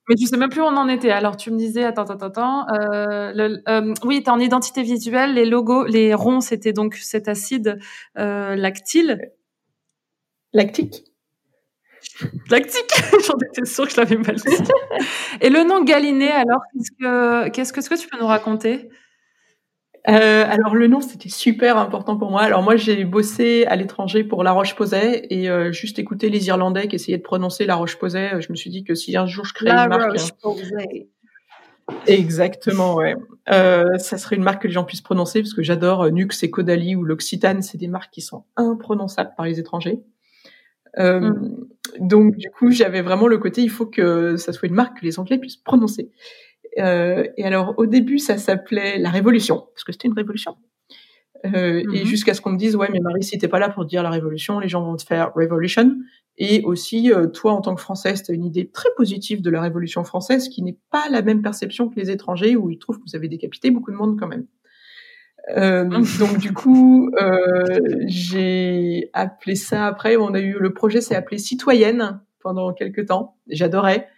mais 0.09 0.17
je 0.19 0.27
sais 0.27 0.37
même 0.39 0.49
plus 0.49 0.63
où 0.63 0.65
on 0.65 0.77
en 0.77 0.89
était. 0.89 1.11
Alors 1.11 1.37
tu 1.37 1.51
me 1.51 1.59
disais, 1.59 1.85
attends, 1.85 2.05
attends, 2.05 2.27
attends. 2.27 2.67
Euh, 2.69 3.33
le, 3.35 3.63
euh, 3.69 3.93
oui, 4.05 4.23
tu 4.23 4.31
en 4.31 4.39
identité 4.39 4.83
visuelle. 4.83 5.35
Les 5.35 5.45
logos, 5.45 5.85
les 5.85 6.15
ronds, 6.15 6.41
c'était 6.41 6.73
donc 6.73 6.95
cet 6.95 7.29
acide 7.29 7.79
lactyle. 8.15 9.21
Lactique. 10.55 11.12
Lactique. 12.51 12.93
J'en 13.27 13.39
étais 13.49 13.65
sûre 13.65 13.87
que 13.87 13.93
je 13.93 13.97
l'avais 13.97 14.17
mal 14.17 14.37
dit. 14.37 14.57
Et 15.41 15.51
le 15.51 15.65
nom 15.65 15.83
Galiné, 15.85 16.31
alors, 16.31 16.63
qu'est-ce 16.73 16.93
que, 16.93 17.49
qu'est-ce 17.51 17.73
que 17.73 18.01
tu 18.01 18.09
peux 18.09 18.19
nous 18.19 18.27
raconter? 18.27 18.89
Euh, 20.09 20.45
alors 20.49 20.75
le 20.75 20.89
nom 20.89 21.01
c'était 21.01 21.29
super 21.29 21.77
important 21.77 22.17
pour 22.17 22.31
moi. 22.31 22.43
Alors 22.43 22.63
moi 22.63 22.75
j'ai 22.75 23.05
bossé 23.05 23.65
à 23.67 23.77
l'étranger 23.77 24.25
pour 24.25 24.43
La 24.43 24.51
Roche-Posay 24.51 25.27
et 25.31 25.49
euh, 25.49 25.71
juste 25.71 25.99
écouter 26.01 26.29
les 26.29 26.49
Irlandais 26.49 26.89
qui 26.89 26.97
essayaient 26.97 27.19
de 27.19 27.23
prononcer 27.23 27.67
La 27.67 27.77
Roche-Posay, 27.77 28.41
je 28.41 28.51
me 28.51 28.57
suis 28.57 28.71
dit 28.71 28.83
que 28.83 28.97
si 28.97 29.17
un 29.17 29.27
jour 29.27 29.45
je 29.45 29.55
crée 29.55 29.71
une 29.71 29.89
marque, 29.89 30.19
exactement 32.09 32.97
ouais, 32.97 33.15
euh, 33.53 33.97
ça 33.99 34.19
serait 34.19 34.35
une 34.35 34.43
marque 34.43 34.63
que 34.63 34.67
les 34.67 34.75
gens 34.75 34.83
puissent 34.83 35.03
prononcer 35.03 35.41
parce 35.41 35.55
que 35.55 35.63
j'adore 35.63 36.11
Nux 36.11 36.31
et 36.43 36.51
Caudalie 36.51 36.97
ou 36.97 37.05
l'Occitane, 37.05 37.63
c'est 37.63 37.79
des 37.79 37.89
marques 37.89 38.13
qui 38.13 38.23
sont 38.23 38.45
imprononçables 38.57 39.35
par 39.37 39.47
les 39.47 39.61
étrangers. 39.61 40.01
Euh, 40.99 41.21
mm. 41.21 41.67
Donc 42.01 42.37
du 42.37 42.51
coup 42.51 42.71
j'avais 42.71 43.03
vraiment 43.03 43.27
le 43.27 43.39
côté 43.39 43.63
il 43.63 43.71
faut 43.71 43.87
que 43.87 44.37
ça 44.37 44.53
soit 44.53 44.69
une 44.69 44.75
marque 44.75 45.01
que 45.01 45.07
les 45.07 45.19
Anglais 45.19 45.39
puissent 45.39 45.57
prononcer. 45.57 46.11
Euh, 46.79 47.27
et 47.37 47.45
alors, 47.45 47.75
au 47.77 47.85
début, 47.85 48.19
ça 48.19 48.39
s'appelait 48.39 48.99
la 48.99 49.11
Révolution, 49.11 49.67
parce 49.75 49.85
que 49.85 49.93
c'était 49.93 50.09
une 50.09 50.15
révolution. 50.15 50.57
Euh, 51.45 51.83
Et 51.93 52.01
mhm. 52.01 52.07
jusqu'à 52.07 52.33
ce 52.33 52.41
qu'on 52.41 52.53
me 52.53 52.57
dise, 52.57 52.77
ouais, 52.77 52.89
mais 52.91 53.01
Marie, 53.01 53.23
si 53.23 53.37
t'es 53.37 53.49
pas 53.49 53.59
là 53.59 53.69
pour 53.69 53.85
dire 53.85 54.03
la 54.03 54.09
Révolution, 54.09 54.59
les 54.59 54.69
gens 54.69 54.83
vont 54.83 54.97
te 54.97 55.03
faire 55.03 55.33
Revolution. 55.35 55.97
Et 56.39 56.63
aussi, 56.63 57.13
toi, 57.35 57.53
en 57.53 57.61
tant 57.61 57.75
que 57.75 57.81
Française, 57.83 58.23
tu 58.23 58.33
as 58.33 58.35
une 58.35 58.47
idée 58.47 58.71
très 58.71 58.89
positive 58.97 59.43
de 59.43 59.51
la 59.51 59.61
Révolution 59.61 60.03
française, 60.03 60.49
qui 60.49 60.63
n'est 60.63 60.79
pas 60.91 61.11
la 61.11 61.21
même 61.21 61.43
perception 61.43 61.91
que 61.91 62.01
les 62.01 62.11
étrangers, 62.11 62.57
où 62.57 62.71
ils 62.71 62.79
trouvent 62.79 62.97
que 62.97 63.05
vous 63.07 63.17
avez 63.17 63.29
décapité 63.29 63.71
beaucoup 63.71 63.91
de 63.91 63.97
monde 63.97 64.19
quand 64.19 64.29
même. 64.29 64.47
Euh, 65.51 65.85
donc 66.19 66.39
du 66.39 66.53
coup, 66.53 67.11
euh, 67.21 67.81
j'ai 68.07 69.11
appelé 69.13 69.55
ça 69.55 69.87
après. 69.87 70.17
On 70.17 70.35
a 70.35 70.41
eu 70.41 70.57
le 70.59 70.73
projet 70.73 71.01
s'est 71.01 71.17
appelé 71.17 71.39
Citoyenne 71.39 72.21
pendant 72.41 72.73
quelques 72.73 73.07
temps. 73.07 73.37
J'adorais. 73.49 74.09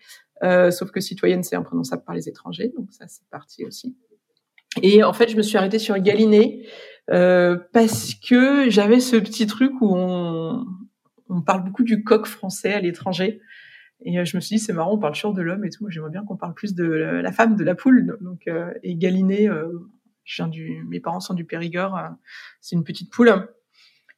Euh, 0.43 0.71
sauf 0.71 0.91
que 0.91 1.01
citoyenne, 1.01 1.43
c'est 1.43 1.57
imprononçable 1.57 2.03
par 2.05 2.15
les 2.15 2.29
étrangers, 2.29 2.73
donc 2.77 2.89
ça, 2.91 3.07
c'est 3.09 3.27
parti 3.31 3.65
aussi. 3.65 3.97
Et 4.83 5.03
en 5.05 5.13
fait, 5.13 5.29
je 5.29 5.37
me 5.37 5.43
suis 5.43 5.57
arrêtée 5.57 5.79
sur 5.79 5.97
Galiné 5.99 6.67
euh, 7.11 7.57
parce 7.73 8.15
que 8.15 8.69
j'avais 8.69 9.01
ce 9.01 9.17
petit 9.17 9.47
truc 9.47 9.73
où 9.81 9.95
on, 9.95 10.67
on 11.29 11.41
parle 11.41 11.65
beaucoup 11.65 11.85
du 11.85 12.03
coq 12.03 12.27
français 12.27 12.75
à 12.75 12.81
l'étranger. 12.81 13.41
Et 14.05 14.23
je 14.25 14.37
me 14.37 14.41
suis 14.41 14.57
dit, 14.57 14.63
c'est 14.63 14.73
marrant, 14.73 14.95
on 14.95 14.99
parle 14.99 15.15
toujours 15.15 15.33
de 15.33 15.41
l'homme 15.41 15.65
et 15.65 15.71
tout. 15.71 15.89
J'aimerais 15.89 16.11
bien 16.11 16.25
qu'on 16.25 16.37
parle 16.37 16.53
plus 16.53 16.75
de 16.75 16.85
la 16.85 17.33
femme, 17.33 17.57
de 17.57 17.65
la 17.65 17.75
poule. 17.75 18.19
Donc, 18.21 18.47
et 18.83 18.97
Galiné, 18.97 19.49
euh, 19.49 19.69
je 20.25 20.37
viens 20.37 20.49
du, 20.49 20.85
mes 20.89 21.01
parents 21.01 21.21
sont 21.21 21.35
du 21.35 21.45
Périgord. 21.45 21.99
c'est 22.61 22.77
une 22.77 22.85
petite 22.85 23.13
poule. 23.13 23.49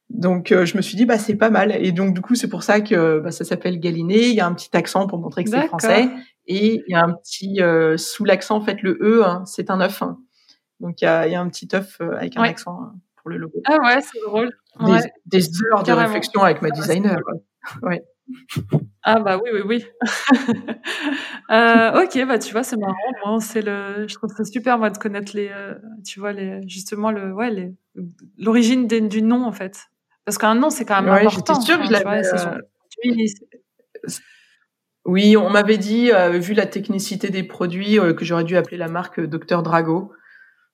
Donc 0.09 0.51
euh, 0.51 0.65
je 0.65 0.77
me 0.77 0.81
suis 0.81 0.95
dit 0.95 1.05
bah 1.05 1.17
c'est 1.17 1.35
pas 1.35 1.49
mal 1.49 1.71
et 1.71 1.91
donc 1.91 2.13
du 2.13 2.21
coup 2.21 2.35
c'est 2.35 2.47
pour 2.47 2.63
ça 2.63 2.79
que 2.79 3.19
bah, 3.19 3.31
ça 3.31 3.43
s'appelle 3.43 3.79
Galiné. 3.79 4.29
Il 4.29 4.35
y 4.35 4.39
a 4.39 4.47
un 4.47 4.53
petit 4.53 4.75
accent 4.75 5.05
pour 5.05 5.19
montrer 5.19 5.43
que 5.43 5.49
c'est 5.49 5.67
français 5.67 6.09
et 6.45 6.81
il 6.87 6.91
y 6.91 6.95
a 6.95 7.03
un 7.03 7.11
petit 7.11 7.61
euh, 7.61 7.97
sous 7.97 8.23
l'accent 8.23 8.55
en 8.55 8.61
fait 8.61 8.81
le 8.81 8.97
e 9.01 9.23
hein, 9.25 9.43
c'est 9.45 9.69
un 9.69 9.81
œuf. 9.81 10.01
Hein. 10.01 10.17
Donc 10.79 11.01
il 11.01 11.05
y 11.05 11.07
a, 11.07 11.27
y 11.27 11.35
a, 11.35 11.41
un 11.41 11.49
petit 11.49 11.67
œuf 11.73 11.97
euh, 11.99 12.15
avec 12.15 12.37
un 12.37 12.43
accent 12.43 12.93
pour 13.17 13.29
le 13.29 13.37
logo. 13.37 13.61
Ah 13.65 13.77
ouais 13.83 13.99
c'est 14.01 14.21
drôle. 14.25 14.49
Des, 15.25 15.49
heures 15.73 15.83
de 15.83 15.91
réflexion 15.91 16.41
avec 16.41 16.61
ma 16.61 16.69
designer. 16.69 17.17
Ouais. 17.81 18.01
Ah 19.03 19.19
bah 19.19 19.39
oui 19.41 19.49
oui 19.53 19.61
oui. 19.65 19.85
euh, 21.49 22.03
ok 22.03 22.27
bah 22.27 22.39
tu 22.39 22.51
vois 22.51 22.63
c'est 22.63 22.75
marrant 22.75 22.93
moi 23.25 23.39
c'est 23.39 23.61
le 23.61 24.05
je 24.07 24.13
trouve 24.15 24.29
ça 24.35 24.43
super 24.43 24.77
moi 24.77 24.89
de 24.89 24.97
connaître 24.97 25.31
les 25.33 25.49
tu 26.05 26.19
vois 26.19 26.33
les 26.33 26.67
justement 26.67 27.11
le 27.11 27.33
ouais 27.33 27.51
les 27.51 27.73
l'origine 28.37 28.87
du 28.87 29.21
nom 29.21 29.45
en 29.45 29.53
fait 29.53 29.87
parce 30.27 30.37
qu'un 30.37 30.55
nom, 30.55 30.69
c'est 30.69 30.83
quand 30.83 31.01
même 31.01 31.09
important. 31.09 31.53
J'étais 31.53 31.65
sûre 31.65 31.79
que 31.79 31.85
je 31.85 31.91
l'avais. 31.93 32.27
Euh, 32.27 34.09
Oui, 35.05 35.37
on 35.37 35.49
m'avait 35.49 35.77
dit, 35.77 36.11
vu 36.33 36.53
la 36.53 36.65
technicité 36.65 37.29
des 37.29 37.43
produits, 37.43 37.95
que 37.95 38.25
j'aurais 38.25 38.43
dû 38.43 38.57
appeler 38.57 38.75
la 38.75 38.89
marque 38.89 39.21
Dr 39.21 39.63
Drago 39.63 40.11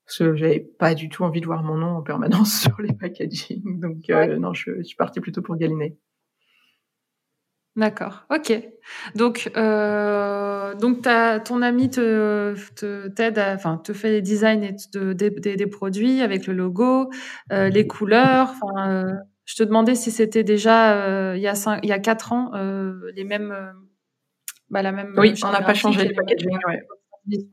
parce 0.06 0.18
que 0.18 0.36
j'avais 0.36 0.60
pas 0.60 0.96
du 0.96 1.08
tout 1.08 1.24
envie 1.24 1.39
de 1.39 1.46
voir 1.46 1.62
mon 1.62 1.78
nom 1.78 1.98
en 1.98 2.02
permanence 2.02 2.62
sur 2.62 2.82
les 2.82 2.94
packaging. 2.94 3.80
Donc 3.80 4.10
non, 4.10 4.56
je, 4.56 4.72
je, 4.80 4.82
suis 4.82 4.98
partie 4.98 5.22
plutôt 5.22 5.44
pour 5.44 5.56
Galiné. 5.56 6.00
D'accord, 7.75 8.25
ok. 8.29 8.53
Donc, 9.15 9.51
euh, 9.57 10.75
donc 10.75 11.01
ton 11.01 11.62
ami 11.63 11.89
te, 11.89 12.53
t'aide, 13.09 13.39
enfin, 13.39 13.77
te 13.77 13.93
fait 13.93 14.12
les 14.12 14.21
designs 14.21 14.62
et 14.62 14.75
des, 15.15 15.67
produits 15.67 16.21
avec 16.21 16.45
le 16.45 16.53
logo, 16.53 17.09
euh, 17.51 17.69
les 17.69 17.88
couleurs. 17.88 18.53
Euh, 18.77 19.12
je 19.45 19.55
te 19.55 19.63
demandais 19.63 19.95
si 19.95 20.12
c'était 20.12 20.43
déjà 20.43 21.36
il 21.36 21.41
y 21.41 21.47
a 21.47 21.55
cinq, 21.55 21.79
il 21.81 21.89
y 21.89 21.93
a 21.93 21.99
quatre 21.99 22.31
ans 22.31 22.51
les 23.15 23.23
mêmes, 23.23 23.55
bah, 24.69 24.83
la 24.83 24.91
même. 24.91 25.15
Oui, 25.17 25.33
on 25.43 25.51
n'a 25.51 25.63
pas 25.63 25.73
changé 25.73 26.07
le 26.07 26.13
packaging. 26.13 26.57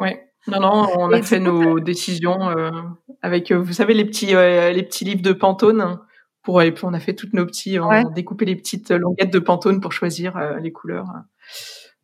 Ouais. 0.01 0.27
Non, 0.49 0.61
non, 0.61 0.87
on 0.99 1.13
a 1.13 1.23
fait 1.23 1.41
nos 1.41 1.81
décisions 1.81 2.55
avec, 3.23 3.53
vous 3.53 3.73
savez, 3.73 3.95
les 3.95 4.05
petits, 4.05 4.27
les 4.27 4.83
petits 4.83 5.07
livres 5.07 5.23
de 5.23 5.33
Pantone 5.33 5.99
pour 6.43 6.63
et 6.63 6.73
puis 6.73 6.85
on 6.85 6.95
a 6.95 7.01
fait 7.01 7.15
toutes 7.15 7.35
nos 7.35 7.47
petits, 7.47 7.79
on 7.79 7.91
a 7.91 8.05
découpé 8.05 8.45
les 8.45 8.57
petites 8.57 8.91
languettes 8.91 9.33
de 9.33 9.39
Pantone 9.39 9.81
pour 9.81 9.93
choisir 9.93 10.37
euh, 10.37 10.59
les 10.59 10.73
couleurs 10.73 11.09
euh, 11.11 11.21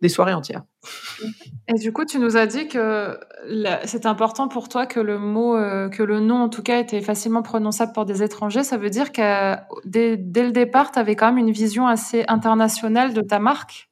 des 0.02 0.08
soirées 0.10 0.34
entières. 0.34 0.62
Et 1.68 1.78
du 1.78 1.92
coup, 1.92 2.04
tu 2.04 2.18
nous 2.18 2.36
as 2.36 2.46
dit 2.46 2.68
que 2.68 3.18
c'est 3.84 4.04
important 4.04 4.48
pour 4.48 4.68
toi 4.68 4.84
que 4.84 5.00
le 5.00 5.18
mot, 5.18 5.56
euh, 5.56 5.88
que 5.88 6.02
le 6.02 6.20
nom 6.20 6.42
en 6.42 6.48
tout 6.50 6.62
cas 6.62 6.78
était 6.78 7.00
facilement 7.00 7.42
prononçable 7.42 7.92
pour 7.92 8.04
des 8.04 8.22
étrangers. 8.22 8.62
Ça 8.62 8.76
veut 8.76 8.90
dire 8.90 9.12
que 9.12 9.54
dès, 9.86 10.18
dès 10.18 10.44
le 10.44 10.52
départ, 10.52 10.92
tu 10.92 10.98
avais 10.98 11.16
quand 11.16 11.32
même 11.32 11.38
une 11.38 11.52
vision 11.52 11.86
assez 11.86 12.24
internationale 12.28 13.14
de 13.14 13.22
ta 13.22 13.38
marque? 13.38 13.88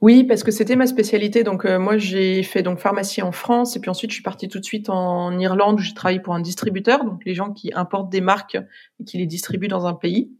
Oui, 0.00 0.24
parce 0.24 0.42
que 0.42 0.50
c'était 0.50 0.76
ma 0.76 0.86
spécialité. 0.86 1.42
Donc 1.44 1.64
euh, 1.64 1.78
moi, 1.78 1.98
j'ai 1.98 2.42
fait 2.42 2.62
donc 2.62 2.78
pharmacie 2.78 3.22
en 3.22 3.32
France 3.32 3.76
et 3.76 3.80
puis 3.80 3.90
ensuite 3.90 4.10
je 4.10 4.14
suis 4.14 4.22
partie 4.22 4.48
tout 4.48 4.58
de 4.58 4.64
suite 4.64 4.90
en 4.90 5.38
Irlande 5.38 5.80
où 5.80 5.82
j'ai 5.82 5.94
travaillé 5.94 6.20
pour 6.20 6.34
un 6.34 6.40
distributeur, 6.40 7.04
donc 7.04 7.24
les 7.24 7.34
gens 7.34 7.52
qui 7.52 7.72
importent 7.74 8.10
des 8.10 8.20
marques 8.20 8.58
et 9.00 9.04
qui 9.04 9.18
les 9.18 9.26
distribuent 9.26 9.68
dans 9.68 9.86
un 9.86 9.94
pays. 9.94 10.32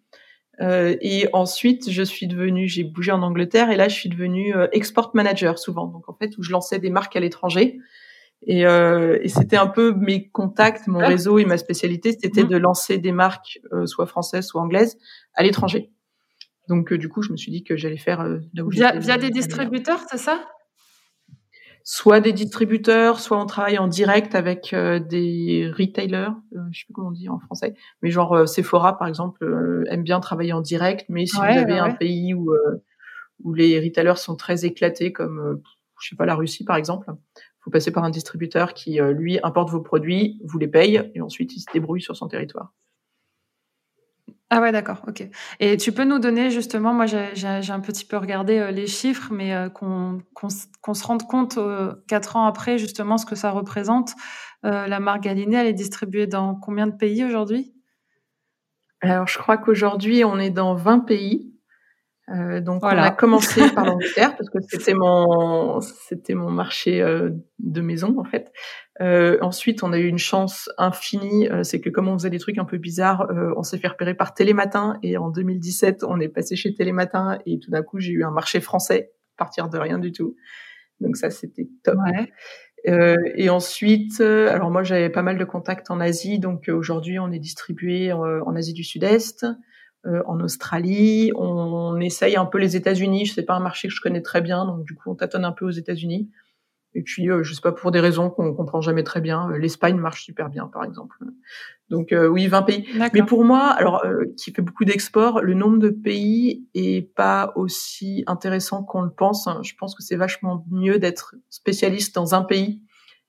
Euh, 0.60 0.96
et 1.00 1.26
ensuite, 1.32 1.90
je 1.90 2.02
suis 2.02 2.26
devenue, 2.26 2.68
j'ai 2.68 2.84
bougé 2.84 3.12
en 3.12 3.22
Angleterre 3.22 3.70
et 3.70 3.76
là, 3.76 3.88
je 3.88 3.94
suis 3.94 4.10
devenue 4.10 4.54
euh, 4.54 4.68
export 4.72 5.12
manager 5.14 5.58
souvent. 5.58 5.86
Donc 5.86 6.08
en 6.08 6.14
fait, 6.14 6.36
où 6.36 6.42
je 6.42 6.50
lançais 6.50 6.78
des 6.78 6.90
marques 6.90 7.16
à 7.16 7.20
l'étranger. 7.20 7.78
Et, 8.46 8.60
et 8.62 9.28
c'était 9.28 9.58
un 9.58 9.66
peu 9.66 9.92
mes 9.92 10.30
contacts, 10.30 10.86
mon 10.86 11.00
réseau 11.00 11.38
et 11.38 11.44
ma 11.44 11.58
spécialité, 11.58 12.16
c'était 12.18 12.44
mmh. 12.44 12.48
de 12.48 12.56
lancer 12.56 12.96
des 12.96 13.12
marques, 13.12 13.60
soit 13.84 14.06
françaises, 14.06 14.46
soit 14.46 14.62
anglaises, 14.62 14.96
à 15.34 15.42
l'étranger. 15.42 15.90
Donc, 16.70 16.92
euh, 16.92 16.98
du 16.98 17.08
coup, 17.08 17.20
je 17.20 17.32
me 17.32 17.36
suis 17.36 17.50
dit 17.50 17.64
que 17.64 17.76
j'allais 17.76 17.96
faire 17.96 18.20
euh, 18.20 18.38
là 18.54 18.64
où 18.64 18.70
Via, 18.70 18.96
via 18.96 19.18
des 19.18 19.30
distributeurs, 19.30 19.98
c'est 20.08 20.18
ça? 20.18 20.40
Soit 21.82 22.20
des 22.20 22.32
distributeurs, 22.32 23.18
soit 23.18 23.42
on 23.42 23.46
travaille 23.46 23.78
en 23.78 23.88
direct 23.88 24.36
avec 24.36 24.72
euh, 24.72 25.00
des 25.00 25.68
retailers, 25.76 26.30
je 26.52 26.58
je 26.70 26.78
sais 26.78 26.84
plus 26.84 26.94
comment 26.94 27.08
on 27.08 27.12
dit 27.12 27.28
en 27.28 27.40
français, 27.40 27.74
mais 28.02 28.10
genre 28.10 28.46
Sephora, 28.46 28.96
par 28.96 29.08
exemple, 29.08 29.84
aime 29.88 30.04
bien 30.04 30.20
travailler 30.20 30.52
en 30.52 30.60
direct, 30.60 31.06
mais 31.08 31.26
si 31.26 31.36
vous 31.36 31.42
avez 31.42 31.78
un 31.78 31.90
pays 31.90 32.34
où, 32.34 32.54
où 33.42 33.54
les 33.54 33.80
retailers 33.80 34.18
sont 34.18 34.36
très 34.36 34.64
éclatés, 34.64 35.12
comme, 35.12 35.60
je 36.00 36.10
sais 36.10 36.16
pas, 36.16 36.26
la 36.26 36.36
Russie, 36.36 36.64
par 36.64 36.76
exemple, 36.76 37.10
faut 37.60 37.70
passer 37.70 37.90
par 37.90 38.04
un 38.04 38.10
distributeur 38.10 38.74
qui, 38.74 39.00
lui, 39.00 39.40
importe 39.42 39.70
vos 39.70 39.80
produits, 39.80 40.38
vous 40.44 40.58
les 40.58 40.68
paye, 40.68 41.10
et 41.14 41.20
ensuite 41.20 41.56
il 41.56 41.60
se 41.60 41.72
débrouille 41.72 42.02
sur 42.02 42.14
son 42.14 42.28
territoire. 42.28 42.72
Ah 44.52 44.60
ouais, 44.60 44.72
d'accord, 44.72 45.04
ok. 45.06 45.22
Et 45.60 45.76
tu 45.76 45.92
peux 45.92 46.02
nous 46.02 46.18
donner 46.18 46.50
justement, 46.50 46.92
moi 46.92 47.06
j'ai 47.06 47.70
un 47.70 47.80
petit 47.80 48.04
peu 48.04 48.16
regardé 48.16 48.58
euh, 48.58 48.72
les 48.72 48.88
chiffres, 48.88 49.28
mais 49.32 49.54
euh, 49.54 49.68
qu'on 49.68 50.18
se 50.48 51.04
rende 51.04 51.22
compte 51.28 51.56
euh, 51.56 51.94
quatre 52.08 52.34
ans 52.34 52.46
après 52.46 52.76
justement 52.76 53.16
ce 53.16 53.26
que 53.26 53.36
ça 53.36 53.52
représente. 53.52 54.14
la 54.64 54.98
marque 54.98 55.22
Galiné, 55.22 55.56
elle 55.56 55.68
est 55.68 55.72
distribuée 55.72 56.26
dans 56.26 56.56
combien 56.56 56.88
de 56.88 56.96
pays 56.96 57.24
aujourd'hui? 57.24 57.72
Alors 59.02 59.28
je 59.28 59.38
crois 59.38 59.56
qu'aujourd'hui 59.56 60.24
on 60.24 60.38
est 60.38 60.50
dans 60.50 60.74
20 60.74 61.00
pays. 61.00 61.54
donc 62.28 62.82
on 62.82 62.88
a 62.88 63.10
commencé 63.12 63.70
par 63.70 63.84
l'Angleterre 63.86 64.36
parce 64.36 64.50
que 64.50 64.58
c'était 64.68 64.94
mon 64.94 65.80
c'était 65.80 66.34
mon 66.34 66.50
marché 66.50 67.00
de 67.60 67.80
maison 67.80 68.16
en 68.18 68.24
fait. 68.24 68.52
Euh, 69.00 69.38
ensuite, 69.40 69.82
on 69.82 69.92
a 69.92 69.98
eu 69.98 70.06
une 70.06 70.18
chance 70.18 70.68
infinie, 70.76 71.48
euh, 71.48 71.62
c'est 71.62 71.80
que 71.80 71.88
comme 71.88 72.08
on 72.08 72.18
faisait 72.18 72.30
des 72.30 72.38
trucs 72.38 72.58
un 72.58 72.66
peu 72.66 72.76
bizarres, 72.76 73.30
euh, 73.30 73.54
on 73.56 73.62
s'est 73.62 73.78
fait 73.78 73.88
repérer 73.88 74.14
par 74.14 74.34
Télématin 74.34 74.98
et 75.02 75.16
en 75.16 75.30
2017, 75.30 76.04
on 76.04 76.20
est 76.20 76.28
passé 76.28 76.54
chez 76.54 76.74
Télématin 76.74 77.38
et 77.46 77.58
tout 77.58 77.70
d'un 77.70 77.82
coup, 77.82 77.98
j'ai 77.98 78.12
eu 78.12 78.24
un 78.24 78.30
marché 78.30 78.60
français 78.60 79.12
à 79.36 79.44
partir 79.44 79.68
de 79.70 79.78
rien 79.78 79.98
du 79.98 80.12
tout. 80.12 80.36
Donc 81.00 81.16
ça, 81.16 81.30
c'était 81.30 81.68
top. 81.82 81.96
et 82.84 83.48
ensuite, 83.48 84.20
alors 84.20 84.70
moi, 84.70 84.82
j'avais 84.82 85.08
pas 85.08 85.22
mal 85.22 85.38
de 85.38 85.44
contacts 85.44 85.90
en 85.90 85.98
Asie, 85.98 86.38
donc 86.38 86.68
aujourd'hui, 86.68 87.18
on 87.18 87.32
est 87.32 87.38
distribué 87.38 88.12
en 88.12 88.54
Asie 88.54 88.74
du 88.74 88.84
Sud-Est. 88.84 89.46
en 90.04 90.40
Australie, 90.40 91.32
on, 91.36 91.46
on 91.46 92.00
essaye 92.00 92.36
un 92.36 92.44
peu 92.44 92.58
les 92.58 92.76
États-Unis. 92.76 93.28
C'est 93.28 93.46
pas 93.46 93.54
un 93.54 93.60
marché 93.60 93.88
que 93.88 93.94
je 93.94 94.00
connais 94.02 94.20
très 94.20 94.42
bien, 94.42 94.66
donc 94.66 94.84
du 94.84 94.94
coup 94.94 95.10
on 95.10 95.14
tâtonne 95.14 95.46
un 95.46 95.52
peu 95.52 95.64
aux 95.64 95.70
États-Unis. 95.70 96.28
Et 96.94 97.02
puis, 97.02 97.30
euh, 97.30 97.42
je 97.44 97.54
sais 97.54 97.60
pas, 97.60 97.72
pour 97.72 97.92
des 97.92 98.00
raisons 98.00 98.30
qu'on 98.30 98.52
comprend 98.52 98.80
jamais 98.80 99.04
très 99.04 99.20
bien, 99.20 99.48
euh, 99.50 99.58
l'Espagne 99.58 99.96
marche 99.96 100.24
super 100.24 100.48
bien, 100.48 100.66
par 100.66 100.84
exemple. 100.84 101.18
Donc 101.88 102.12
euh, 102.12 102.26
oui, 102.26 102.46
20 102.46 102.62
pays. 102.62 102.88
Mais 103.14 103.22
pour 103.22 103.44
moi, 103.44 103.68
alors 103.68 104.04
qui 104.36 104.52
fait 104.52 104.62
beaucoup 104.62 104.84
d'exports, 104.84 105.40
le 105.40 105.54
nombre 105.54 105.78
de 105.78 105.90
pays 105.90 106.66
est 106.74 107.02
pas 107.14 107.52
aussi 107.56 108.24
intéressant 108.26 108.84
qu'on 108.84 109.02
le 109.02 109.10
pense. 109.10 109.48
Je 109.62 109.74
pense 109.78 109.94
que 109.94 110.02
c'est 110.02 110.16
vachement 110.16 110.64
mieux 110.70 110.98
d'être 110.98 111.34
spécialiste 111.48 112.14
dans 112.14 112.34
un 112.34 112.42
pays 112.42 112.82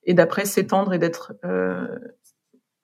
et 0.04 0.14
d'après 0.14 0.46
s'étendre 0.46 0.94
et 0.94 1.00
d'être 1.00 1.34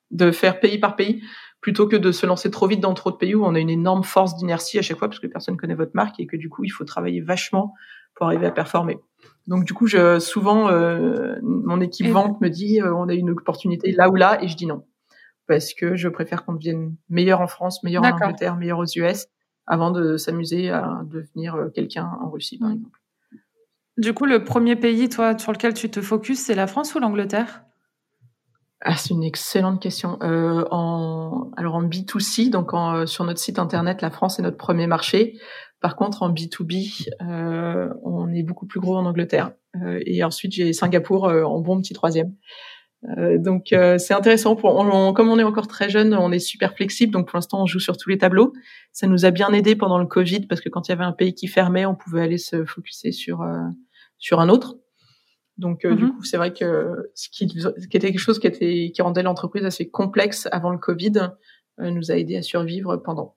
de 0.09 0.31
faire 0.31 0.59
pays 0.59 0.79
par 0.79 0.95
pays 0.95 1.21
plutôt 1.61 1.87
que 1.87 1.95
de 1.95 2.11
se 2.11 2.25
lancer 2.25 2.49
trop 2.49 2.67
vite 2.67 2.79
dans 2.79 2.93
trop 2.93 3.11
de 3.11 3.17
pays 3.17 3.35
où 3.35 3.45
on 3.45 3.53
a 3.53 3.59
une 3.59 3.69
énorme 3.69 4.03
force 4.03 4.35
d'inertie 4.35 4.79
à 4.79 4.81
chaque 4.81 4.97
fois 4.97 5.09
parce 5.09 5.19
que 5.19 5.27
personne 5.27 5.57
connaît 5.57 5.75
votre 5.75 5.91
marque 5.95 6.19
et 6.19 6.25
que 6.25 6.37
du 6.37 6.49
coup 6.49 6.63
il 6.63 6.69
faut 6.69 6.85
travailler 6.85 7.21
vachement 7.21 7.73
pour 8.17 8.25
arriver 8.27 8.47
à 8.47 8.51
performer. 8.51 8.97
Donc 9.47 9.63
du 9.63 9.73
coup, 9.73 9.87
je, 9.87 10.19
souvent, 10.19 10.69
euh, 10.69 11.35
mon 11.41 11.79
équipe 11.79 12.07
vente 12.07 12.41
me 12.41 12.49
dit 12.49 12.81
euh, 12.81 12.93
on 12.93 13.07
a 13.07 13.13
une 13.13 13.29
opportunité 13.29 13.91
là 13.93 14.09
ou 14.09 14.15
là, 14.15 14.43
et 14.43 14.47
je 14.47 14.57
dis 14.57 14.65
non 14.65 14.83
parce 15.47 15.73
que 15.73 15.95
je 15.95 16.09
préfère 16.09 16.45
qu'on 16.45 16.53
devienne 16.53 16.95
meilleur 17.09 17.41
en 17.41 17.47
France, 17.47 17.81
meilleur 17.83 18.03
en 18.03 18.11
Angleterre, 18.11 18.57
meilleur 18.57 18.79
aux 18.79 18.85
US, 18.85 19.27
avant 19.65 19.91
de 19.91 20.17
s'amuser 20.17 20.69
à 20.69 21.01
devenir 21.05 21.55
euh, 21.55 21.69
quelqu'un 21.69 22.11
en 22.21 22.29
Russie, 22.29 22.59
par 22.59 22.71
exemple. 22.71 22.99
Du 23.97 24.13
coup, 24.13 24.25
le 24.25 24.43
premier 24.43 24.75
pays, 24.75 25.09
toi, 25.09 25.37
sur 25.37 25.51
lequel 25.51 25.73
tu 25.73 25.89
te 25.89 26.01
focuses, 26.01 26.39
c'est 26.39 26.53
la 26.53 26.67
France 26.67 26.93
ou 26.93 26.99
l'Angleterre? 26.99 27.63
Ah, 28.81 28.95
c'est 28.95 29.09
une 29.09 29.23
excellente 29.23 29.81
question. 29.81 30.19
Euh, 30.21 30.63
en, 30.69 31.49
alors 31.57 31.75
en 31.75 31.83
B2C, 31.83 32.49
donc 32.49 32.73
en, 32.73 33.07
sur 33.07 33.23
notre 33.23 33.39
site 33.39 33.59
internet, 33.59 34.01
la 34.01 34.11
France 34.11 34.39
est 34.39 34.43
notre 34.43 34.57
premier 34.57 34.87
marché. 34.87 35.39
Par 35.79 35.95
contre, 35.95 36.23
en 36.23 36.31
B2B, 36.31 37.07
euh, 37.21 37.89
on 38.03 38.33
est 38.33 38.43
beaucoup 38.43 38.65
plus 38.65 38.79
gros 38.79 38.95
en 38.95 39.05
Angleterre. 39.05 39.51
Euh, 39.81 39.99
et 40.05 40.23
ensuite, 40.23 40.51
j'ai 40.53 40.73
Singapour 40.73 41.27
euh, 41.27 41.43
en 41.43 41.59
bon 41.59 41.79
petit 41.79 41.93
troisième. 41.93 42.33
Euh, 43.17 43.37
donc 43.37 43.67
c'est 43.69 44.13
intéressant. 44.13 44.55
Pour, 44.55 44.73
comme 45.13 45.29
on 45.29 45.37
est 45.37 45.43
encore 45.43 45.67
très 45.67 45.89
jeune, 45.89 46.15
on 46.15 46.31
est 46.31 46.39
super 46.39 46.73
flexible. 46.73 47.13
Donc 47.13 47.27
pour 47.27 47.37
l'instant, 47.37 47.61
on 47.61 47.67
joue 47.67 47.79
sur 47.79 47.95
tous 47.95 48.09
les 48.09 48.17
tableaux. 48.17 48.53
Ça 48.91 49.05
nous 49.05 49.25
a 49.25 49.31
bien 49.31 49.53
aidé 49.53 49.75
pendant 49.75 49.99
le 49.99 50.07
Covid 50.07 50.47
parce 50.47 50.61
que 50.61 50.69
quand 50.69 50.87
il 50.87 50.91
y 50.91 50.93
avait 50.93 51.03
un 51.03 51.11
pays 51.11 51.35
qui 51.35 51.47
fermait, 51.47 51.85
on 51.85 51.95
pouvait 51.95 52.21
aller 52.21 52.39
se 52.39 52.65
focuser 52.65 53.11
sur 53.11 53.45
sur 54.17 54.39
un 54.39 54.49
autre. 54.49 54.77
Donc 55.57 55.85
du 55.85 55.87
mm-hmm. 55.87 56.11
coup, 56.11 56.23
c'est 56.23 56.37
vrai 56.37 56.53
que 56.53 57.11
ce 57.15 57.29
qui, 57.29 57.47
qui, 57.47 57.59
était 57.59 58.11
quelque 58.11 58.19
chose 58.19 58.39
qui 58.39 58.47
était 58.47 58.91
qui 58.93 59.01
rendait 59.01 59.23
l'entreprise 59.23 59.65
assez 59.65 59.89
complexe 59.89 60.47
avant 60.51 60.69
le 60.69 60.77
Covid 60.77 61.31
nous 61.79 62.11
a 62.11 62.15
aidé 62.15 62.37
à 62.37 62.41
survivre 62.41 62.97
pendant. 62.97 63.35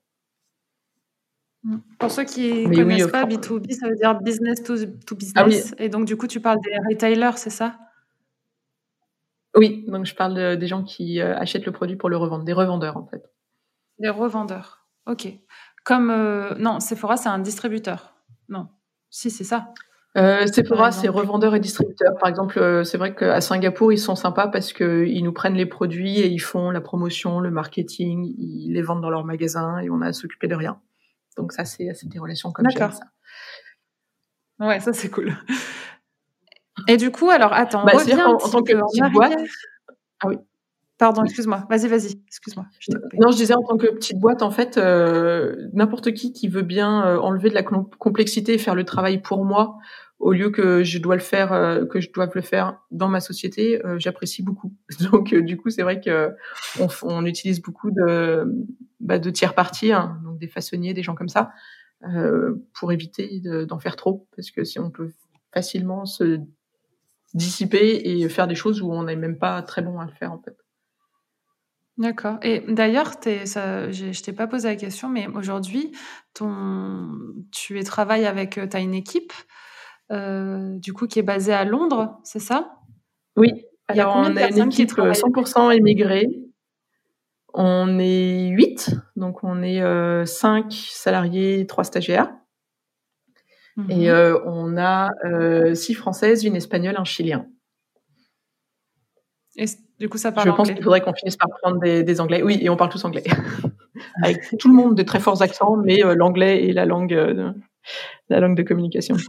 Pour 1.99 2.11
ceux 2.11 2.25
qui 2.25 2.67
ne 2.67 2.75
connaissent 2.75 3.07
pas, 3.09 3.25
B2B, 3.25 3.73
ça 3.73 3.89
veut 3.89 3.97
dire 3.97 4.19
business 4.21 4.63
to, 4.63 4.75
ah 5.37 5.45
business. 5.45 5.75
Et 5.79 5.91
donc, 5.91 6.07
du 6.07 6.17
coup, 6.17 6.27
tu 6.27 6.41
parles 6.41 6.59
des 6.63 6.75
retailers, 6.89 7.37
c'est 7.37 7.51
ça? 7.51 7.79
Oui, 9.57 9.85
donc 9.89 10.07
je 10.07 10.15
parle 10.15 10.57
des 10.57 10.67
gens 10.67 10.85
qui 10.85 11.21
euh, 11.21 11.37
achètent 11.37 11.67
le 11.67 11.73
produit 11.73 11.97
pour 11.97 12.09
le 12.09 12.17
revendre, 12.17 12.45
des 12.45 12.53
revendeurs 12.53 12.97
en 12.97 13.07
fait. 13.07 13.31
Des 13.99 14.09
revendeurs, 14.09 14.87
ok. 15.07 15.29
Comme, 15.85 16.11
euh, 16.11 16.55
non, 16.57 16.79
Sephora, 16.81 17.17
c'est 17.17 17.29
un 17.29 17.41
distributeur. 17.41 18.15
Non, 18.49 18.69
si, 19.11 19.31
c'est 19.31 19.45
ça. 19.45 19.75
Euh, 20.17 20.47
Sephora, 20.47 20.91
c'est 20.91 21.09
revendeur 21.09 21.55
et 21.55 21.61
distributeur. 21.61 22.17
Par 22.19 22.29
exemple, 22.29 22.59
euh, 22.59 22.83
c'est 22.83 22.99
vrai 22.99 23.15
qu'à 23.15 23.41
Singapour, 23.41 23.93
ils 23.93 23.99
sont 23.99 24.17
sympas 24.17 24.49
parce 24.49 24.73
qu'ils 24.73 25.23
nous 25.23 25.33
prennent 25.33 25.55
les 25.55 25.67
produits 25.67 26.19
et 26.19 26.27
ils 26.27 26.41
font 26.41 26.71
la 26.71 26.81
promotion, 26.81 27.39
le 27.39 27.51
marketing, 27.51 28.35
ils 28.39 28.73
les 28.73 28.83
vendent 28.83 29.03
dans 29.03 29.11
leur 29.11 29.25
magasin 29.25 29.79
et 29.79 29.89
on 29.89 30.01
a 30.01 30.09
à 30.09 30.13
s'occuper 30.13 30.49
de 30.49 30.57
rien. 30.57 30.81
Donc 31.37 31.53
ça, 31.53 31.65
c'est 31.65 31.93
des 32.05 32.19
relations 32.19 32.51
comme 32.51 32.69
ça. 32.71 32.91
Ouais, 34.59 34.81
ça 34.81 34.93
c'est 34.93 35.11
cool. 35.11 35.37
Et 36.89 36.97
du 36.97 37.11
coup, 37.11 37.31
alors 37.31 37.53
attends, 37.53 37.85
bah, 37.85 37.93
reviens 37.95 38.27
en, 38.27 38.37
tant 38.37 38.63
que 38.63 38.73
petite 38.73 39.13
boîte. 39.13 39.39
Ah 40.21 40.29
oui. 40.29 40.37
Pardon, 41.01 41.25
excuse-moi. 41.25 41.65
Vas-y, 41.71 41.89
vas-y. 41.89 42.21
Excuse-moi. 42.27 42.67
non, 43.19 43.31
je 43.31 43.37
disais 43.37 43.55
en 43.55 43.63
tant 43.63 43.79
que 43.79 43.87
petite 43.87 44.19
boîte, 44.19 44.43
en 44.43 44.51
fait, 44.51 44.77
euh, 44.77 45.57
n'importe 45.73 46.13
qui 46.13 46.35
qui 46.35 46.47
veut 46.47 46.61
bien 46.61 47.07
euh, 47.07 47.19
enlever 47.19 47.49
de 47.49 47.55
la 47.55 47.63
complexité 47.63 48.53
et 48.53 48.59
faire 48.59 48.75
le 48.75 48.85
travail 48.85 49.23
pour 49.23 49.47
moi, 49.47 49.79
au 50.19 50.33
lieu 50.33 50.51
que 50.51 50.85
je 50.85 50.99
dois 50.99 51.15
le 51.15 51.23
faire, 51.23 51.55
euh, 51.55 51.87
que 51.87 52.03
je 52.03 52.13
doive 52.13 52.33
le 52.35 52.43
faire 52.43 52.83
dans 52.91 53.09
ma 53.09 53.21
société, 53.21 53.81
j'apprécie 53.97 54.43
beaucoup. 54.43 54.75
Donc, 55.11 55.35
du 55.35 55.57
coup, 55.57 55.71
c'est 55.71 55.83
vrai 55.83 56.03
que 56.03 56.35
on, 57.03 57.25
utilise 57.25 57.63
beaucoup 57.63 57.91
de, 57.91 58.45
bah, 59.01 59.19
tiers 59.19 59.55
parties, 59.55 59.93
hein, 59.93 60.21
donc 60.23 60.39
des 60.39 60.49
façonniers, 60.49 60.93
des 60.93 61.03
gens 61.03 61.15
comme 61.15 61.31
ça, 61.31 61.51
pour 62.75 62.93
éviter 62.93 63.41
d'en 63.67 63.79
faire 63.79 63.97
trop, 63.97 64.29
parce 64.37 64.51
que 64.51 64.65
si 64.65 64.79
on 64.79 64.91
peut 64.91 65.13
facilement 65.55 66.05
se 66.05 66.41
dissiper 67.33 68.03
et 68.05 68.29
faire 68.29 68.47
des 68.47 68.55
choses 68.55 68.83
où 68.83 68.93
on 68.93 69.05
n'est 69.05 69.17
même 69.17 69.39
pas 69.39 69.63
très 69.63 69.81
bon 69.81 69.99
à 69.99 70.05
le 70.05 70.13
faire, 70.13 70.33
en 70.33 70.39
fait. 70.43 70.57
D'accord. 72.01 72.39
Et 72.43 72.61
d'ailleurs, 72.67 73.13
je 73.23 74.23
t'ai 74.23 74.33
pas 74.33 74.47
posé 74.47 74.69
la 74.69 74.77
question, 74.77 75.11
mais 75.11 75.27
aujourd'hui, 75.27 75.93
ton, 76.33 77.11
tu 77.53 77.79
es 77.79 77.83
travailles 77.83 78.25
avec, 78.25 78.57
euh, 78.57 78.67
tu 78.67 78.75
as 78.75 78.81
une 78.81 78.95
équipe, 78.95 79.35
euh, 80.11 80.79
du 80.79 80.95
coup, 80.95 81.07
qui 81.07 81.19
est 81.19 81.23
basée 81.23 81.53
à 81.53 81.67
Londres, 81.67 82.19
c'est 82.25 82.39
ça? 82.39 82.73
Oui. 83.37 83.67
Alors, 83.87 84.17
on 84.17 84.35
a 84.35 84.49
une 84.49 84.69
équipe 84.69 84.91
100% 84.93 85.69
euh, 85.69 85.71
émigrée. 85.73 86.27
On 87.53 87.99
est 87.99 88.49
8, 88.49 88.93
donc 89.17 89.45
on 89.45 89.63
est 89.63 89.83
5 90.25 90.73
salariés, 90.73 91.67
3 91.67 91.85
stagiaires. 91.85 92.33
Et 93.91 94.11
mmh 94.11 94.41
on 94.47 94.79
a 94.79 95.11
6 95.75 95.95
françaises, 95.95 96.45
une 96.45 96.57
espagnole, 96.57 96.97
un 96.97 97.05
chilien. 97.05 97.47
Et 99.57 99.67
du 100.01 100.09
coup, 100.09 100.17
ça 100.17 100.33
parle 100.33 100.49
Je 100.49 100.53
pense 100.55 100.71
qu'il 100.71 100.83
faudrait 100.83 101.03
qu'on 101.03 101.13
finisse 101.13 101.37
par 101.37 101.49
prendre 101.61 101.79
des, 101.79 102.21
anglais. 102.21 102.43
Oui, 102.43 102.59
et 102.63 102.71
on 102.71 102.77
parle 102.77 102.91
tous 102.91 103.05
anglais. 103.05 103.23
Avec 104.23 104.57
tout 104.59 104.69
le 104.69 104.75
monde 104.75 104.95
de 104.95 105.03
très 105.03 105.21
forts 105.21 105.43
accents, 105.43 105.77
mais 105.77 106.03
euh, 106.03 106.15
l'anglais 106.15 106.69
est 106.69 106.73
la 106.73 106.87
langue, 106.87 107.13
euh, 107.13 107.35
de, 107.35 107.53
la 108.31 108.41
langue 108.41 108.57
de 108.57 108.63
communication. 108.63 109.17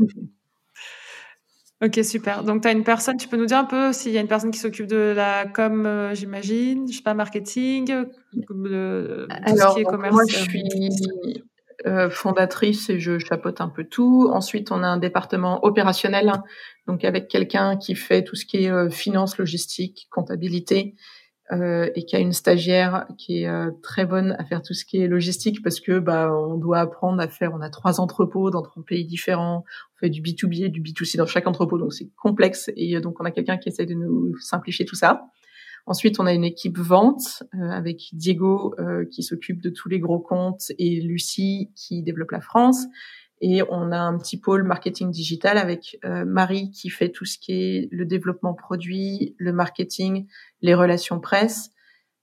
Ok, 1.83 1.99
super. 2.03 2.43
Donc, 2.43 2.61
tu 2.61 2.67
as 2.67 2.73
une 2.73 2.83
personne, 2.83 3.17
tu 3.17 3.27
peux 3.27 3.37
nous 3.37 3.47
dire 3.47 3.57
un 3.57 3.65
peu 3.65 3.91
s'il 3.91 4.11
y 4.11 4.17
a 4.19 4.21
une 4.21 4.27
personne 4.27 4.51
qui 4.51 4.59
s'occupe 4.59 4.85
de 4.85 5.13
la 5.15 5.47
com, 5.47 5.87
euh, 5.87 6.13
j'imagine, 6.13 6.87
je 6.87 6.97
sais 6.97 7.01
pas, 7.01 7.15
marketing, 7.15 7.87
de, 8.31 9.27
Alors, 9.31 9.73
qui 9.73 9.81
est 9.81 9.83
commerce. 9.85 10.13
Moi, 10.13 10.23
je 10.29 10.35
suis 10.35 11.43
euh, 11.85 12.09
fondatrice 12.09 12.89
et 12.89 12.99
je 12.99 13.17
chapeaute 13.17 13.61
un 13.61 13.69
peu 13.69 13.83
tout. 13.83 14.29
Ensuite, 14.31 14.71
on 14.71 14.83
a 14.83 14.87
un 14.87 14.97
département 14.97 15.63
opérationnel, 15.63 16.31
donc 16.87 17.03
avec 17.03 17.27
quelqu'un 17.27 17.77
qui 17.77 17.95
fait 17.95 18.23
tout 18.23 18.35
ce 18.35 18.45
qui 18.45 18.63
est 18.63 18.71
euh, 18.71 18.89
finance, 18.89 19.37
logistique, 19.37 20.07
comptabilité, 20.11 20.95
euh, 21.51 21.89
et 21.95 22.05
qui 22.05 22.15
a 22.15 22.19
une 22.19 22.33
stagiaire 22.33 23.05
qui 23.17 23.43
est 23.43 23.81
très 23.81 24.05
bonne 24.05 24.35
à 24.39 24.45
faire 24.45 24.61
tout 24.61 24.73
ce 24.73 24.85
qui 24.85 25.01
est 25.01 25.07
logistique 25.07 25.61
parce 25.63 25.79
que 25.81 25.99
bah 25.99 26.31
on 26.33 26.57
doit 26.57 26.79
apprendre 26.79 27.21
à 27.21 27.27
faire. 27.27 27.51
On 27.53 27.61
a 27.61 27.69
trois 27.69 27.99
entrepôts 27.99 28.51
dans 28.51 28.61
trois 28.61 28.83
pays 28.83 29.05
différents. 29.05 29.65
On 29.95 29.99
fait 29.99 30.09
du 30.09 30.21
B2B 30.21 30.65
et 30.65 30.69
du 30.69 30.81
B2C 30.81 31.17
dans 31.17 31.25
chaque 31.25 31.47
entrepôt, 31.47 31.77
donc 31.77 31.93
c'est 31.93 32.09
complexe. 32.15 32.71
Et 32.75 32.99
donc 33.01 33.19
on 33.19 33.25
a 33.25 33.31
quelqu'un 33.31 33.57
qui 33.57 33.69
essaie 33.69 33.85
de 33.85 33.95
nous 33.95 34.37
simplifier 34.37 34.85
tout 34.85 34.95
ça. 34.95 35.23
Ensuite, 35.85 36.19
on 36.19 36.25
a 36.25 36.33
une 36.33 36.43
équipe 36.43 36.77
vente 36.77 37.43
euh, 37.55 37.69
avec 37.69 38.09
Diego 38.13 38.75
euh, 38.79 39.05
qui 39.05 39.23
s'occupe 39.23 39.61
de 39.61 39.69
tous 39.69 39.89
les 39.89 39.99
gros 39.99 40.19
comptes 40.19 40.71
et 40.77 41.01
Lucie 41.01 41.71
qui 41.75 42.03
développe 42.03 42.31
la 42.31 42.41
France. 42.41 42.85
Et 43.43 43.63
on 43.69 43.91
a 43.91 43.97
un 43.97 44.17
petit 44.19 44.39
pôle 44.39 44.63
marketing 44.63 45.09
digital 45.09 45.57
avec 45.57 45.97
euh, 46.05 46.25
Marie 46.25 46.69
qui 46.69 46.89
fait 46.89 47.09
tout 47.09 47.25
ce 47.25 47.39
qui 47.39 47.53
est 47.53 47.89
le 47.91 48.05
développement 48.05 48.53
produit, 48.53 49.35
le 49.39 49.51
marketing, 49.51 50.27
les 50.61 50.75
relations 50.75 51.19
presse. 51.19 51.71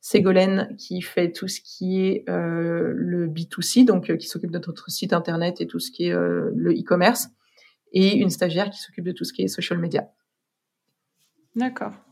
Ségolène 0.00 0.76
qui 0.78 1.02
fait 1.02 1.32
tout 1.32 1.48
ce 1.48 1.61
qui 1.61 2.06
est 2.06 2.24
le 2.28 3.26
B2C, 3.26 3.84
donc 3.84 4.16
qui 4.16 4.28
s'occupe 4.28 4.52
de 4.52 4.59
notre 4.59 4.88
site 4.90 5.12
internet 5.12 5.61
et 5.61 5.66
tout 5.66 5.80
ce 5.80 5.90
qui 5.90 6.04
est 6.04 6.14
le 6.14 6.72
e-commerce. 6.72 7.26
Et 7.92 8.16
une 8.16 8.30
stagiaire 8.30 8.70
qui 8.70 8.78
s'occupe 8.78 9.04
de 9.04 9.12
tout 9.12 9.24
ce 9.24 9.32
qui 9.32 9.42
est 9.42 9.48
social 9.48 9.80
media. 9.80 10.09
D'accord. 11.56 12.07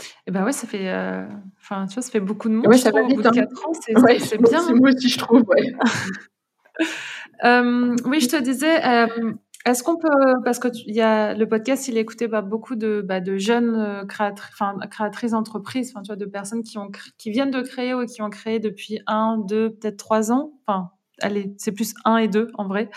Et 0.00 0.28
eh 0.28 0.30
ben 0.30 0.44
ouais, 0.44 0.52
ça 0.52 0.66
fait, 0.66 0.88
euh, 0.88 1.26
tu 1.68 1.74
vois, 1.74 1.86
ça 1.86 2.10
fait 2.10 2.20
beaucoup 2.20 2.48
de 2.48 2.54
monde. 2.54 2.66
Ouais, 2.66 2.78
ça 2.78 2.90
va 2.90 3.02
vite. 3.02 3.12
Au 3.12 3.16
bout 3.16 3.22
de 3.22 3.30
4 3.30 3.38
hein. 3.38 3.68
ans, 3.68 3.72
c'est 3.80 3.98
ouais, 3.98 4.18
bien. 4.18 4.60
C'est 4.60 4.74
moi 4.74 4.90
aussi, 4.90 5.08
je 5.08 5.18
trouve. 5.18 5.44
Ouais. 5.48 5.74
euh, 7.44 7.96
oui, 8.06 8.20
je 8.20 8.28
te 8.28 8.40
disais, 8.40 8.84
euh, 8.84 9.32
est-ce 9.66 9.82
qu'on 9.82 9.96
peut, 9.98 10.08
parce 10.44 10.58
que 10.58 10.68
il 10.86 10.94
y 10.94 11.02
a 11.02 11.34
le 11.34 11.46
podcast, 11.46 11.86
il 11.88 11.98
est 11.98 12.00
écouté 12.00 12.28
par 12.28 12.42
beaucoup 12.42 12.76
de, 12.76 13.02
bah, 13.06 13.20
de 13.20 13.36
jeunes 13.36 13.74
euh, 13.76 14.06
créatrices, 14.06 14.54
enfin, 14.54 14.78
créatrices 14.90 15.32
d'entreprises, 15.32 15.92
tu 15.92 16.06
vois, 16.06 16.16
de 16.16 16.24
personnes 16.24 16.62
qui 16.62 16.78
ont, 16.78 16.90
qui 17.18 17.30
viennent 17.30 17.50
de 17.50 17.60
créer 17.60 17.92
ou 17.92 18.06
qui 18.06 18.22
ont 18.22 18.30
créé 18.30 18.58
depuis 18.58 19.00
un, 19.06 19.36
deux, 19.36 19.70
peut-être 19.70 19.98
trois 19.98 20.32
ans, 20.32 20.52
enfin, 20.66 20.90
allez, 21.20 21.54
c'est 21.58 21.72
plus 21.72 21.94
1 22.04 22.18
et 22.18 22.28
2 22.28 22.50
en 22.54 22.66
vrai. 22.66 22.90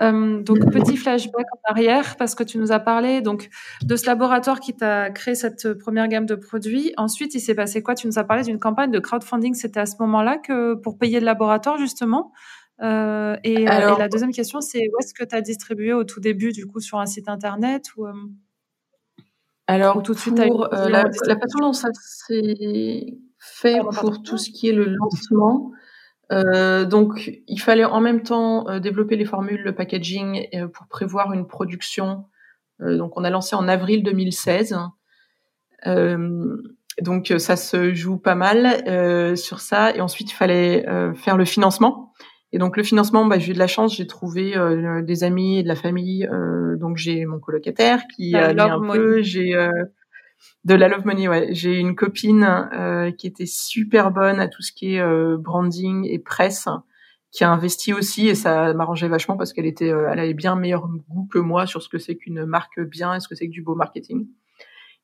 Euh, 0.00 0.42
donc 0.42 0.58
petit 0.70 0.96
flashback 0.96 1.46
en 1.52 1.72
arrière 1.72 2.16
parce 2.16 2.34
que 2.34 2.42
tu 2.42 2.58
nous 2.58 2.72
as 2.72 2.80
parlé 2.80 3.20
donc 3.20 3.50
de 3.82 3.96
ce 3.96 4.06
laboratoire 4.06 4.60
qui 4.60 4.74
t'a 4.74 5.10
créé 5.10 5.34
cette 5.34 5.74
première 5.74 6.08
gamme 6.08 6.26
de 6.26 6.34
produits. 6.34 6.92
Ensuite, 6.96 7.34
il 7.34 7.40
s'est 7.40 7.54
passé 7.54 7.82
quoi? 7.82 7.94
Tu 7.94 8.06
nous 8.06 8.18
as 8.18 8.24
parlé 8.24 8.42
d'une 8.42 8.58
campagne 8.58 8.90
de 8.90 8.98
crowdfunding. 8.98 9.54
C'était 9.54 9.80
à 9.80 9.86
ce 9.86 9.96
moment-là 10.00 10.38
que 10.38 10.74
pour 10.74 10.98
payer 10.98 11.20
le 11.20 11.26
laboratoire 11.26 11.78
justement. 11.78 12.32
Euh, 12.80 13.36
et, 13.42 13.64
la 13.64 14.08
deuxième 14.08 14.32
question, 14.32 14.60
c'est 14.60 14.78
où 14.78 14.98
est-ce 15.00 15.12
que 15.12 15.24
tu 15.24 15.34
as 15.34 15.40
distribué 15.40 15.92
au 15.92 16.04
tout 16.04 16.20
début 16.20 16.52
du 16.52 16.66
coup 16.66 16.80
sur 16.80 16.98
un 16.98 17.06
site 17.06 17.28
internet 17.28 17.86
ou 17.96 18.06
euh, 18.06 18.12
alors, 19.70 20.02
tout 20.02 20.14
de 20.14 20.18
suite, 20.18 20.42
pour, 20.46 20.66
la, 20.72 21.02
la, 21.02 21.38
façon 21.38 21.58
dont 21.60 21.74
ça 21.74 21.88
s'est 21.92 23.18
fait 23.38 23.80
pour 24.00 24.22
tout 24.22 24.38
ce 24.38 24.50
qui 24.50 24.68
est 24.68 24.72
le 24.72 24.86
lancement, 24.86 25.72
euh, 26.32 26.84
donc, 26.84 27.30
il 27.46 27.58
fallait 27.58 27.84
en 27.84 28.00
même 28.00 28.22
temps 28.22 28.68
euh, 28.68 28.80
développer 28.80 29.16
les 29.16 29.24
formules, 29.24 29.62
le 29.62 29.74
packaging 29.74 30.46
euh, 30.54 30.68
pour 30.68 30.86
prévoir 30.86 31.32
une 31.32 31.46
production. 31.46 32.24
donc, 32.80 33.16
on 33.16 33.24
a 33.24 33.30
lancé 33.30 33.56
en 33.56 33.66
avril 33.66 34.02
2016. 34.02 34.76
donc, 37.00 37.32
ça 37.38 37.56
se 37.56 37.94
joue 37.94 38.18
pas 38.18 38.34
mal 38.34 39.36
sur 39.36 39.60
ça. 39.60 39.94
Et 39.96 40.00
ensuite, 40.00 40.30
il 40.30 40.34
fallait 40.34 40.86
faire 41.16 41.36
le 41.36 41.44
financement. 41.44 42.12
Et 42.52 42.58
donc, 42.58 42.76
le 42.76 42.82
financement, 42.82 43.26
bah, 43.26 43.38
j'ai 43.38 43.50
eu 43.50 43.54
de 43.54 43.58
la 43.58 43.66
chance, 43.66 43.96
j'ai 43.96 44.06
trouvé 44.06 44.54
des 45.02 45.24
amis 45.24 45.58
et 45.58 45.62
de 45.62 45.68
la 45.68 45.74
famille. 45.74 46.28
donc, 46.76 46.98
j'ai 46.98 47.24
mon 47.24 47.40
colocataire 47.40 48.02
qui 48.14 48.36
a 48.36 48.54
mis 48.54 48.60
un 48.60 48.80
peu. 48.80 49.22
J'ai 49.22 49.56
de 50.64 50.74
la 50.74 50.88
love 50.88 51.06
money, 51.06 51.28
ouais. 51.28 51.48
J'ai 51.50 51.78
une 51.78 51.94
copine 51.94 52.68
euh, 52.72 53.10
qui 53.10 53.26
était 53.26 53.46
super 53.46 54.10
bonne 54.10 54.40
à 54.40 54.48
tout 54.48 54.62
ce 54.62 54.72
qui 54.72 54.94
est 54.94 55.00
euh, 55.00 55.36
branding 55.38 56.06
et 56.06 56.18
presse, 56.18 56.68
qui 57.30 57.44
a 57.44 57.50
investi 57.50 57.92
aussi 57.92 58.28
et 58.28 58.34
ça 58.34 58.74
m'arrangeait 58.74 59.08
vachement 59.08 59.36
parce 59.36 59.52
qu'elle 59.52 59.66
était, 59.66 59.90
euh, 59.90 60.10
elle 60.10 60.18
avait 60.18 60.34
bien 60.34 60.56
meilleur 60.56 60.88
goût 61.08 61.28
que 61.32 61.38
moi 61.38 61.66
sur 61.66 61.82
ce 61.82 61.88
que 61.88 61.98
c'est 61.98 62.16
qu'une 62.16 62.44
marque 62.44 62.80
bien 62.80 63.14
et 63.14 63.20
ce 63.20 63.28
que 63.28 63.34
c'est 63.34 63.46
que 63.46 63.52
du 63.52 63.62
beau 63.62 63.74
marketing. 63.74 64.26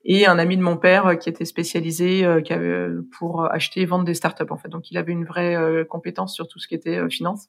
Et 0.07 0.26
un 0.26 0.39
ami 0.39 0.59
de 0.59 0.62
mon 0.62 0.76
père 0.76 1.18
qui 1.18 1.30
était 1.30 1.47
spécialisé 1.47 2.26
qui 2.45 2.53
avait, 2.53 2.89
pour 3.18 3.51
acheter 3.51 3.80
et 3.80 3.87
vendre 3.87 4.05
des 4.05 4.12
startups 4.12 4.51
en 4.51 4.59
fait. 4.59 4.68
Donc 4.68 4.91
il 4.91 4.99
avait 4.99 5.12
une 5.12 5.24
vraie 5.24 5.87
compétence 5.89 6.35
sur 6.35 6.47
tout 6.47 6.59
ce 6.59 6.68
qui 6.68 6.74
était 6.74 7.09
finance. 7.09 7.49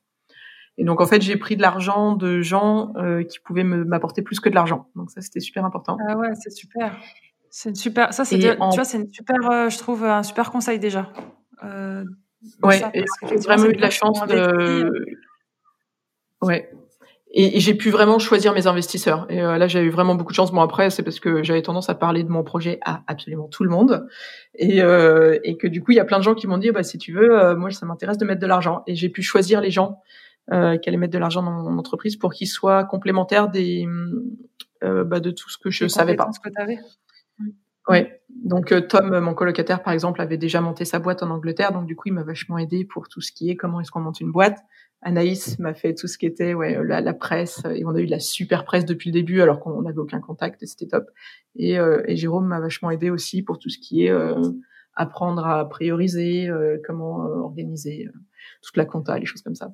Et 0.77 0.85
donc 0.85 1.01
en 1.01 1.05
fait 1.05 1.21
j'ai 1.21 1.35
pris 1.35 1.57
de 1.57 1.61
l'argent 1.61 2.15
de 2.15 2.39
gens 2.39 2.93
qui 3.27 3.39
pouvaient 3.39 3.65
m'apporter 3.65 4.21
plus 4.21 4.39
que 4.39 4.47
de 4.47 4.55
l'argent. 4.55 4.87
Donc 4.95 5.11
ça 5.11 5.19
c'était 5.19 5.41
super 5.41 5.65
important. 5.65 5.97
Ah 6.07 6.17
ouais, 6.17 6.33
c'est 6.35 6.49
super. 6.49 6.97
C'est 7.57 7.69
une 7.69 7.75
super. 7.75 8.13
Ça, 8.13 8.25
c'est 8.25 8.37
tu 8.37 8.47
vois, 8.57 8.83
c'est 8.83 8.97
une 8.97 9.09
super. 9.13 9.37
Euh, 9.49 9.69
je 9.69 9.77
trouve 9.77 10.03
un 10.03 10.23
super 10.23 10.51
conseil 10.51 10.77
déjà. 10.77 11.13
Euh, 11.63 12.03
ouais, 12.63 12.81
j'ai 13.29 13.35
vraiment 13.37 13.67
eu 13.67 13.73
de 13.73 13.81
la 13.81 13.89
chance 13.89 14.19
de. 14.27 14.91
Ouais. 16.41 16.69
Et, 17.31 17.61
j'ai 17.61 17.73
pu 17.73 17.91
vraiment 17.91 18.19
choisir 18.19 18.53
mes 18.53 18.67
investisseurs. 18.67 19.25
Et 19.29 19.41
euh, 19.41 19.57
là, 19.57 19.69
j'ai 19.69 19.79
eu 19.79 19.89
vraiment 19.89 20.15
beaucoup 20.15 20.33
de 20.33 20.35
chance. 20.35 20.51
Bon, 20.51 20.59
après, 20.59 20.89
c'est 20.89 21.01
parce 21.01 21.21
que 21.21 21.43
j'avais 21.43 21.61
tendance 21.61 21.89
à 21.89 21.95
parler 21.95 22.25
de 22.25 22.29
mon 22.29 22.43
projet 22.43 22.77
à 22.83 23.03
absolument 23.07 23.47
tout 23.47 23.63
le 23.63 23.69
monde. 23.69 24.05
Et, 24.55 24.81
euh, 24.81 25.39
et 25.45 25.55
que 25.55 25.67
du 25.67 25.81
coup, 25.81 25.93
il 25.93 25.95
y 25.95 26.01
a 26.01 26.05
plein 26.05 26.17
de 26.17 26.23
gens 26.23 26.35
qui 26.35 26.47
m'ont 26.47 26.57
dit, 26.57 26.71
bah, 26.71 26.83
si 26.83 26.97
tu 26.97 27.13
veux, 27.13 27.39
euh, 27.39 27.55
moi, 27.55 27.71
ça 27.71 27.85
m'intéresse 27.85 28.17
de 28.17 28.25
mettre 28.25 28.41
de 28.41 28.47
l'argent. 28.47 28.83
Et 28.85 28.95
j'ai 28.95 29.07
pu 29.07 29.21
choisir 29.21 29.61
les 29.61 29.71
gens 29.71 29.99
euh, 30.51 30.77
qui 30.77 30.89
allaient 30.89 30.97
mettre 30.97 31.13
de 31.13 31.19
l'argent 31.19 31.41
dans 31.41 31.51
mon 31.51 31.77
entreprise 31.77 32.17
pour 32.17 32.33
qu'ils 32.33 32.49
soient 32.49 32.83
complémentaires 32.83 33.47
des, 33.47 33.87
bah, 34.81 35.21
de 35.21 35.31
tout 35.31 35.49
ce 35.49 35.57
que 35.57 35.69
je 35.69 35.87
savais 35.87 36.15
pas. 36.15 36.29
Que 36.43 36.49
Ouais. 37.87 38.21
Donc 38.43 38.71
euh, 38.71 38.81
Tom, 38.81 39.17
mon 39.19 39.33
colocataire 39.33 39.81
par 39.81 39.93
exemple, 39.93 40.21
avait 40.21 40.37
déjà 40.37 40.61
monté 40.61 40.85
sa 40.85 40.99
boîte 40.99 41.23
en 41.23 41.29
Angleterre, 41.29 41.71
donc 41.71 41.85
du 41.85 41.95
coup 41.95 42.09
il 42.09 42.13
m'a 42.13 42.23
vachement 42.23 42.57
aidé 42.57 42.85
pour 42.85 43.07
tout 43.07 43.21
ce 43.21 43.31
qui 43.31 43.49
est 43.49 43.55
comment 43.55 43.79
est-ce 43.79 43.91
qu'on 43.91 44.01
monte 44.01 44.19
une 44.19 44.31
boîte. 44.31 44.59
Anaïs 45.01 45.59
m'a 45.59 45.73
fait 45.73 45.93
tout 45.93 46.07
ce 46.07 46.17
qui 46.17 46.25
était 46.25 46.53
ouais 46.53 46.79
la, 46.83 46.99
la, 46.99 47.13
presse 47.13 47.61
et 47.75 47.85
on 47.85 47.89
a 47.89 47.99
eu 47.99 48.05
de 48.05 48.11
la 48.11 48.19
super 48.19 48.65
presse 48.65 48.85
depuis 48.85 49.11
le 49.11 49.13
début 49.13 49.41
alors 49.41 49.59
qu'on 49.59 49.81
n'avait 49.83 49.99
aucun 49.99 50.19
contact 50.19 50.63
et 50.63 50.65
c'était 50.65 50.87
top. 50.87 51.05
Et, 51.55 51.77
euh, 51.79 52.01
et 52.07 52.15
Jérôme 52.15 52.47
m'a 52.47 52.59
vachement 52.59 52.89
aidé 52.89 53.09
aussi 53.09 53.43
pour 53.43 53.59
tout 53.59 53.69
ce 53.69 53.77
qui 53.77 54.05
est 54.05 54.11
euh, 54.11 54.35
apprendre 54.95 55.45
à 55.45 55.67
prioriser, 55.69 56.49
comment 56.87 57.17
organiser 57.17 58.07
toute 58.63 58.77
la 58.77 58.85
compta, 58.85 59.19
les 59.19 59.25
choses 59.25 59.41
comme 59.41 59.55
ça. 59.55 59.73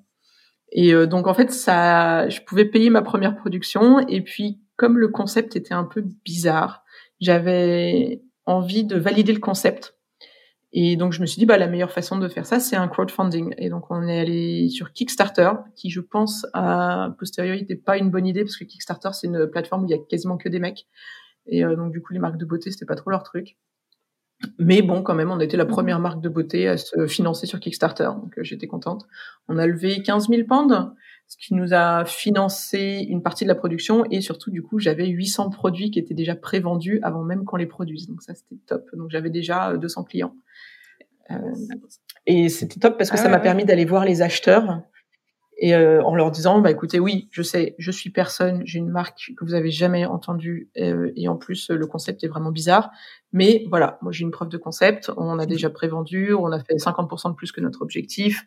Et 0.71 0.93
donc 1.05 1.27
en 1.27 1.33
fait 1.33 1.51
ça, 1.51 2.27
je 2.27 2.41
pouvais 2.41 2.65
payer 2.65 2.89
ma 2.89 3.01
première 3.01 3.35
production 3.35 3.99
et 4.07 4.21
puis 4.21 4.61
comme 4.75 4.97
le 4.97 5.09
concept 5.09 5.55
était 5.55 5.75
un 5.75 5.83
peu 5.83 6.03
bizarre 6.25 6.83
j'avais 7.21 8.21
envie 8.45 8.83
de 8.83 8.97
valider 8.97 9.31
le 9.31 9.39
concept. 9.39 9.95
Et 10.73 10.95
donc, 10.95 11.11
je 11.11 11.21
me 11.21 11.25
suis 11.25 11.37
dit, 11.37 11.45
bah, 11.45 11.57
la 11.57 11.67
meilleure 11.67 11.91
façon 11.91 12.17
de 12.17 12.27
faire 12.29 12.45
ça, 12.45 12.59
c'est 12.59 12.77
un 12.77 12.87
crowdfunding. 12.87 13.53
Et 13.57 13.69
donc, 13.69 13.91
on 13.91 14.07
est 14.07 14.19
allé 14.19 14.69
sur 14.69 14.93
Kickstarter, 14.93 15.51
qui, 15.75 15.89
je 15.89 15.99
pense, 15.99 16.45
à 16.53 17.13
posteriori, 17.19 17.59
n'était 17.59 17.75
pas 17.75 17.97
une 17.97 18.09
bonne 18.09 18.25
idée, 18.25 18.43
parce 18.43 18.55
que 18.55 18.63
Kickstarter, 18.63 19.09
c'est 19.11 19.27
une 19.27 19.47
plateforme 19.47 19.83
où 19.83 19.87
il 19.87 19.91
y 19.91 19.93
a 19.93 19.97
quasiment 19.97 20.37
que 20.37 20.47
des 20.47 20.59
mecs. 20.59 20.87
Et 21.45 21.65
euh, 21.65 21.75
donc, 21.75 21.91
du 21.91 22.01
coup, 22.01 22.13
les 22.13 22.19
marques 22.19 22.37
de 22.37 22.45
beauté, 22.45 22.71
c'était 22.71 22.85
pas 22.85 22.95
trop 22.95 23.09
leur 23.09 23.23
truc. 23.23 23.57
Mais 24.57 24.81
bon, 24.81 25.03
quand 25.03 25.13
même, 25.13 25.29
on 25.29 25.39
était 25.39 25.57
la 25.57 25.65
première 25.65 25.99
marque 25.99 26.21
de 26.21 26.29
beauté 26.29 26.67
à 26.67 26.77
se 26.77 27.05
financer 27.05 27.45
sur 27.45 27.59
Kickstarter. 27.59 28.09
Donc, 28.21 28.37
euh, 28.37 28.43
j'étais 28.43 28.67
contente. 28.67 29.05
On 29.49 29.57
a 29.57 29.67
levé 29.67 30.01
15 30.01 30.29
000 30.29 30.47
pounds, 30.47 30.73
ce 31.31 31.37
qui 31.37 31.53
nous 31.53 31.73
a 31.73 32.03
financé 32.03 33.05
une 33.07 33.23
partie 33.23 33.45
de 33.45 33.47
la 33.47 33.55
production. 33.55 34.03
Et 34.11 34.19
surtout, 34.19 34.51
du 34.51 34.61
coup, 34.61 34.79
j'avais 34.79 35.07
800 35.07 35.49
produits 35.49 35.89
qui 35.89 35.97
étaient 35.97 36.13
déjà 36.13 36.35
prévendus 36.35 36.99
avant 37.03 37.23
même 37.23 37.45
qu'on 37.45 37.55
les 37.55 37.67
produise. 37.67 38.05
Donc, 38.05 38.21
ça, 38.21 38.35
c'était 38.35 38.61
top. 38.67 38.83
Donc, 38.93 39.09
j'avais 39.09 39.29
déjà 39.29 39.77
200 39.77 40.03
clients. 40.03 40.35
Euh, 41.31 41.37
et 42.25 42.49
c'était 42.49 42.81
top 42.81 42.97
parce 42.97 43.09
que 43.09 43.15
ah 43.15 43.23
ça 43.23 43.29
m'a 43.29 43.39
permis 43.39 43.63
d'aller 43.63 43.85
voir 43.85 44.03
les 44.03 44.21
acheteurs 44.21 44.81
et 45.57 45.73
euh, 45.73 46.03
en 46.03 46.15
leur 46.15 46.31
disant 46.31 46.59
bah 46.59 46.71
écoutez 46.71 46.99
oui 46.99 47.29
je 47.31 47.41
sais 47.41 47.75
je 47.77 47.91
suis 47.91 48.09
personne 48.09 48.61
j'ai 48.65 48.79
une 48.79 48.89
marque 48.89 49.31
que 49.37 49.45
vous 49.45 49.53
avez 49.53 49.71
jamais 49.71 50.05
entendue 50.05 50.69
euh, 50.77 51.11
et 51.15 51.29
en 51.29 51.37
plus 51.37 51.69
le 51.69 51.87
concept 51.87 52.23
est 52.23 52.27
vraiment 52.27 52.51
bizarre 52.51 52.91
mais 53.31 53.65
voilà 53.69 53.97
moi 54.01 54.11
j'ai 54.11 54.23
une 54.23 54.31
preuve 54.31 54.49
de 54.49 54.57
concept 54.57 55.11
on 55.15 55.39
a 55.39 55.45
déjà 55.45 55.69
prévendu 55.69 56.33
on 56.33 56.51
a 56.51 56.59
fait 56.59 56.75
50% 56.75 57.29
de 57.29 57.35
plus 57.35 57.51
que 57.51 57.61
notre 57.61 57.81
objectif 57.81 58.41
euh, 58.41 58.45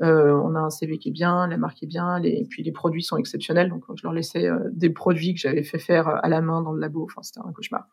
on 0.00 0.54
a 0.54 0.60
un 0.60 0.70
CV 0.70 0.98
qui 0.98 1.08
est 1.08 1.12
bien 1.12 1.46
la 1.46 1.56
marque 1.56 1.82
est 1.82 1.86
bien 1.86 2.18
les, 2.18 2.30
et 2.30 2.46
puis 2.48 2.62
les 2.62 2.72
produits 2.72 3.02
sont 3.02 3.16
exceptionnels. 3.16 3.68
Donc 3.68 3.84
je 3.94 4.02
leur 4.02 4.12
laissais 4.12 4.48
des 4.72 4.90
produits 4.90 5.34
que 5.34 5.40
j'avais 5.40 5.62
fait 5.62 5.78
faire 5.78 6.08
à 6.22 6.28
la 6.28 6.40
main 6.40 6.62
dans 6.62 6.72
le 6.72 6.80
labo. 6.80 7.04
Enfin 7.04 7.22
c'était 7.22 7.40
un 7.40 7.52
cauchemar. 7.52 7.86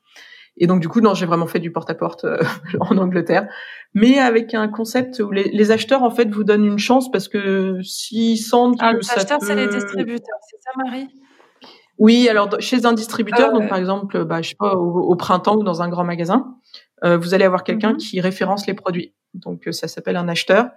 Et 0.58 0.68
donc 0.68 0.80
du 0.80 0.88
coup, 0.88 1.02
non, 1.02 1.14
j'ai 1.14 1.26
vraiment 1.26 1.48
fait 1.48 1.60
du 1.60 1.72
porte-à-porte 1.72 2.24
euh, 2.24 2.38
en 2.80 2.98
Angleterre, 2.98 3.48
mais 3.94 4.20
avec 4.20 4.54
un 4.54 4.68
concept 4.68 5.20
où 5.20 5.32
les, 5.32 5.50
les, 5.52 5.72
acheteurs 5.72 6.04
en 6.04 6.10
fait 6.10 6.30
vous 6.30 6.44
donnent 6.44 6.66
une 6.66 6.80
chance 6.80 7.12
parce 7.12 7.28
que 7.28 7.82
s'ils 7.82 8.38
sentent 8.38 8.78
ah, 8.80 8.94
que 8.94 9.00
les 9.00 9.12
acheteurs, 9.12 9.42
c'est 9.42 9.56
les 9.56 9.68
distributeurs, 9.68 10.40
c'est 10.50 10.62
ça, 10.62 10.72
Marie? 10.84 11.08
Oui, 11.98 12.28
alors 12.30 12.50
chez 12.60 12.86
un 12.86 12.94
distributeur, 12.94 13.50
ah, 13.52 13.58
donc 13.58 13.70
par 13.70 13.78
exemple, 13.78 14.26
bah, 14.26 14.42
je 14.42 14.50
sais 14.50 14.56
pas, 14.58 14.76
au, 14.76 15.16
printemps 15.16 15.58
ou 15.58 15.64
dans 15.64 15.82
un 15.82 15.90
grand 15.90 16.04
magasin, 16.04 16.58
euh, 17.04 17.18
vous 17.18 17.34
allez 17.34 17.46
avoir 17.46 17.64
quelqu'un 17.64 17.92
mhm. 17.92 17.98
qui 17.98 18.22
référence 18.22 18.68
les 18.68 18.74
produits. 18.74 19.14
Donc 19.34 19.68
euh, 19.68 19.72
ça 19.72 19.88
s'appelle 19.88 20.18
un 20.18 20.28
acheteur. 20.28 20.70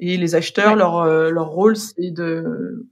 Et 0.00 0.16
les 0.16 0.34
acheteurs, 0.34 0.76
leur, 0.76 1.04
leur 1.04 1.48
rôle, 1.50 1.76
c'est 1.76 2.10
de 2.10 2.88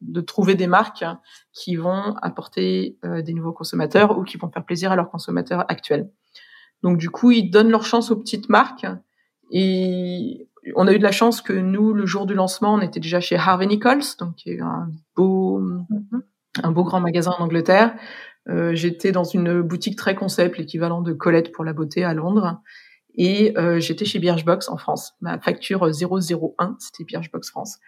de 0.00 0.20
trouver 0.20 0.54
des 0.54 0.66
marques 0.66 1.04
qui 1.52 1.76
vont 1.76 2.14
apporter 2.22 2.96
euh, 3.04 3.22
des 3.22 3.32
nouveaux 3.32 3.52
consommateurs 3.52 4.18
ou 4.18 4.24
qui 4.24 4.36
vont 4.36 4.50
faire 4.50 4.64
plaisir 4.64 4.92
à 4.92 4.96
leurs 4.96 5.10
consommateurs 5.10 5.64
actuels. 5.68 6.10
Donc 6.82 6.98
du 6.98 7.10
coup, 7.10 7.30
ils 7.30 7.50
donnent 7.50 7.70
leur 7.70 7.84
chance 7.84 8.10
aux 8.10 8.16
petites 8.16 8.48
marques 8.48 8.86
et 9.50 10.48
on 10.74 10.86
a 10.86 10.92
eu 10.92 10.98
de 10.98 11.02
la 11.02 11.12
chance 11.12 11.42
que 11.42 11.52
nous, 11.52 11.92
le 11.92 12.06
jour 12.06 12.26
du 12.26 12.34
lancement, 12.34 12.74
on 12.74 12.80
était 12.80 13.00
déjà 13.00 13.20
chez 13.20 13.36
Harvey 13.36 13.66
Nichols, 13.66 14.02
donc 14.18 14.36
qui 14.36 14.50
est 14.50 14.60
un 14.60 14.90
beau, 15.16 15.60
mm-hmm. 15.60 16.20
un 16.62 16.70
beau 16.70 16.84
grand 16.84 17.00
magasin 17.00 17.32
en 17.38 17.44
Angleterre. 17.44 17.94
Euh, 18.48 18.74
j'étais 18.74 19.12
dans 19.12 19.24
une 19.24 19.60
boutique 19.60 19.96
très 19.96 20.14
concept, 20.14 20.56
l'équivalent 20.56 21.02
de 21.02 21.12
Colette 21.12 21.52
pour 21.52 21.64
la 21.64 21.72
beauté 21.72 22.04
à 22.04 22.14
Londres. 22.14 22.60
Et 23.14 23.56
euh, 23.58 23.80
j'étais 23.80 24.04
chez 24.04 24.18
Birchbox 24.18 24.68
en 24.68 24.76
France. 24.76 25.14
Ma 25.20 25.38
facture 25.38 25.88
001, 25.90 26.76
c'était 26.78 27.04
Birchbox 27.04 27.50
France. 27.50 27.78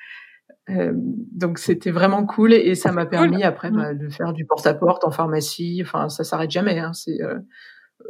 Euh, 0.70 0.93
donc 0.95 1.59
c'était 1.59 1.91
vraiment 1.91 2.25
cool 2.25 2.53
et, 2.53 2.77
ça 2.77 2.93
m'a 2.93 3.05
permis 3.05 3.43
après 3.43 3.73
bah, 3.73 3.95
de 3.95 4.09
faire 4.09 4.33
du 4.33 4.45
porte-à-porte 4.47 5.05
en 5.05 5.11
pharmacie. 5.11 5.81
Enfin, 5.83 6.09
ça 6.09 6.25
s'arrête 6.25 6.51
jamais. 6.51 6.79
Hein. 6.79 6.93
C'est 6.93 7.20
euh, 7.20 7.39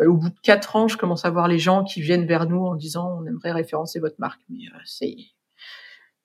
au 0.06 0.16
bout 0.16 0.28
de 0.28 0.38
quatre 0.42 0.76
ans, 0.76 0.88
je 0.88 0.96
commence 0.98 1.24
à 1.24 1.30
voir 1.30 1.48
les 1.48 1.58
gens 1.58 1.84
qui 1.84 2.00
viennent 2.00 2.26
vers 2.26 2.46
nous 2.46 2.64
en 2.64 2.74
disant 2.74 3.20
on 3.20 3.26
aimerait 3.26 3.52
référencer 3.52 4.00
votre 4.00 4.16
marque. 4.18 4.40
Mais 4.50 4.66
euh, 4.74 4.78
c'est 4.84 5.16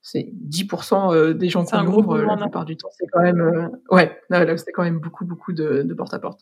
c'est 0.01 0.31
10% 0.47 1.33
des 1.33 1.49
gens 1.49 1.65
qu'on 1.65 1.85
ouvre 1.87 2.17
la 2.17 2.37
plupart 2.37 2.63
du 2.63 2.77
temps. 2.77 2.89
C'est 2.97 3.07
quand 3.11 3.21
même 3.21 3.71
ouais, 3.91 4.17
c'est 4.29 4.71
quand 4.73 4.83
même 4.83 4.99
beaucoup 4.99 5.25
beaucoup 5.25 5.53
de, 5.53 5.83
de 5.83 5.93
porte-à-porte. 5.93 6.41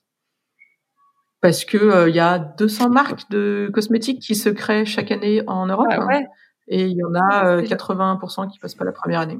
Parce 1.45 1.63
que 1.63 2.09
il 2.09 2.15
y 2.15 2.19
a 2.19 2.39
200 2.39 2.89
marques 2.89 3.29
de 3.29 3.69
cosmétiques 3.71 4.19
qui 4.19 4.33
se 4.33 4.49
créent 4.49 4.83
chaque 4.83 5.11
année 5.11 5.43
en 5.45 5.67
Europe. 5.67 5.85
Ah 5.91 5.99
hein. 6.09 6.23
et 6.67 6.87
il 6.87 6.97
y 6.97 7.03
en 7.03 7.13
a 7.13 7.61
80% 7.61 8.51
qui 8.51 8.57
passent 8.57 8.73
pas 8.73 8.83
la 8.83 8.91
première 8.91 9.19
année. 9.19 9.37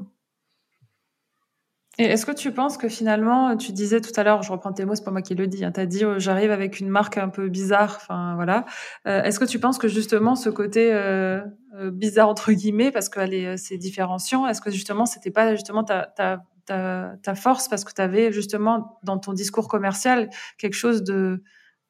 Et 1.98 2.04
est-ce 2.04 2.24
que 2.24 2.32
tu 2.32 2.52
penses 2.52 2.76
que 2.76 2.88
finalement, 2.88 3.56
tu 3.56 3.72
disais 3.72 4.00
tout 4.00 4.12
à 4.14 4.22
l'heure, 4.22 4.44
je 4.44 4.52
reprends 4.52 4.72
tes 4.72 4.84
mots, 4.84 4.94
c'est 4.94 5.02
pas 5.02 5.10
moi 5.10 5.22
qui 5.22 5.34
le 5.34 5.48
dis, 5.48 5.64
hein, 5.64 5.72
tu 5.72 5.80
as 5.80 5.86
dit 5.86 6.04
oh, 6.04 6.20
j'arrive 6.20 6.52
avec 6.52 6.78
une 6.78 6.90
marque 6.90 7.18
un 7.18 7.28
peu 7.28 7.48
bizarre, 7.48 7.96
enfin 7.96 8.36
voilà. 8.36 8.66
Euh, 9.08 9.24
est-ce 9.24 9.40
que 9.40 9.44
tu 9.46 9.58
penses 9.58 9.76
que 9.76 9.88
justement 9.88 10.36
ce 10.36 10.48
côté 10.48 10.94
euh, 10.94 11.40
euh 11.74 11.90
bizarre 11.90 12.28
entre 12.28 12.52
guillemets, 12.52 12.92
parce 12.92 13.08
que 13.08 13.18
euh, 13.18 13.56
c'est 13.56 13.78
différenciant, 13.78 14.46
est-ce 14.46 14.60
que 14.60 14.70
justement 14.70 15.06
c'était 15.06 15.32
pas 15.32 15.56
justement 15.56 15.82
ta, 15.82 16.12
ta, 16.14 16.44
ta, 16.66 17.14
ta 17.20 17.34
force 17.34 17.66
parce 17.66 17.82
que 17.82 17.92
tu 17.92 18.00
avais 18.00 18.30
justement 18.30 19.00
dans 19.02 19.18
ton 19.18 19.32
discours 19.32 19.66
commercial 19.66 20.28
quelque 20.58 20.74
chose 20.74 21.02
de, 21.02 21.42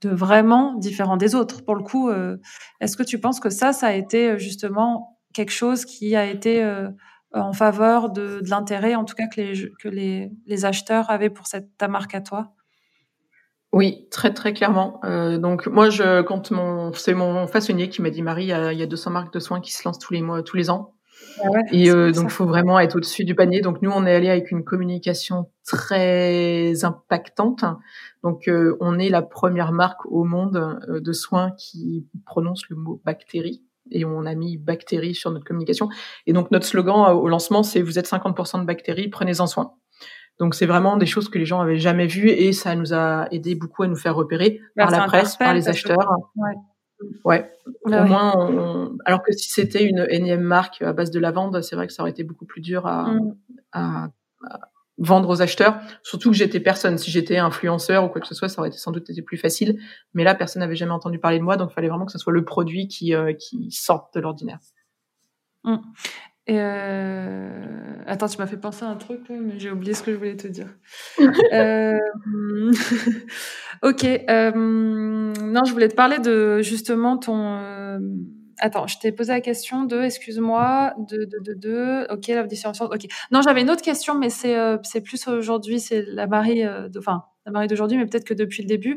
de 0.02 0.10
vraiment 0.10 0.74
différent 0.74 1.16
des 1.16 1.34
autres 1.34 1.64
Pour 1.64 1.74
le 1.74 1.82
coup, 1.82 2.10
est-ce 2.80 2.96
que 2.96 3.02
tu 3.02 3.18
penses 3.18 3.40
que 3.40 3.50
ça, 3.50 3.72
ça 3.72 3.86
a 3.88 3.92
été 3.92 4.38
justement 4.38 5.16
quelque 5.36 5.52
chose 5.52 5.84
qui 5.84 6.16
a 6.16 6.24
été 6.26 6.64
euh, 6.64 6.88
en 7.34 7.52
faveur 7.52 8.10
de, 8.10 8.40
l'intérêt, 8.48 8.94
en 8.94 9.04
tout 9.04 9.14
cas, 9.14 9.26
que 9.28 9.88
les, 9.88 10.64
acheteurs 10.64 11.10
avaient 11.10 11.30
pour 11.30 11.46
cette, 11.46 11.76
ta 11.76 11.88
marque 11.88 12.14
à 12.14 12.22
toi? 12.22 12.52
Oui, 13.72 14.08
très 14.10 14.32
très 14.32 14.54
clairement. 14.54 15.00
Euh, 15.04 15.36
donc 15.36 15.66
moi, 15.66 15.90
je 15.90 16.22
quand 16.22 16.50
c'est 16.94 17.14
mon 17.14 17.46
façonnier 17.46 17.90
qui 17.90 18.00
m'a 18.00 18.08
dit 18.08 18.22
Marie, 18.22 18.44
il 18.44 18.48
y, 18.48 18.52
a, 18.52 18.72
il 18.72 18.78
y, 18.78 18.82
a, 18.82 18.86
200 18.86 19.10
marques 19.10 19.34
de 19.34 19.38
soins 19.38 19.60
qui 19.60 19.72
se 19.72 19.86
lancent 19.86 19.98
tous 19.98 20.14
les 20.14 20.22
mois, 20.22 20.42
tous 20.42 20.56
les 20.56 20.70
ans. 20.70 20.94
Ah 21.42 21.48
et 21.70 21.90
euh, 21.90 22.12
donc 22.12 22.24
il 22.24 22.30
faut 22.30 22.46
vraiment 22.46 22.78
être 22.80 22.96
au-dessus 22.96 23.24
du 23.24 23.34
panier. 23.34 23.60
Donc 23.60 23.82
nous, 23.82 23.90
on 23.90 24.06
est 24.06 24.14
allé 24.14 24.28
avec 24.28 24.50
une 24.50 24.64
communication 24.64 25.50
très 25.64 26.84
impactante. 26.84 27.64
Donc 28.22 28.48
euh, 28.48 28.76
on 28.80 28.98
est 28.98 29.08
la 29.08 29.22
première 29.22 29.72
marque 29.72 30.06
au 30.06 30.24
monde 30.24 30.56
euh, 30.88 31.00
de 31.00 31.12
soins 31.12 31.52
qui 31.52 32.06
prononce 32.24 32.68
le 32.68 32.76
mot 32.76 33.00
bactérie 33.04 33.62
et 33.90 34.04
on 34.04 34.26
a 34.26 34.34
mis 34.34 34.56
bactéries 34.56 35.14
sur 35.14 35.30
notre 35.30 35.44
communication. 35.44 35.88
Et 36.26 36.32
donc 36.32 36.50
notre 36.50 36.66
slogan 36.66 37.14
au 37.14 37.28
lancement, 37.28 37.62
c'est 37.62 37.82
vous 37.82 37.98
êtes 37.98 38.08
50% 38.08 38.60
de 38.60 38.64
bactéries, 38.66 39.08
prenez-en 39.08 39.46
soin. 39.46 39.74
Donc 40.38 40.54
c'est 40.54 40.66
vraiment 40.66 40.96
des 40.96 41.06
choses 41.06 41.28
que 41.28 41.38
les 41.38 41.46
gens 41.46 41.60
avaient 41.60 41.78
jamais 41.78 42.06
vues 42.06 42.28
et 42.28 42.52
ça 42.52 42.74
nous 42.74 42.92
a 42.92 43.26
aidé 43.30 43.54
beaucoup 43.54 43.84
à 43.84 43.86
nous 43.86 43.96
faire 43.96 44.14
repérer 44.14 44.60
bah, 44.76 44.84
par 44.84 44.90
la 44.90 45.06
presse, 45.06 45.36
par 45.36 45.54
les 45.54 45.68
acheteurs. 45.68 46.10
Ouais. 46.36 46.54
Ouais. 47.24 47.52
Bah 47.84 48.04
au 48.04 48.06
moins, 48.06 48.92
alors 49.04 49.22
que 49.22 49.32
si 49.32 49.50
c'était 49.50 49.84
une 49.84 50.06
énième 50.10 50.42
marque 50.42 50.82
à 50.82 50.92
base 50.92 51.10
de 51.10 51.18
lavande, 51.18 51.62
c'est 51.62 51.76
vrai 51.76 51.86
que 51.86 51.92
ça 51.92 52.02
aurait 52.02 52.10
été 52.10 52.24
beaucoup 52.24 52.46
plus 52.46 52.60
dur 52.60 52.86
à, 52.86 53.12
mm. 53.12 53.36
à, 53.72 54.08
à 54.44 54.60
vendre 54.98 55.28
aux 55.28 55.42
acheteurs. 55.42 55.78
Surtout 56.02 56.30
que 56.30 56.36
j'étais 56.36 56.60
personne. 56.60 56.98
Si 56.98 57.10
j'étais 57.10 57.38
influenceur 57.38 58.04
ou 58.04 58.08
quoi 58.08 58.20
que 58.20 58.26
ce 58.26 58.34
soit, 58.34 58.48
ça 58.48 58.60
aurait 58.60 58.68
été 58.68 58.78
sans 58.78 58.92
doute 58.92 59.10
été 59.10 59.22
plus 59.22 59.36
facile. 59.36 59.78
Mais 60.14 60.24
là, 60.24 60.34
personne 60.34 60.60
n'avait 60.60 60.76
jamais 60.76 60.92
entendu 60.92 61.18
parler 61.18 61.38
de 61.38 61.44
moi, 61.44 61.56
donc 61.56 61.70
il 61.70 61.74
fallait 61.74 61.88
vraiment 61.88 62.06
que 62.06 62.12
ce 62.12 62.18
soit 62.18 62.32
le 62.32 62.44
produit 62.44 62.88
qui, 62.88 63.14
euh, 63.14 63.32
qui 63.34 63.70
sorte 63.70 64.14
de 64.14 64.20
l'ordinaire. 64.20 64.58
Hum. 65.64 65.82
Et 66.46 66.58
euh... 66.60 67.48
Attends, 68.06 68.28
tu 68.28 68.38
m'as 68.38 68.46
fait 68.46 68.56
penser 68.56 68.84
à 68.84 68.88
un 68.88 68.96
truc, 68.96 69.20
mais 69.28 69.58
j'ai 69.58 69.70
oublié 69.70 69.94
ce 69.94 70.02
que 70.02 70.12
je 70.12 70.16
voulais 70.16 70.36
te 70.36 70.46
dire. 70.46 70.68
euh... 71.52 71.98
ok. 73.82 74.04
Euh... 74.04 74.52
Non, 74.54 75.64
je 75.64 75.72
voulais 75.72 75.88
te 75.88 75.96
parler 75.96 76.18
de 76.18 76.62
justement 76.62 77.18
ton 77.18 77.58
euh, 77.58 77.98
Attends, 78.58 78.86
je 78.86 78.98
t'ai 78.98 79.12
posé 79.12 79.32
la 79.32 79.42
question 79.42 79.84
de, 79.84 80.00
excuse-moi, 80.00 80.94
de, 81.10 81.24
de, 81.24 81.38
de, 81.40 81.54
de, 81.54 82.06
ok, 82.10 82.26
la 82.28 82.42
différenciation, 82.44 82.86
ok. 82.86 83.06
Non, 83.30 83.42
j'avais 83.42 83.60
une 83.60 83.70
autre 83.70 83.82
question, 83.82 84.14
mais 84.14 84.30
c'est, 84.30 84.56
euh, 84.58 84.78
c'est 84.82 85.02
plus 85.02 85.28
aujourd'hui, 85.28 85.78
c'est 85.78 86.02
la 86.06 86.26
Marie, 86.26 86.64
euh, 86.64 86.88
de, 86.88 86.98
enfin, 86.98 87.24
la 87.44 87.52
Marie 87.52 87.66
d'aujourd'hui, 87.66 87.98
mais 87.98 88.06
peut-être 88.06 88.24
que 88.24 88.32
depuis 88.32 88.62
le 88.62 88.68
début, 88.68 88.96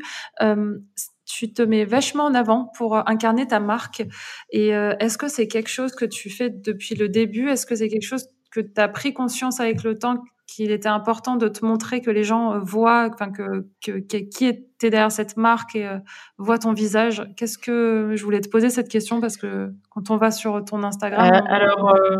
tu 1.40 1.52
te 1.52 1.62
mets 1.62 1.84
vachement 1.84 2.24
en 2.24 2.34
avant 2.34 2.70
pour 2.76 3.08
incarner 3.08 3.46
ta 3.46 3.60
marque. 3.60 4.02
Et 4.50 4.68
est-ce 4.68 5.16
que 5.16 5.28
c'est 5.28 5.48
quelque 5.48 5.70
chose 5.70 5.94
que 5.94 6.04
tu 6.04 6.28
fais 6.28 6.50
depuis 6.50 6.94
le 6.94 7.08
début? 7.08 7.48
Est-ce 7.48 7.64
que 7.64 7.74
c'est 7.74 7.88
quelque 7.88 8.06
chose 8.06 8.26
que 8.50 8.60
tu 8.60 8.80
as 8.80 8.88
pris 8.88 9.14
conscience 9.14 9.60
avec 9.60 9.82
le 9.84 9.98
temps 9.98 10.22
qu'il 10.46 10.72
était 10.72 10.88
important 10.88 11.36
de 11.36 11.48
te 11.48 11.64
montrer 11.64 12.00
que 12.00 12.10
les 12.10 12.24
gens 12.24 12.58
voient, 12.58 13.08
enfin 13.12 13.30
que, 13.30 13.66
qui 13.80 14.46
était 14.46 14.90
derrière 14.90 15.12
cette 15.12 15.36
marque 15.36 15.76
et 15.76 15.86
euh, 15.86 15.98
voient 16.38 16.58
ton 16.58 16.72
visage? 16.72 17.22
Qu'est-ce 17.36 17.58
que 17.58 18.12
je 18.16 18.24
voulais 18.24 18.40
te 18.40 18.48
poser 18.48 18.68
cette 18.68 18.88
question 18.88 19.20
parce 19.20 19.36
que 19.36 19.72
quand 19.90 20.10
on 20.10 20.16
va 20.16 20.30
sur 20.30 20.64
ton 20.64 20.82
Instagram, 20.82 21.32
euh, 21.32 21.40
alors 21.48 21.94
euh, 21.94 22.16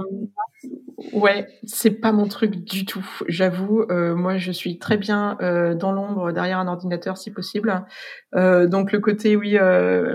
ouais, 1.13 1.47
c'est 1.65 1.91
pas 1.91 2.13
mon 2.13 2.29
truc 2.29 2.65
du 2.65 2.85
tout. 2.85 3.07
J'avoue, 3.29 3.87
moi 3.89 4.39
je 4.39 4.53
suis 4.53 4.79
très 4.79 4.97
bien 4.97 5.37
dans 5.79 5.93
l'ombre 5.93 6.33
derrière 6.33 6.59
un 6.59 6.69
ordinateur 6.69 7.17
si 7.17 7.31
possible. 7.31 7.85
donc 8.35 8.93
le 8.93 8.99
côté 8.99 9.37
oui, 9.37 9.57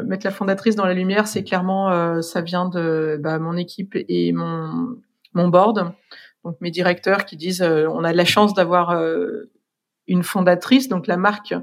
mettre 0.06 0.26
la 0.26 0.32
fondatrice 0.32 0.76
dans 0.76 0.86
la 0.86 0.94
lumière, 0.94 1.28
c'est 1.28 1.44
clairement 1.44 2.22
ça 2.22 2.42
vient 2.42 2.70
de 2.70 3.20
bah, 3.22 3.40
mon 3.40 3.58
équipe 3.58 3.96
et 3.96 4.32
mon 4.34 5.48
board 5.48 5.94
donc 6.46 6.62
mes 6.62 6.72
directeurs 6.72 7.26
qui 7.26 7.36
disent 7.36 7.64
euh, 7.64 7.88
on 7.90 8.04
a 8.04 8.14
la 8.14 8.24
chance 8.24 8.54
d'avoir 8.54 8.92
euh, 8.92 9.52
une 10.08 10.24
fondatrice, 10.24 10.88
donc 10.88 11.08
la 11.08 11.18
marque 11.18 11.56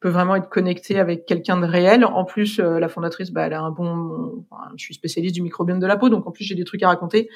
peut 0.00 0.08
vraiment 0.08 0.34
être 0.34 0.48
connecté 0.48 0.98
avec 0.98 1.26
quelqu'un 1.26 1.60
de 1.60 1.66
réel. 1.66 2.04
En 2.04 2.24
plus, 2.24 2.58
la 2.58 2.88
fondatrice, 2.88 3.30
bah, 3.30 3.46
elle 3.46 3.52
a 3.52 3.60
un 3.60 3.70
bon. 3.70 4.44
je 4.76 4.82
suis 4.82 4.94
spécialiste 4.94 5.34
du 5.34 5.42
microbiome 5.42 5.78
de 5.78 5.86
la 5.86 5.96
peau, 5.96 6.08
donc 6.08 6.26
en 6.26 6.32
plus 6.32 6.42
j'ai 6.42 6.56
des 6.56 6.64
trucs 6.64 6.82
à 6.82 6.88
raconter. 6.88 7.28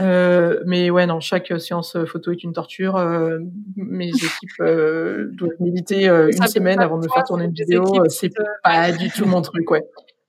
Euh, 0.00 0.60
mais 0.66 0.90
ouais, 0.90 1.06
non, 1.06 1.20
chaque 1.20 1.52
séance 1.60 1.96
photo 2.06 2.32
est 2.32 2.42
une 2.42 2.52
torture. 2.52 2.96
Euh, 2.96 3.38
mes 3.76 4.08
équipes 4.08 4.60
euh, 4.60 5.28
doivent 5.32 5.60
méditer 5.60 6.06
une 6.06 6.46
semaine 6.46 6.80
avant 6.80 6.98
de 6.98 7.06
me 7.06 7.12
faire 7.12 7.24
tourner 7.24 7.44
une 7.44 7.52
vidéo. 7.52 7.84
C'est 8.08 8.30
pas 8.62 8.92
du 8.92 9.10
tout 9.10 9.26
mon 9.26 9.42
truc, 9.42 9.70
ouais. 9.70 9.84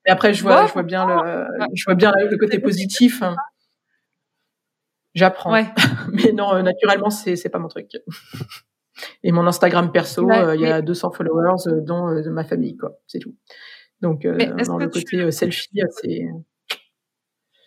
Et 0.08 0.12
après, 0.12 0.34
je 0.34 0.44
vois, 0.44 0.68
je 0.68 0.74
vois 0.74 0.84
bien 0.84 1.08
le, 1.08 1.48
je 1.74 1.84
vois 1.86 1.96
bien 1.96 2.12
le 2.12 2.38
côté 2.38 2.60
positif. 2.60 3.24
J'apprends. 5.16 5.54
Ouais. 5.54 5.66
mais 6.14 6.32
non, 6.32 6.62
naturellement, 6.62 7.10
c'est 7.10 7.36
c'est 7.36 7.50
pas 7.50 7.60
mon 7.60 7.70
truc. 7.70 7.90
Et 9.24 9.32
mon 9.32 9.48
Instagram 9.48 9.92
perso, 9.92 10.30
il 10.54 10.62
y 10.62 10.68
a 10.68 10.82
200 10.82 11.12
followers, 11.12 11.82
dont 11.82 12.14
de 12.14 12.30
ma 12.30 12.44
famille, 12.44 12.78
quoi. 12.78 13.00
C'est 13.08 13.20
tout. 13.20 13.36
Donc, 14.02 14.28
dans 14.28 14.78
le 14.78 14.90
côté 14.90 15.32
selfie, 15.32 15.82
c'est 15.90 16.28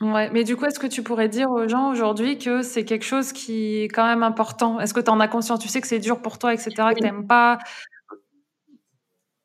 Ouais, 0.00 0.30
mais 0.30 0.44
du 0.44 0.56
coup, 0.56 0.64
est-ce 0.64 0.78
que 0.78 0.86
tu 0.86 1.02
pourrais 1.02 1.28
dire 1.28 1.50
aux 1.50 1.66
gens 1.66 1.90
aujourd'hui 1.90 2.38
que 2.38 2.62
c'est 2.62 2.84
quelque 2.84 3.04
chose 3.04 3.32
qui 3.32 3.82
est 3.82 3.88
quand 3.88 4.06
même 4.06 4.22
important? 4.22 4.78
Est-ce 4.78 4.94
que 4.94 5.00
tu 5.00 5.10
en 5.10 5.18
as 5.18 5.26
conscience? 5.26 5.58
Tu 5.58 5.68
sais 5.68 5.80
que 5.80 5.88
c'est 5.88 5.98
dur 5.98 6.22
pour 6.22 6.38
toi, 6.38 6.54
etc., 6.54 6.70
que 6.90 6.98
tu 6.98 7.02
n'aimes 7.02 7.26
pas, 7.26 7.58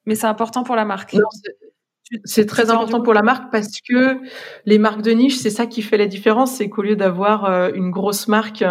mais 0.06 0.16
c'est 0.16 0.28
important 0.28 0.64
pour 0.64 0.76
la 0.76 0.86
marque. 0.86 1.16
C'est 2.26 2.46
très 2.46 2.70
important 2.70 3.02
pour 3.02 3.14
la 3.14 3.24
marque 3.24 3.52
parce 3.52 3.80
que 3.88 4.20
les 4.66 4.78
marques 4.78 5.02
de 5.02 5.12
niche, 5.12 5.38
c'est 5.38 5.50
ça 5.50 5.66
qui 5.66 5.82
fait 5.82 5.98
la 5.98 6.06
différence. 6.06 6.54
C'est 6.56 6.70
qu'au 6.70 6.82
lieu 6.84 6.96
d'avoir 6.96 7.46
euh, 7.46 7.72
une 7.74 7.90
grosse 7.90 8.28
marque 8.28 8.64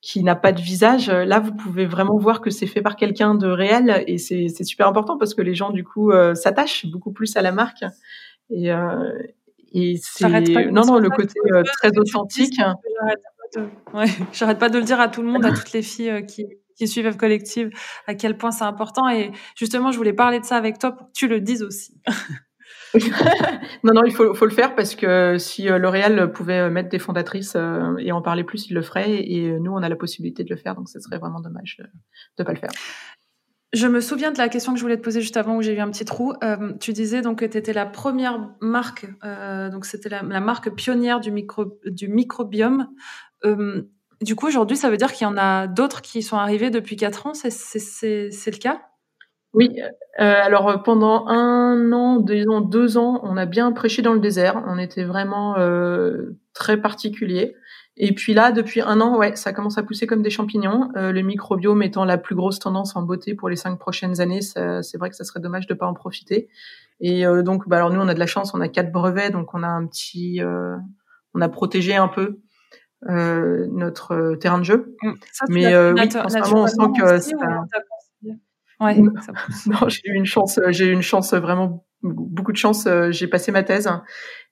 qui 0.00 0.22
n'a 0.22 0.36
pas 0.36 0.52
de 0.52 0.60
visage, 0.60 1.10
là, 1.10 1.40
vous 1.40 1.52
pouvez 1.54 1.86
vraiment 1.86 2.16
voir 2.18 2.40
que 2.40 2.50
c'est 2.50 2.68
fait 2.68 2.82
par 2.82 2.96
quelqu'un 2.96 3.34
de 3.34 3.48
réel 3.48 4.04
et 4.06 4.16
c'est 4.18 4.48
super 4.64 4.86
important 4.86 5.18
parce 5.18 5.34
que 5.34 5.42
les 5.42 5.54
gens, 5.54 5.70
du 5.70 5.84
coup, 5.84 6.12
euh, 6.12 6.34
s'attachent 6.34 6.86
beaucoup 6.86 7.12
plus 7.12 7.36
à 7.36 7.42
la 7.42 7.52
marque. 7.52 7.84
Et, 8.50 8.72
euh, 8.72 9.12
et 9.72 9.96
c'est 10.00 10.28
non 10.70 10.84
non 10.84 10.98
le 10.98 11.10
côté 11.10 11.34
euh, 11.52 11.62
très 11.62 11.96
authentique. 11.96 12.58
J'arrête 14.32 14.58
pas 14.58 14.68
de 14.68 14.78
le 14.78 14.84
dire 14.84 15.00
à 15.00 15.08
tout 15.08 15.22
le 15.22 15.28
monde, 15.28 15.44
à 15.44 15.52
toutes 15.52 15.72
les 15.72 15.82
filles 15.82 16.10
euh, 16.10 16.20
qui, 16.20 16.46
qui 16.76 16.86
suivent 16.86 17.10
F 17.10 17.16
Collective, 17.16 17.70
à 18.06 18.14
quel 18.14 18.36
point 18.36 18.50
c'est 18.50 18.64
important. 18.64 19.08
Et 19.08 19.32
justement, 19.56 19.90
je 19.90 19.96
voulais 19.96 20.12
parler 20.12 20.38
de 20.40 20.44
ça 20.44 20.56
avec 20.56 20.78
toi 20.78 20.92
pour 20.92 21.06
que 21.06 21.12
tu 21.14 21.28
le 21.28 21.40
dises 21.40 21.62
aussi. 21.62 21.94
non, 23.84 23.92
non, 23.94 24.04
il 24.04 24.12
faut, 24.12 24.34
faut, 24.34 24.44
le 24.44 24.50
faire 24.50 24.74
parce 24.74 24.94
que 24.94 25.36
si 25.38 25.68
euh, 25.68 25.78
L'Oréal 25.78 26.32
pouvait 26.32 26.70
mettre 26.70 26.88
des 26.88 26.98
fondatrices 26.98 27.56
et 27.98 28.12
en 28.12 28.22
parler 28.22 28.44
plus, 28.44 28.68
il 28.68 28.74
le 28.74 28.82
ferait. 28.82 29.22
Et 29.26 29.58
nous, 29.58 29.72
on 29.72 29.82
a 29.82 29.88
la 29.88 29.96
possibilité 29.96 30.44
de 30.44 30.50
le 30.50 30.56
faire, 30.56 30.74
donc 30.74 30.88
ce 30.88 31.00
serait 31.00 31.18
vraiment 31.18 31.40
dommage 31.40 31.78
de 31.78 32.42
ne 32.42 32.44
pas 32.44 32.52
le 32.52 32.58
faire. 32.58 32.70
Je 33.74 33.86
me 33.86 34.00
souviens 34.00 34.32
de 34.32 34.38
la 34.38 34.48
question 34.48 34.72
que 34.72 34.78
je 34.78 34.82
voulais 34.82 34.96
te 34.96 35.02
poser 35.02 35.20
juste 35.20 35.36
avant 35.36 35.56
où 35.56 35.62
j'ai 35.62 35.74
eu 35.74 35.80
un 35.80 35.90
petit 35.90 36.06
trou. 36.06 36.32
Euh, 36.42 36.72
tu 36.80 36.94
disais 36.94 37.20
donc 37.20 37.40
que 37.40 37.44
tu 37.44 37.58
étais 37.58 37.74
la 37.74 37.84
première 37.84 38.48
marque, 38.62 39.06
euh, 39.24 39.68
donc 39.68 39.84
c'était 39.84 40.08
la, 40.08 40.22
marque 40.22 40.74
pionnière 40.74 41.20
du, 41.20 41.30
micro, 41.30 41.78
du 41.84 42.08
microbiome. 42.08 42.88
Euh, 43.44 43.82
du 44.22 44.36
coup, 44.36 44.46
aujourd'hui, 44.46 44.78
ça 44.78 44.88
veut 44.88 44.96
dire 44.96 45.12
qu'il 45.12 45.26
y 45.26 45.30
en 45.30 45.36
a 45.36 45.66
d'autres 45.66 46.00
qui 46.00 46.22
sont 46.22 46.38
arrivés 46.38 46.70
depuis 46.70 46.96
quatre 46.96 47.26
ans, 47.26 47.34
c'est 47.34 47.50
le 47.50 48.58
cas? 48.58 48.80
Oui, 49.52 49.80
alors 50.16 50.82
pendant 50.82 51.26
un 51.26 51.92
an, 51.92 52.20
disons 52.20 52.60
deux 52.60 52.96
ans, 52.96 53.20
on 53.22 53.36
a 53.36 53.46
bien 53.46 53.72
prêché 53.72 54.02
dans 54.02 54.12
le 54.12 54.20
désert. 54.20 54.62
On 54.66 54.78
était 54.78 55.04
vraiment 55.04 55.56
très 56.52 56.80
particulier. 56.80 57.54
Et 58.00 58.12
puis 58.12 58.32
là, 58.32 58.52
depuis 58.52 58.80
un 58.80 59.00
an, 59.00 59.16
ouais, 59.18 59.34
ça 59.34 59.52
commence 59.52 59.76
à 59.76 59.82
pousser 59.82 60.06
comme 60.06 60.22
des 60.22 60.30
champignons. 60.30 60.90
Euh, 60.96 61.10
le 61.10 61.20
microbiome 61.22 61.82
étant 61.82 62.04
la 62.04 62.16
plus 62.16 62.36
grosse 62.36 62.60
tendance 62.60 62.94
en 62.94 63.02
beauté 63.02 63.34
pour 63.34 63.48
les 63.48 63.56
cinq 63.56 63.76
prochaines 63.78 64.20
années, 64.20 64.40
c'est 64.40 64.96
vrai 64.98 65.10
que 65.10 65.16
ça 65.16 65.24
serait 65.24 65.40
dommage 65.40 65.66
de 65.66 65.74
pas 65.74 65.86
en 65.86 65.94
profiter. 65.94 66.48
Et 67.00 67.26
euh, 67.26 67.42
donc, 67.42 67.68
bah 67.68 67.76
alors 67.76 67.92
nous, 67.92 68.00
on 68.00 68.06
a 68.06 68.14
de 68.14 68.18
la 68.20 68.26
chance, 68.26 68.54
on 68.54 68.60
a 68.60 68.68
quatre 68.68 68.92
brevets, 68.92 69.32
donc 69.32 69.52
on 69.52 69.64
a 69.64 69.68
un 69.68 69.84
petit, 69.86 70.40
euh, 70.42 70.76
on 71.34 71.40
a 71.40 71.48
protégé 71.48 71.96
un 71.96 72.08
peu 72.08 72.38
notre 73.02 74.36
terrain 74.36 74.58
de 74.58 74.64
jeu. 74.64 74.96
Mmh. 75.02 75.12
Mais 75.48 75.66
oui, 75.92 76.08
on 76.52 76.66
sent 76.66 76.76
que 76.98 77.18
ça... 77.18 77.36
Ouais, 78.80 78.96
non, 79.66 79.88
j'ai 79.88 80.02
eu 80.04 80.14
une 80.14 80.24
chance, 80.24 80.60
j'ai 80.68 80.86
eu 80.86 80.92
une 80.92 81.02
chance 81.02 81.34
vraiment 81.34 81.84
beaucoup 82.02 82.52
de 82.52 82.56
chance. 82.56 82.88
J'ai 83.10 83.26
passé 83.26 83.52
ma 83.52 83.62
thèse 83.62 83.88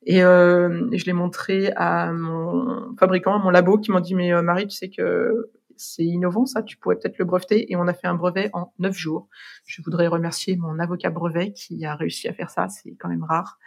et, 0.07 0.23
euh, 0.23 0.89
je 0.93 1.05
l'ai 1.05 1.13
montré 1.13 1.73
à 1.77 2.13
mon 2.13 2.97
fabricant, 2.97 3.35
à 3.35 3.39
mon 3.39 3.51
labo, 3.51 3.79
qui 3.79 3.91
m'ont 3.91 4.01
dit 4.01 4.15
mais 4.15 4.33
euh, 4.33 4.41
Marie, 4.41 4.69
tu 4.69 4.77
sais 4.77 4.89
que 4.89 5.51
c'est 5.77 6.05
innovant 6.05 6.47
ça, 6.47 6.63
tu 6.63 6.79
pourrais 6.79 6.97
peut-être 6.97 7.19
le 7.19 7.25
breveter. 7.25 7.71
Et 7.71 7.77
on 7.77 7.87
a 7.87 7.93
fait 7.93 8.07
un 8.07 8.15
brevet 8.15 8.49
en 8.55 8.73
neuf 8.79 8.97
jours. 8.97 9.29
Je 9.67 9.83
voudrais 9.83 10.07
remercier 10.07 10.57
mon 10.57 10.79
avocat 10.79 11.11
brevet 11.11 11.53
qui 11.53 11.85
a 11.85 11.97
réussi 11.97 12.29
à 12.29 12.33
faire 12.33 12.51
ça, 12.51 12.69
c'est 12.69 12.95
quand 12.99 13.09
même 13.09 13.25
rare. 13.25 13.59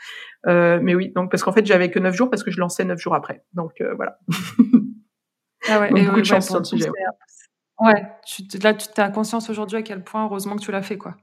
Euh, 0.47 0.79
mais 0.81 0.95
oui, 0.95 1.11
donc 1.13 1.29
parce 1.29 1.43
qu'en 1.43 1.51
fait 1.51 1.65
j'avais 1.65 1.91
que 1.91 1.99
neuf 1.99 2.15
jours 2.15 2.29
parce 2.29 2.43
que 2.43 2.51
je 2.51 2.59
lançais 2.59 2.85
neuf 2.85 2.99
jours 2.99 3.15
après. 3.15 3.43
Donc 3.53 3.81
euh, 3.81 3.93
voilà. 3.95 4.19
Ah 5.67 5.81
ouais, 5.81 5.89
beaucoup 5.91 6.21
de 6.21 6.25
chance 6.25 6.47
sur 6.47 6.57
le 6.57 6.63
sujet. 6.63 6.89
Ouais, 7.81 8.07
tu, 8.25 8.43
là 8.63 8.73
tu 8.73 8.87
as 8.99 9.09
conscience 9.09 9.49
aujourd'hui 9.49 9.77
à 9.77 9.81
quel 9.81 10.05
point 10.05 10.23
heureusement 10.25 10.55
que 10.55 10.61
tu 10.61 10.71
l'as 10.71 10.81
fait 10.81 10.97
quoi. 10.97 11.17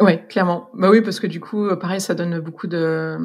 Ouais, 0.00 0.26
clairement. 0.28 0.68
Bah 0.74 0.90
oui, 0.90 1.00
parce 1.00 1.20
que 1.20 1.26
du 1.26 1.40
coup, 1.40 1.68
pareil, 1.76 2.00
ça 2.00 2.14
donne 2.14 2.38
beaucoup 2.40 2.66
de 2.66 3.18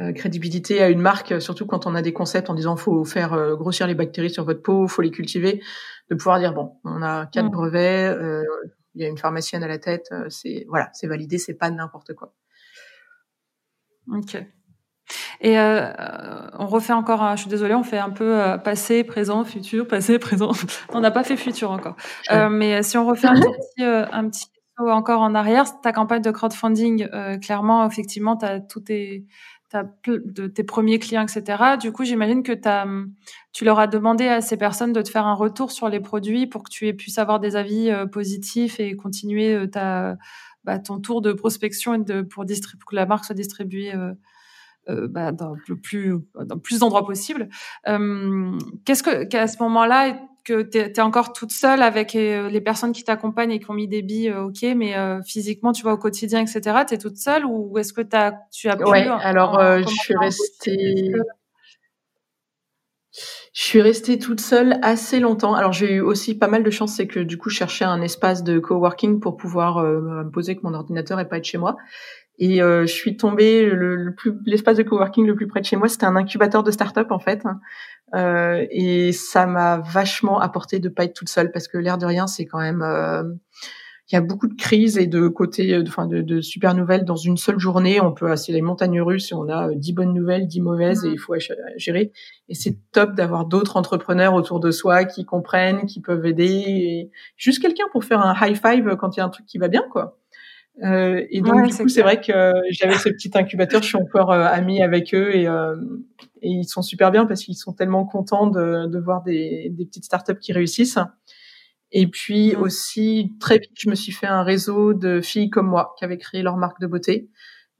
euh, 0.00 0.14
crédibilité 0.14 0.80
à 0.80 0.88
une 0.88 1.00
marque, 1.00 1.42
surtout 1.42 1.66
quand 1.66 1.86
on 1.86 1.94
a 1.94 2.00
des 2.00 2.14
concepts 2.14 2.48
en 2.48 2.54
disant 2.54 2.76
faut 2.76 3.04
faire 3.04 3.34
euh, 3.34 3.54
grossir 3.54 3.86
les 3.86 3.94
bactéries 3.94 4.30
sur 4.30 4.46
votre 4.46 4.62
peau, 4.62 4.88
faut 4.88 5.02
les 5.02 5.10
cultiver, 5.10 5.62
de 6.10 6.14
pouvoir 6.14 6.38
dire 6.38 6.54
bon, 6.54 6.72
on 6.84 7.02
a 7.02 7.26
quatre 7.26 7.48
mm. 7.48 7.50
brevets, 7.50 8.16
euh, 8.16 8.44
il 8.94 9.02
y 9.02 9.04
a 9.04 9.08
une 9.08 9.18
pharmacienne 9.18 9.62
à 9.62 9.68
la 9.68 9.78
tête, 9.78 10.08
c'est 10.30 10.64
voilà, 10.68 10.88
c'est 10.94 11.06
validé, 11.06 11.36
c'est 11.36 11.52
pas 11.52 11.70
n'importe 11.70 12.14
quoi. 12.14 12.32
Ok. 14.10 14.42
Et 15.42 15.58
on 15.58 16.66
refait 16.66 16.94
encore, 16.94 17.36
je 17.36 17.42
suis 17.42 17.50
désolée, 17.50 17.74
on 17.74 17.84
fait 17.84 17.98
un 17.98 18.10
peu 18.10 18.40
passé, 18.64 19.04
présent, 19.04 19.44
futur, 19.44 19.86
passé, 19.86 20.18
présent. 20.18 20.52
on 20.88 21.00
n'a 21.00 21.10
pas 21.10 21.24
fait 21.24 21.36
futur 21.36 21.70
encore. 21.70 21.96
mais 22.50 22.82
si 22.82 22.96
on 22.96 23.06
refait 23.06 23.28
un 23.28 23.34
petit, 23.40 23.84
un 23.84 24.30
petit 24.30 24.46
encore 24.78 25.20
en 25.20 25.34
arrière, 25.34 25.80
ta 25.80 25.92
campagne 25.92 26.22
de 26.22 26.30
crowdfunding, 26.30 27.08
clairement, 27.40 27.86
effectivement, 27.86 28.36
tu 28.36 28.46
as 28.46 28.60
tout 28.60 28.80
tes 28.80 29.26
tes 30.54 30.64
premiers 30.64 30.98
clients, 30.98 31.22
etc. 31.22 31.76
Du 31.80 31.92
coup, 31.92 32.04
j'imagine 32.04 32.42
que 32.42 32.52
tu 33.52 33.64
leur 33.64 33.78
as 33.78 33.86
demandé 33.86 34.26
à 34.26 34.40
ces 34.40 34.56
personnes 34.56 34.92
de 34.92 35.02
te 35.02 35.10
faire 35.10 35.26
un 35.26 35.34
retour 35.34 35.72
sur 35.72 35.88
les 35.88 36.00
produits 36.00 36.46
pour 36.46 36.62
que 36.62 36.70
tu 36.70 36.92
puisses 36.94 37.18
avoir 37.18 37.38
des 37.38 37.56
avis 37.56 37.90
euh, 37.90 38.06
positifs 38.06 38.80
et 38.80 38.96
continuer 38.96 39.54
euh, 39.54 39.66
ta, 39.66 40.16
bah, 40.64 40.78
ton 40.78 41.00
tour 41.00 41.20
de 41.20 41.32
prospection 41.32 41.94
et 41.94 41.98
de, 41.98 42.22
pour, 42.22 42.46
que 42.46 42.96
la 42.96 43.04
marque 43.04 43.26
soit 43.26 43.34
distribuée 43.34 43.92
euh, 43.94 45.06
bah, 45.08 45.32
dans 45.32 45.54
le 45.68 45.76
plus 45.76 46.14
dans 46.46 46.58
plus 46.58 46.78
d'endroits 46.78 47.04
possible. 47.04 47.50
Qu'est-ce 47.84 49.02
que 49.02 49.24
qu'à 49.24 49.46
ce 49.46 49.62
moment-là 49.62 50.18
que 50.48 50.62
tu 50.62 50.78
es, 50.78 51.00
encore 51.00 51.32
toute 51.32 51.52
seule 51.52 51.82
avec 51.82 52.14
euh, 52.14 52.48
les 52.48 52.60
personnes 52.60 52.92
qui 52.92 53.04
t'accompagnent 53.04 53.50
et 53.50 53.60
qui 53.60 53.70
ont 53.70 53.74
mis 53.74 53.88
des 53.88 54.02
billes, 54.02 54.30
euh, 54.30 54.44
ok, 54.44 54.62
mais 54.74 54.96
euh, 54.96 55.20
physiquement, 55.22 55.72
tu 55.72 55.82
vas 55.82 55.92
au 55.92 55.98
quotidien, 55.98 56.40
etc. 56.40 56.84
Tu 56.88 56.94
es 56.94 56.98
toute 56.98 57.18
seule 57.18 57.44
ou 57.44 57.76
est-ce 57.78 57.92
que 57.92 58.00
as, 58.12 58.32
tu 58.50 58.68
as 58.68 58.76
pu 58.76 58.84
Ouais, 58.84 59.06
alors 59.06 59.60
je 59.60 59.86
suis 59.86 60.16
restée. 60.16 61.12
Je 63.52 63.64
suis 63.64 63.82
restée 63.82 64.18
toute 64.18 64.40
seule 64.40 64.78
assez 64.82 65.18
longtemps. 65.18 65.54
Alors 65.54 65.72
j'ai 65.72 65.94
eu 65.94 66.00
aussi 66.00 66.38
pas 66.38 66.46
mal 66.46 66.62
de 66.62 66.70
chance, 66.70 66.94
c'est 66.94 67.08
que 67.08 67.20
du 67.20 67.36
coup 67.36 67.50
je 67.50 67.56
cherchais 67.56 67.84
un 67.84 68.00
espace 68.00 68.44
de 68.44 68.58
coworking 68.58 69.18
pour 69.18 69.36
pouvoir 69.36 69.82
me 69.82 70.30
poser 70.30 70.52
avec 70.52 70.62
mon 70.62 70.74
ordinateur 70.74 71.18
et 71.18 71.28
pas 71.28 71.38
être 71.38 71.44
chez 71.44 71.58
moi. 71.58 71.76
Et 72.40 72.58
je 72.58 72.86
suis 72.86 73.16
tombée 73.16 73.68
le, 73.68 74.14
plus 74.14 74.32
l'espace 74.46 74.76
de 74.76 74.84
coworking 74.84 75.26
le 75.26 75.34
plus 75.34 75.48
près 75.48 75.60
de 75.60 75.64
chez 75.64 75.76
moi, 75.76 75.88
c'était 75.88 76.06
un 76.06 76.14
incubateur 76.14 76.62
de 76.62 76.70
start-up 76.70 77.10
en 77.10 77.18
fait. 77.18 77.42
Euh, 78.14 78.66
et 78.70 79.12
ça 79.12 79.46
m'a 79.46 79.78
vachement 79.78 80.40
apporté 80.40 80.78
de 80.78 80.88
pas 80.88 81.04
être 81.04 81.14
toute 81.14 81.28
seule 81.28 81.52
parce 81.52 81.68
que 81.68 81.76
l'air 81.78 81.98
de 81.98 82.06
rien, 82.06 82.26
c'est 82.26 82.46
quand 82.46 82.60
même 82.60 82.82
euh, 82.82 83.22
il 84.10 84.14
y 84.14 84.16
a 84.16 84.22
beaucoup 84.22 84.48
de 84.48 84.54
crises 84.54 84.96
et 84.96 85.06
de 85.06 85.28
côtés, 85.28 85.74
euh, 85.74 85.84
enfin 85.86 86.06
de, 86.06 86.22
de, 86.22 86.40
super 86.40 86.74
nouvelles 86.74 87.04
dans 87.04 87.16
une 87.16 87.36
seule 87.36 87.58
journée. 87.58 88.00
On 88.00 88.12
peut 88.12 88.30
assez 88.30 88.52
les 88.52 88.62
montagnes 88.62 89.02
russes 89.02 89.30
et 89.32 89.34
on 89.34 89.48
a 89.50 89.74
dix 89.74 89.92
bonnes 89.92 90.14
nouvelles, 90.14 90.46
dix 90.46 90.62
mauvaises 90.62 91.04
et 91.04 91.10
il 91.10 91.18
faut 91.18 91.34
gérer. 91.76 92.12
Et 92.48 92.54
c'est 92.54 92.78
top 92.92 93.14
d'avoir 93.14 93.44
d'autres 93.44 93.76
entrepreneurs 93.76 94.32
autour 94.32 94.60
de 94.60 94.70
soi 94.70 95.04
qui 95.04 95.26
comprennent, 95.26 95.84
qui 95.84 96.00
peuvent 96.00 96.24
aider. 96.24 96.46
Et 96.46 97.10
juste 97.36 97.60
quelqu'un 97.60 97.84
pour 97.92 98.04
faire 98.04 98.20
un 98.20 98.34
high 98.40 98.56
five 98.56 98.96
quand 98.96 99.16
il 99.16 99.20
y 99.20 99.22
a 99.22 99.26
un 99.26 99.30
truc 99.30 99.44
qui 99.44 99.58
va 99.58 99.68
bien, 99.68 99.84
quoi. 99.90 100.18
Euh, 100.84 101.24
et 101.30 101.40
donc 101.40 101.66
du 101.66 101.74
coup, 101.74 101.88
c'est 101.88 102.02
vrai 102.02 102.20
que 102.20 102.52
j'avais 102.70 102.98
ce 102.98 103.08
petit 103.08 103.30
incubateur. 103.34 103.82
Je 103.82 103.88
suis 103.88 103.96
encore 103.96 104.32
euh, 104.32 104.44
amie 104.44 104.82
avec 104.82 105.12
eux 105.14 105.34
et, 105.34 105.48
euh, 105.48 105.76
et, 106.40 106.50
ils 106.50 106.68
sont 106.68 106.82
super 106.82 107.10
bien 107.10 107.26
parce 107.26 107.42
qu'ils 107.44 107.56
sont 107.56 107.72
tellement 107.72 108.04
contents 108.04 108.46
de, 108.46 108.86
de 108.86 108.98
voir 108.98 109.22
des, 109.22 109.70
des, 109.70 109.84
petites 109.86 110.04
startups 110.04 110.38
qui 110.38 110.52
réussissent. 110.52 110.98
Et 111.90 112.06
puis 112.06 112.54
mmh. 112.54 112.60
aussi 112.60 113.32
très 113.40 113.58
vite, 113.58 113.72
je 113.74 113.90
me 113.90 113.94
suis 113.94 114.12
fait 114.12 114.26
un 114.26 114.42
réseau 114.42 114.94
de 114.94 115.20
filles 115.20 115.50
comme 115.50 115.66
moi 115.66 115.94
qui 115.98 116.04
avaient 116.04 116.18
créé 116.18 116.42
leur 116.42 116.56
marque 116.56 116.80
de 116.80 116.86
beauté 116.86 117.30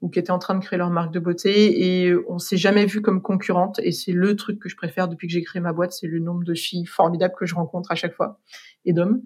ou 0.01 0.09
qui 0.09 0.19
étaient 0.19 0.31
en 0.31 0.39
train 0.39 0.55
de 0.55 0.63
créer 0.63 0.79
leur 0.79 0.89
marque 0.89 1.13
de 1.13 1.19
beauté 1.19 2.05
et 2.05 2.15
on 2.27 2.39
s'est 2.39 2.57
jamais 2.57 2.85
vu 2.85 3.01
comme 3.01 3.21
concurrente 3.21 3.79
et 3.83 3.91
c'est 3.91 4.13
le 4.13 4.35
truc 4.35 4.59
que 4.59 4.69
je 4.69 4.75
préfère 4.75 5.07
depuis 5.09 5.27
que 5.27 5.33
j'ai 5.33 5.43
créé 5.43 5.61
ma 5.61 5.73
boîte, 5.73 5.91
c'est 5.91 6.07
le 6.07 6.19
nombre 6.19 6.43
de 6.43 6.53
filles 6.53 6.85
formidables 6.85 7.35
que 7.37 7.45
je 7.45 7.53
rencontre 7.53 7.91
à 7.91 7.95
chaque 7.95 8.15
fois 8.15 8.39
et 8.85 8.93
d'hommes. 8.93 9.21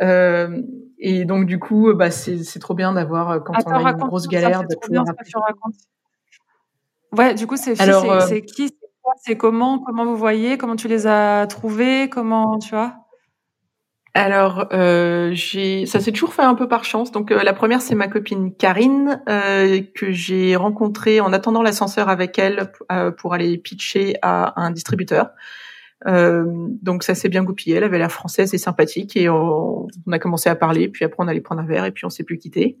Et 0.00 1.24
donc 1.24 1.46
du 1.46 1.58
coup, 1.58 1.92
bah, 1.94 2.10
c'est 2.10 2.58
trop 2.60 2.74
bien 2.74 2.92
d'avoir 2.92 3.42
quand 3.44 3.54
on 3.66 3.84
a 3.84 3.90
une 3.90 3.96
grosse 3.96 4.28
galère 4.28 4.62
de 4.64 4.74
pouvoir. 4.76 5.04
Ouais, 7.16 7.34
du 7.34 7.46
coup, 7.46 7.56
c'est 7.56 7.74
c'est 7.74 8.42
qui, 8.42 8.70
c'est 9.16 9.36
comment, 9.36 9.78
comment 9.78 10.04
vous 10.04 10.16
voyez, 10.16 10.58
comment 10.58 10.76
tu 10.76 10.88
les 10.88 11.06
as 11.06 11.46
trouvés, 11.46 12.08
comment 12.10 12.58
tu 12.58 12.70
vois? 12.70 12.94
Alors, 14.14 14.66
euh, 14.72 15.30
j'ai, 15.32 15.86
ça 15.86 16.00
s'est 16.00 16.10
toujours 16.10 16.34
fait 16.34 16.42
un 16.42 16.54
peu 16.54 16.66
par 16.66 16.82
chance. 16.82 17.12
Donc, 17.12 17.30
euh, 17.30 17.42
la 17.44 17.52
première, 17.52 17.80
c'est 17.80 17.94
ma 17.94 18.08
copine 18.08 18.52
Karine 18.52 19.22
euh, 19.28 19.80
que 19.94 20.10
j'ai 20.10 20.56
rencontrée 20.56 21.20
en 21.20 21.32
attendant 21.32 21.62
l'ascenseur 21.62 22.08
avec 22.08 22.38
elle 22.38 22.72
euh, 22.90 23.12
pour 23.12 23.34
aller 23.34 23.58
pitcher 23.58 24.16
à 24.22 24.60
un 24.60 24.70
distributeur. 24.70 25.30
Euh, 26.06 26.44
donc, 26.82 27.02
ça 27.02 27.14
s'est 27.14 27.28
bien 27.28 27.42
goupillé. 27.42 27.76
Elle 27.76 27.84
avait 27.84 27.98
l'air 27.98 28.12
française 28.12 28.54
et 28.54 28.58
sympathique 28.58 29.16
et 29.16 29.28
on, 29.28 29.86
on, 30.06 30.12
a 30.12 30.18
commencé 30.18 30.48
à 30.48 30.54
parler. 30.54 30.88
Puis 30.88 31.04
après, 31.04 31.22
on 31.22 31.28
allait 31.28 31.40
prendre 31.40 31.60
un 31.60 31.66
verre 31.66 31.84
et 31.84 31.92
puis 31.92 32.04
on 32.04 32.10
s'est 32.10 32.24
plus 32.24 32.38
quitté. 32.38 32.78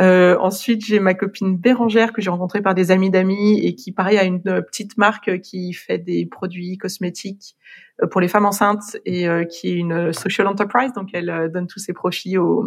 Euh, 0.00 0.36
ensuite, 0.38 0.84
j'ai 0.84 0.98
ma 0.98 1.14
copine 1.14 1.56
Bérangère 1.56 2.12
que 2.12 2.22
j'ai 2.22 2.30
rencontrée 2.30 2.62
par 2.62 2.74
des 2.74 2.90
amis 2.90 3.10
d'amis 3.10 3.60
et 3.62 3.74
qui, 3.74 3.92
pareil, 3.92 4.18
a 4.18 4.24
une 4.24 4.40
euh, 4.46 4.62
petite 4.62 4.96
marque 4.96 5.40
qui 5.40 5.72
fait 5.72 5.98
des 5.98 6.26
produits 6.26 6.78
cosmétiques 6.78 7.56
euh, 8.02 8.06
pour 8.06 8.20
les 8.20 8.28
femmes 8.28 8.46
enceintes 8.46 8.96
et 9.04 9.26
qui 9.50 9.68
est 9.68 9.76
une 9.76 10.12
social 10.12 10.46
enterprise. 10.46 10.92
Donc, 10.94 11.10
elle 11.12 11.50
donne 11.52 11.66
tous 11.66 11.80
ses 11.80 11.92
profits 11.92 12.38
aux, 12.38 12.64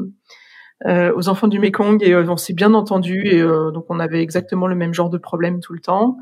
aux 0.86 1.30
enfants 1.30 1.48
du 1.48 1.60
Mekong 1.60 2.04
et 2.04 2.16
on 2.16 2.38
s'est 2.38 2.54
bien 2.54 2.74
entendu 2.74 3.26
et 3.26 3.42
donc 3.42 3.86
on 3.90 4.00
avait 4.00 4.22
exactement 4.22 4.68
le 4.68 4.76
même 4.76 4.94
genre 4.94 5.10
de 5.10 5.18
problème 5.18 5.60
tout 5.60 5.74
le 5.74 5.80
temps. 5.80 6.18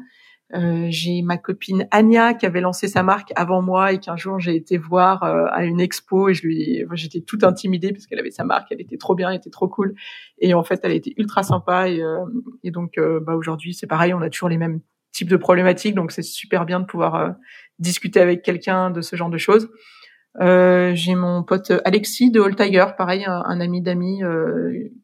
Euh, 0.54 0.88
j'ai 0.90 1.22
ma 1.22 1.38
copine 1.38 1.88
Anya 1.92 2.34
qui 2.34 2.46
avait 2.46 2.60
lancé 2.60 2.90
sa 2.90 3.04
marque 3.04 3.32
avant 3.38 3.62
moi 3.62 3.94
et 3.94 4.00
qu'un 4.00 4.18
jour 4.18 4.38
j'ai 4.40 4.56
été 4.56 4.78
voir 4.78 5.24
euh, 5.24 5.46
à 5.52 5.64
une 5.64 5.80
expo 5.80 6.28
et 6.28 6.34
je 6.34 6.46
lui, 6.46 6.84
j'étais 6.94 7.22
toute 7.22 7.46
intimidée 7.46 7.94
parce 7.94 8.06
qu'elle 8.06 8.20
avait 8.20 8.32
sa 8.32 8.44
marque, 8.44 8.68
elle 8.72 8.82
était 8.82 8.98
trop 8.98 9.16
bien, 9.16 9.30
elle 9.30 9.38
était 9.38 9.50
trop 9.50 9.70
cool 9.70 9.96
et 10.40 10.54
en 10.54 10.64
fait 10.64 10.82
elle 10.84 10.92
était 10.92 11.14
ultra 11.16 11.44
sympa 11.44 11.88
et, 11.88 12.02
euh, 12.02 12.26
et 12.64 12.72
donc 12.72 13.00
bah 13.22 13.36
aujourd'hui 13.36 13.74
c'est 13.74 13.88
pareil, 13.88 14.14
on 14.14 14.22
a 14.22 14.30
toujours 14.30 14.50
les 14.50 14.58
mêmes 14.58 14.82
types 15.14 15.30
de 15.30 15.38
problématiques 15.38 15.96
donc 15.96 16.12
c'est 16.12 16.22
super 16.22 16.66
bien 16.66 16.82
de 16.82 16.86
pouvoir 16.86 17.36
discuter 17.80 18.20
avec 18.20 18.42
quelqu'un 18.42 18.92
de 18.92 19.02
ce 19.02 19.16
genre 19.16 19.30
de 19.30 19.38
choses. 19.38 19.70
j'ai 20.38 21.16
mon 21.16 21.44
pote 21.44 21.72
Alexis 21.86 22.30
de 22.30 22.42
All 22.42 22.56
Tiger, 22.56 22.88
pareil 22.98 23.24
un, 23.26 23.42
un 23.46 23.62
ami 23.62 23.82
d'amis 23.82 24.22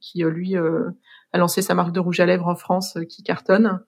qui 0.02 0.24
lui 0.24 0.58
a 0.58 1.38
lancé 1.38 1.62
sa 1.62 1.74
marque 1.74 1.94
de 1.94 2.02
rouge 2.02 2.20
à 2.20 2.26
lèvres 2.26 2.48
en 2.48 2.56
France 2.56 2.98
qui 3.10 3.24
cartonne. 3.24 3.80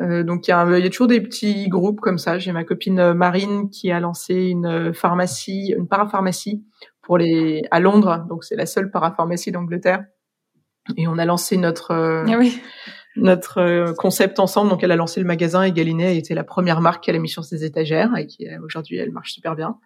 Euh, 0.00 0.22
donc 0.22 0.46
il 0.46 0.50
y, 0.50 0.54
a, 0.54 0.78
y, 0.78 0.86
a 0.86 0.90
toujours 0.90 1.06
des 1.06 1.20
petits 1.20 1.68
groupes 1.68 2.00
comme 2.00 2.18
ça. 2.18 2.38
J'ai 2.38 2.52
ma 2.52 2.64
copine 2.64 2.98
euh, 2.98 3.14
Marine 3.14 3.70
qui 3.70 3.90
a 3.90 4.00
lancé 4.00 4.34
une 4.34 4.92
pharmacie, 4.92 5.74
une 5.76 5.88
parapharmacie 5.88 6.64
pour 7.02 7.18
les 7.18 7.62
à 7.70 7.80
Londres. 7.80 8.26
Donc 8.28 8.44
c'est 8.44 8.56
la 8.56 8.66
seule 8.66 8.90
parapharmacie 8.90 9.52
d'Angleterre. 9.52 10.04
Et 10.96 11.08
on 11.08 11.18
a 11.18 11.24
lancé 11.24 11.56
notre 11.56 11.92
euh, 11.92 12.24
ah 12.28 12.36
oui. 12.38 12.60
notre 13.16 13.94
concept 13.96 14.38
ensemble. 14.38 14.70
Donc 14.70 14.82
elle 14.82 14.92
a 14.92 14.96
lancé 14.96 15.20
le 15.20 15.26
magasin 15.26 15.62
et 15.62 15.72
Galinet 15.72 16.06
a 16.06 16.12
été 16.12 16.34
la 16.34 16.44
première 16.44 16.80
marque 16.80 17.04
qu'elle 17.04 17.16
a 17.16 17.20
mis 17.20 17.28
sur 17.28 17.44
ses 17.44 17.64
étagères 17.64 18.16
et 18.16 18.26
qui 18.26 18.46
aujourd'hui 18.62 18.98
elle 18.98 19.12
marche 19.12 19.32
super 19.32 19.56
bien. 19.56 19.78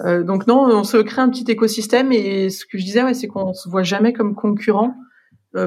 Euh, 0.00 0.24
donc 0.24 0.46
non, 0.46 0.64
on 0.64 0.84
se 0.84 0.96
crée 0.96 1.22
un 1.22 1.30
petit 1.30 1.50
écosystème 1.50 2.12
et 2.12 2.50
ce 2.50 2.66
que 2.66 2.78
je 2.78 2.84
disais, 2.84 3.02
ouais, 3.02 3.14
c'est 3.14 3.28
qu'on 3.28 3.54
se 3.54 3.68
voit 3.68 3.84
jamais 3.84 4.12
comme 4.12 4.34
concurrent 4.34 4.88
euh, 4.88 4.92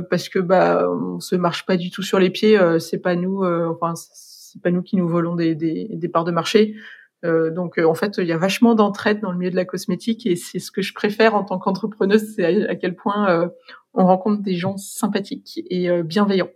parce 0.09 0.29
que 0.29 0.39
bah 0.39 0.87
on 0.89 1.19
se 1.19 1.35
marche 1.35 1.65
pas 1.65 1.77
du 1.77 1.91
tout 1.91 2.03
sur 2.03 2.19
les 2.19 2.29
pieds. 2.29 2.57
Euh, 2.59 2.79
c'est 2.79 2.99
pas 2.99 3.15
nous, 3.15 3.43
euh, 3.43 3.69
enfin 3.69 3.93
c'est 3.95 4.61
pas 4.61 4.71
nous 4.71 4.81
qui 4.81 4.97
nous 4.97 5.07
volons 5.07 5.35
des, 5.35 5.55
des, 5.55 5.87
des 5.91 6.09
parts 6.09 6.25
de 6.25 6.31
marché. 6.31 6.75
donc 7.23 7.77
en 7.79 7.93
fait, 7.93 8.17
il 8.17 8.27
y 8.27 8.31
a 8.31 8.37
vachement 8.37 8.75
d'entraide 8.75 9.19
dans 9.21 9.31
le 9.31 9.37
milieu 9.37 9.51
de 9.51 9.55
la 9.55 9.65
cosmétique 9.65 10.25
et 10.25 10.35
c'est 10.35 10.59
ce 10.59 10.71
que 10.71 10.81
je 10.81 10.93
préfère 10.93 11.35
en 11.35 11.43
tant 11.43 11.59
qu'entrepreneuse, 11.59 12.35
c'est 12.35 12.67
à, 12.67 12.75
quel 12.75 12.95
point 12.95 13.51
on 13.93 14.05
rencontre 14.05 14.41
des 14.41 14.55
gens 14.55 14.77
sympathiques 14.77 15.61
et 15.69 16.03
bienveillants. 16.03 16.51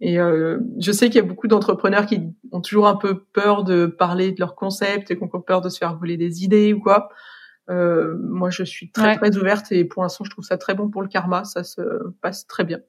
Et 0.00 0.16
je 0.16 0.92
sais 0.92 1.06
qu'il 1.06 1.16
y 1.16 1.24
a 1.24 1.26
beaucoup 1.26 1.48
d'entrepreneurs 1.48 2.06
qui 2.06 2.20
ont 2.50 2.60
toujours 2.60 2.88
un 2.88 2.96
peu 2.96 3.24
peur 3.32 3.62
de 3.62 3.86
parler 3.86 4.32
de 4.32 4.40
leur 4.40 4.54
concept 4.54 5.10
et 5.10 5.16
qui 5.16 5.22
ont 5.22 5.40
peur 5.40 5.60
de 5.60 5.68
se 5.68 5.78
faire 5.78 5.96
voler 5.96 6.16
des 6.16 6.42
idées 6.42 6.72
ou 6.72 6.80
quoi. 6.80 7.08
Euh, 7.68 8.16
moi, 8.20 8.50
je 8.50 8.62
suis 8.62 8.90
très 8.90 9.16
très 9.16 9.36
ouverte 9.36 9.72
et 9.72 9.84
pour 9.84 10.02
l'instant, 10.02 10.24
je 10.24 10.30
trouve 10.30 10.44
ça 10.44 10.58
très 10.58 10.74
bon 10.74 10.88
pour 10.88 11.02
le 11.02 11.08
karma. 11.08 11.44
Ça 11.44 11.64
se 11.64 11.80
passe 12.20 12.46
très 12.46 12.64
bien. 12.64 12.80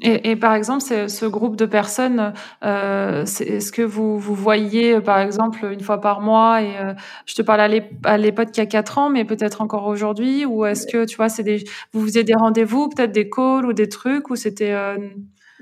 Et, 0.00 0.30
et, 0.30 0.36
par 0.36 0.54
exemple, 0.54 0.82
ce 0.82 1.26
groupe 1.26 1.54
de 1.54 1.66
personnes, 1.66 2.32
euh, 2.64 3.22
est-ce 3.24 3.70
que 3.70 3.82
vous 3.82 4.18
vous 4.18 4.34
voyez, 4.34 5.00
par 5.00 5.20
exemple, 5.20 5.64
une 5.70 5.80
fois 5.80 6.00
par 6.00 6.20
mois 6.20 6.60
Et 6.62 6.76
euh, 6.76 6.94
je 7.26 7.34
te 7.34 7.42
parle 7.42 7.60
à 7.60 8.18
l'époque 8.18 8.50
qu'il 8.50 8.64
y 8.64 8.66
a 8.66 8.66
quatre 8.66 8.98
ans, 8.98 9.10
mais 9.10 9.24
peut-être 9.24 9.60
encore 9.60 9.86
aujourd'hui. 9.86 10.44
Ou 10.44 10.64
est-ce 10.64 10.86
que 10.86 11.04
tu 11.04 11.16
vois, 11.16 11.28
c'est 11.28 11.44
des, 11.44 11.62
vous 11.92 12.04
faisiez 12.04 12.24
des 12.24 12.34
rendez-vous, 12.34 12.88
peut-être 12.88 13.12
des 13.12 13.30
calls 13.30 13.64
ou 13.66 13.72
des 13.72 13.88
trucs, 13.88 14.28
ou 14.30 14.34
c'était 14.34 14.72
euh, 14.72 14.96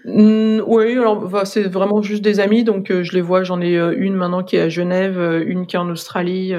Oui, 0.05 0.93
alors 0.93 1.29
bah, 1.29 1.45
c'est 1.45 1.65
vraiment 1.65 2.03
juste 2.03 2.23
des 2.23 2.41
amis, 2.41 2.65
donc 2.65 2.91
euh, 2.91 3.03
je 3.03 3.13
les 3.13 3.21
vois. 3.21 3.43
J'en 3.43 3.61
ai 3.61 3.77
euh, 3.77 3.95
une 3.97 4.15
maintenant 4.15 4.43
qui 4.43 4.57
est 4.57 4.61
à 4.61 4.69
Genève, 4.69 5.19
euh, 5.19 5.45
une 5.47 5.67
qui 5.67 5.77
est 5.77 5.79
en 5.79 5.91
Australie, 5.91 6.55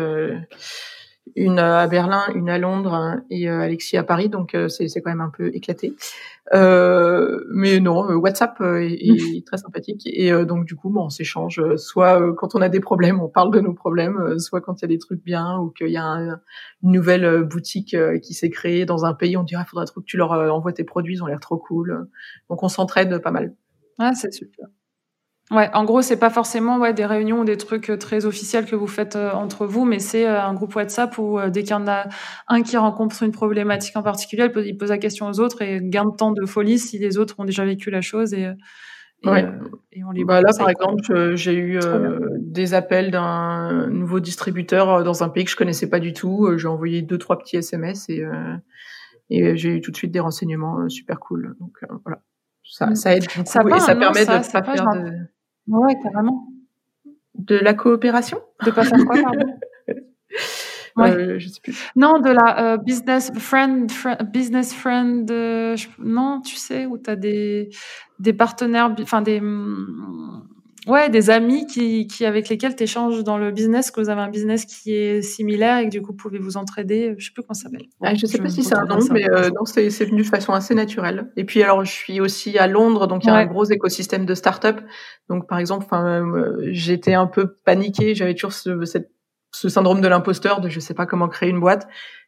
une 1.35 1.59
à 1.59 1.87
Berlin, 1.87 2.23
une 2.35 2.49
à 2.49 2.57
Londres 2.57 2.93
hein, 2.93 3.23
et 3.29 3.47
Alexis 3.47 3.97
à 3.97 4.03
Paris. 4.03 4.29
Donc 4.29 4.55
c'est 4.67 4.87
quand 5.01 5.11
même 5.11 5.21
un 5.21 5.31
peu 5.35 5.51
éclaté. 5.55 5.93
Mais 6.51 7.79
non, 7.79 8.15
WhatsApp 8.15 8.59
est, 8.61 9.45
très 9.45 9.57
sympathique 9.57 10.01
et 10.05 10.31
donc 10.45 10.65
du 10.65 10.75
coup, 10.75 10.89
bon, 10.89 11.05
on 11.05 11.09
s'échange. 11.09 11.61
Soit 11.77 12.33
quand 12.35 12.55
on 12.55 12.61
a 12.61 12.69
des 12.69 12.79
problèmes, 12.79 13.21
on 13.21 13.29
parle 13.29 13.51
de 13.51 13.59
nos 13.59 13.73
problèmes, 13.73 14.39
soit 14.39 14.61
quand 14.61 14.79
il 14.79 14.81
y 14.83 14.85
a 14.85 14.87
des 14.89 14.99
trucs 14.99 15.23
bien 15.23 15.57
ou 15.59 15.69
qu'il 15.69 15.89
y 15.89 15.97
a 15.97 16.39
une 16.83 16.91
nouvelle 16.91 17.43
boutique 17.43 17.95
qui 18.21 18.33
s'est 18.33 18.49
créée 18.49 18.85
dans 18.85 19.05
un 19.05 19.13
pays, 19.13 19.37
on 19.37 19.43
dirait, 19.43 19.63
il 19.65 19.69
faudrait 19.69 19.85
trop 19.85 20.01
que 20.01 20.05
tu 20.05 20.17
leur 20.17 20.31
envoies 20.31 20.73
tes 20.73 20.83
produits, 20.83 21.15
ils 21.15 21.23
ont 21.23 21.27
l'air 21.27 21.39
trop 21.39 21.57
cool. 21.57 22.07
Donc 22.49 22.63
on 22.63 22.69
s'entraide 22.69 23.19
pas 23.19 23.31
mal. 23.31 23.55
Ah, 23.99 24.13
c'est 24.13 24.33
super. 24.33 24.67
Ouais, 25.51 25.69
en 25.73 25.83
gros, 25.83 26.01
c'est 26.01 26.17
pas 26.17 26.29
forcément 26.29 26.77
ouais, 26.79 26.93
des 26.93 27.05
réunions 27.05 27.41
ou 27.41 27.43
des 27.43 27.57
trucs 27.57 27.89
euh, 27.89 27.97
très 27.97 28.25
officiels 28.25 28.65
que 28.65 28.75
vous 28.75 28.87
faites 28.87 29.17
euh, 29.17 29.31
entre 29.33 29.65
vous, 29.65 29.83
mais 29.83 29.99
c'est 29.99 30.25
euh, 30.25 30.41
un 30.41 30.53
groupe 30.53 30.73
WhatsApp 30.75 31.17
où 31.17 31.39
dès 31.49 31.63
qu'il 31.63 31.71
y 31.71 31.73
en 31.73 31.87
a 31.89 32.07
un 32.47 32.61
qui 32.61 32.77
rencontre 32.77 33.21
une 33.21 33.33
problématique 33.33 33.97
en 33.97 34.01
particulier, 34.01 34.45
il 34.45 34.51
pose, 34.51 34.65
il 34.65 34.77
pose 34.77 34.89
la 34.89 34.97
question 34.97 35.27
aux 35.27 35.41
autres 35.41 35.61
et 35.61 35.81
gain 35.83 36.05
de 36.05 36.15
temps 36.15 36.31
de 36.31 36.45
folie 36.45 36.79
si 36.79 36.99
les 36.99 37.17
autres 37.17 37.35
ont 37.37 37.43
déjà 37.43 37.65
vécu 37.65 37.91
la 37.91 37.99
chose 37.99 38.33
et, 38.33 38.49
et, 39.23 39.29
ouais. 39.29 39.45
et 39.91 40.05
on 40.05 40.11
les 40.11 40.23
bah 40.23 40.41
Là, 40.41 40.51
par 40.57 40.69
exemple, 40.69 41.35
j'ai 41.35 41.55
eu 41.55 41.79
des 42.39 42.73
appels 42.73 43.11
d'un 43.11 43.87
nouveau 43.87 44.21
distributeur 44.21 45.03
dans 45.03 45.21
un 45.21 45.27
pays 45.27 45.43
que 45.43 45.51
je 45.51 45.57
connaissais 45.57 45.89
pas 45.89 45.99
du 45.99 46.13
tout. 46.13 46.49
J'ai 46.55 46.69
envoyé 46.69 47.01
deux, 47.01 47.17
trois 47.17 47.37
petits 47.37 47.57
SMS 47.57 48.07
et, 48.07 48.23
et 49.29 49.57
j'ai 49.57 49.75
eu 49.75 49.81
tout 49.81 49.91
de 49.91 49.97
suite 49.97 50.11
des 50.11 50.21
renseignements 50.21 50.87
super 50.87 51.19
cool. 51.19 51.55
Donc 51.59 51.77
voilà 52.05 52.21
ça, 52.63 52.87
mm. 52.87 52.95
ça 52.95 53.15
aide 53.15 53.25
beaucoup 53.25 53.47
ça 53.47 53.61
et 53.63 53.79
ça 53.79 53.95
permet 53.95 54.25
de 54.25 54.51
pas 54.51 54.63
faire 54.63 54.85
de 54.93 55.11
Ouais, 55.67 55.95
carrément. 56.01 56.47
De 57.35 57.55
la 57.55 57.73
coopération 57.73 58.39
De 58.65 58.71
pas 58.71 58.83
faire 58.83 58.99
quoi, 59.05 59.21
pardon 59.21 59.55
ouais. 60.97 61.11
Euh, 61.11 61.39
je 61.39 61.47
sais 61.47 61.61
plus. 61.61 61.91
Non, 61.95 62.19
de 62.19 62.29
la 62.29 62.73
euh, 62.73 62.77
business 62.77 63.31
friend, 63.37 63.89
business 64.31 64.73
friend. 64.73 65.29
Euh, 65.31 65.75
non, 65.99 66.41
tu 66.41 66.55
sais 66.55 66.85
où 66.85 66.97
tu 66.97 67.09
as 67.09 67.15
des 67.15 67.69
des 68.19 68.33
partenaires, 68.33 68.93
enfin 69.01 69.21
des 69.21 69.41
Ouais, 70.87 71.09
des 71.09 71.29
amis 71.29 71.67
qui, 71.67 72.07
qui 72.07 72.25
avec 72.25 72.49
lesquels 72.49 72.75
tu 72.75 72.83
échanges 72.83 73.23
dans 73.23 73.37
le 73.37 73.51
business, 73.51 73.91
que 73.91 74.01
vous 74.01 74.09
avez 74.09 74.21
un 74.21 74.29
business 74.29 74.65
qui 74.65 74.95
est 74.95 75.21
similaire 75.21 75.77
et 75.77 75.85
que 75.85 75.91
du 75.91 76.01
coup, 76.01 76.11
vous 76.11 76.17
pouvez 76.17 76.39
vous 76.39 76.57
entraider. 76.57 77.13
Je 77.19 77.25
sais 77.25 77.31
plus 77.31 77.43
comment 77.43 77.53
ça 77.53 77.63
s'appelle. 77.63 77.85
Ah, 78.01 78.15
je 78.15 78.25
sais 78.25 78.39
pas 78.39 78.49
si 78.49 78.63
c'est 78.63 78.75
un 78.75 78.85
nom, 78.85 78.99
mais 79.11 79.29
euh, 79.29 79.49
non, 79.49 79.65
c'est, 79.65 79.91
c'est 79.91 80.05
venu 80.05 80.23
de 80.23 80.27
façon 80.27 80.53
assez 80.53 80.73
naturelle. 80.73 81.31
Et 81.37 81.43
puis, 81.43 81.61
alors, 81.61 81.85
je 81.85 81.91
suis 81.91 82.19
aussi 82.19 82.57
à 82.57 82.65
Londres, 82.65 83.05
donc 83.05 83.23
il 83.23 83.27
y 83.27 83.29
a 83.29 83.35
un 83.35 83.45
gros 83.45 83.65
écosystème 83.65 84.25
de 84.25 84.33
start-up. 84.33 84.81
Donc, 85.29 85.47
par 85.47 85.59
exemple, 85.59 85.85
enfin, 85.85 86.25
euh, 86.25 86.67
j'étais 86.71 87.13
un 87.13 87.27
peu 87.27 87.57
paniquée, 87.63 88.15
j'avais 88.15 88.33
toujours 88.33 88.53
ce, 88.53 88.83
cette, 88.85 89.11
ce 89.53 89.69
syndrome 89.69 90.01
de 90.01 90.07
l'imposteur, 90.07 90.61
de 90.61 90.69
je 90.69 90.79
sais 90.79 90.95
pas 90.95 91.05
comment 91.05 91.27
créer 91.27 91.49
une 91.49 91.59
boîte. 91.59 91.87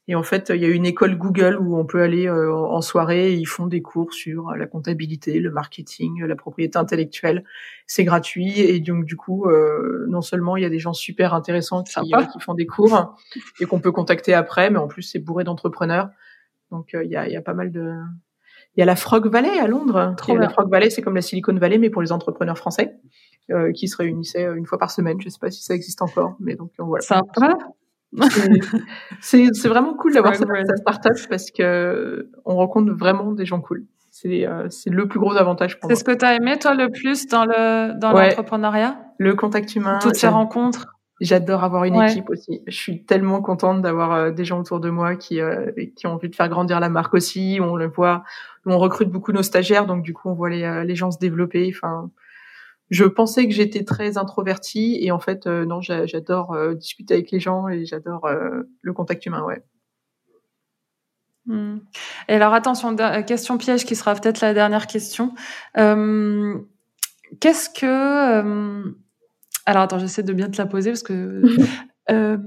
Et 0.09 0.15
en 0.15 0.23
fait, 0.23 0.51
il 0.53 0.61
y 0.61 0.65
a 0.65 0.67
une 0.67 0.85
école 0.85 1.17
Google 1.17 1.57
où 1.61 1.77
on 1.77 1.85
peut 1.85 2.01
aller 2.01 2.27
euh, 2.27 2.53
en 2.53 2.81
soirée. 2.81 3.31
Et 3.31 3.35
ils 3.35 3.45
font 3.45 3.67
des 3.67 3.81
cours 3.81 4.13
sur 4.13 4.51
la 4.51 4.67
comptabilité, 4.67 5.39
le 5.39 5.49
marketing, 5.49 6.23
la 6.23 6.35
propriété 6.35 6.77
intellectuelle. 6.77 7.45
C'est 7.87 8.03
gratuit 8.03 8.59
et 8.59 8.79
donc 8.79 9.05
du 9.05 9.15
coup, 9.15 9.45
euh, 9.45 10.05
non 10.09 10.21
seulement 10.21 10.57
il 10.57 10.63
y 10.63 10.65
a 10.65 10.69
des 10.69 10.79
gens 10.79 10.93
super 10.93 11.33
intéressants 11.33 11.83
qui, 11.83 11.97
euh, 11.99 12.23
qui 12.25 12.39
font 12.39 12.53
des 12.53 12.65
cours 12.65 13.15
et 13.61 13.65
qu'on 13.65 13.79
peut 13.79 13.91
contacter 13.91 14.33
après, 14.33 14.69
mais 14.69 14.79
en 14.79 14.87
plus 14.87 15.03
c'est 15.03 15.19
bourré 15.19 15.45
d'entrepreneurs. 15.45 16.09
Donc 16.71 16.89
il 16.93 17.09
y, 17.09 17.15
a, 17.15 17.27
y, 17.29 17.35
a, 17.35 17.41
pas 17.41 17.53
mal 17.53 17.71
de. 17.71 17.93
Il 18.75 18.79
y 18.79 18.83
a 18.83 18.85
la 18.85 18.95
Frog 18.95 19.27
Valley 19.27 19.59
à 19.59 19.67
Londres. 19.67 20.15
la 20.27 20.49
Frog 20.49 20.69
Valley, 20.69 20.89
c'est 20.89 21.01
comme 21.01 21.15
la 21.15 21.21
Silicon 21.21 21.53
Valley, 21.53 21.77
mais 21.77 21.89
pour 21.89 22.01
les 22.01 22.11
entrepreneurs 22.11 22.57
français, 22.57 22.95
qui 23.75 23.87
se 23.87 23.95
réunissaient 23.95 24.49
une 24.55 24.65
fois 24.65 24.79
par 24.79 24.91
semaine. 24.91 25.21
Je 25.21 25.29
sais 25.29 25.39
pas 25.39 25.51
si 25.51 25.61
ça 25.63 25.75
existe 25.75 26.01
encore, 26.01 26.35
mais 26.39 26.55
donc 26.55 26.71
voilà. 26.79 27.03
Sympa 27.03 27.57
c'est 29.21 29.67
vraiment 29.67 29.93
cool 29.95 30.13
d'avoir 30.13 30.35
cette, 30.35 30.47
startup 30.77 31.13
parce 31.29 31.51
que 31.51 32.29
on 32.45 32.55
rencontre 32.55 32.93
vraiment 32.93 33.31
des 33.31 33.45
gens 33.45 33.61
cool. 33.61 33.85
C'est 34.11 34.45
euh, 34.45 34.67
le 34.85 35.07
plus 35.07 35.19
gros 35.19 35.35
avantage 35.35 35.79
pour 35.79 35.89
moi. 35.89 35.95
C'est 35.95 35.99
ce 35.99 36.03
que 36.03 36.15
tu 36.15 36.23
as 36.23 36.35
aimé 36.35 36.59
toi 36.59 36.75
le 36.75 36.89
plus 36.89 37.27
dans 37.27 37.45
le 37.45 37.99
dans 37.99 38.11
l'entrepreneuriat? 38.11 38.97
Le 39.17 39.33
contact 39.33 39.75
humain. 39.75 39.99
Toutes 40.01 40.15
ces 40.15 40.27
rencontres? 40.27 40.87
J'adore 41.19 41.63
avoir 41.63 41.85
une 41.85 42.01
équipe 42.01 42.29
aussi. 42.29 42.61
Je 42.67 42.75
suis 42.75 43.05
tellement 43.05 43.41
contente 43.41 43.81
d'avoir 43.81 44.31
des 44.31 44.45
gens 44.45 44.59
autour 44.59 44.79
de 44.79 44.89
moi 44.89 45.15
qui 45.15 45.39
qui 45.95 46.07
ont 46.07 46.13
envie 46.13 46.29
de 46.29 46.35
faire 46.35 46.49
grandir 46.49 46.79
la 46.79 46.89
marque 46.89 47.13
aussi. 47.13 47.59
On 47.61 47.75
le 47.75 47.87
voit, 47.87 48.23
on 48.65 48.77
recrute 48.77 49.09
beaucoup 49.09 49.31
nos 49.31 49.43
stagiaires, 49.43 49.85
donc 49.85 50.03
du 50.03 50.13
coup 50.13 50.29
on 50.29 50.33
voit 50.33 50.49
les, 50.49 50.83
les 50.85 50.95
gens 50.95 51.11
se 51.11 51.19
développer. 51.19 51.71
Enfin, 51.73 52.11
je 52.93 53.05
pensais 53.05 53.47
que 53.47 53.53
j'étais 53.53 53.83
très 53.83 54.17
introvertie 54.17 54.97
et 55.01 55.11
en 55.11 55.19
fait 55.19 55.45
non, 55.47 55.81
j'adore 55.81 56.55
discuter 56.75 57.15
avec 57.15 57.31
les 57.31 57.39
gens 57.39 57.67
et 57.67 57.85
j'adore 57.85 58.29
le 58.81 58.93
contact 58.93 59.25
humain. 59.25 59.43
Ouais. 59.43 59.63
Hmm. 61.45 61.79
Et 62.29 62.35
alors 62.35 62.53
attention, 62.53 62.95
question 63.25 63.57
piège 63.57 63.85
qui 63.85 63.95
sera 63.95 64.15
peut-être 64.15 64.41
la 64.41 64.53
dernière 64.53 64.87
question. 64.87 65.33
Euh, 65.77 66.57
Qu'est-ce 67.39 67.69
que... 67.69 67.85
Euh, 67.85 68.83
alors 69.65 69.83
attends, 69.83 69.99
j'essaie 69.99 70.23
de 70.23 70.33
bien 70.33 70.49
te 70.49 70.57
la 70.57 70.67
poser 70.67 70.91
parce 70.91 71.03
que... 71.03 71.41
euh, 72.11 72.37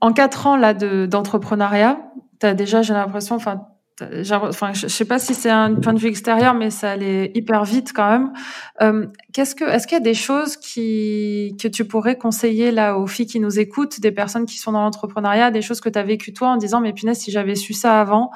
en 0.00 0.12
quatre 0.12 0.46
ans 0.46 0.56
là 0.56 0.74
d'entrepreneuriat, 0.74 2.00
tu 2.38 2.46
as 2.46 2.54
déjà, 2.54 2.82
j'ai 2.82 2.94
l'impression, 2.94 3.34
enfin 3.34 3.66
enfin, 4.00 4.72
je 4.72 4.86
sais 4.86 5.04
pas 5.04 5.18
si 5.18 5.34
c'est 5.34 5.50
un 5.50 5.74
point 5.74 5.92
de 5.92 5.98
vue 5.98 6.08
extérieur, 6.08 6.54
mais 6.54 6.70
ça 6.70 6.92
allait 6.92 7.30
hyper 7.34 7.64
vite 7.64 7.92
quand 7.94 8.10
même. 8.10 8.32
Euh, 8.80 9.06
qu'est-ce 9.32 9.54
que, 9.54 9.64
est-ce 9.64 9.86
qu'il 9.86 9.96
y 9.96 10.00
a 10.00 10.04
des 10.04 10.14
choses 10.14 10.56
qui 10.56 11.56
que 11.60 11.68
tu 11.68 11.84
pourrais 11.84 12.16
conseiller 12.16 12.70
là 12.70 12.98
aux 12.98 13.06
filles 13.06 13.26
qui 13.26 13.40
nous 13.40 13.58
écoutent, 13.58 14.00
des 14.00 14.12
personnes 14.12 14.46
qui 14.46 14.58
sont 14.58 14.72
dans 14.72 14.82
l'entrepreneuriat, 14.82 15.50
des 15.50 15.62
choses 15.62 15.80
que 15.80 15.88
tu 15.88 15.98
as 15.98 16.04
vécues 16.04 16.32
toi 16.32 16.48
en 16.48 16.56
disant 16.56 16.80
mais 16.80 16.92
punaise 16.92 17.18
si 17.18 17.30
j'avais 17.30 17.54
su 17.54 17.72
ça 17.72 18.00
avant, 18.00 18.30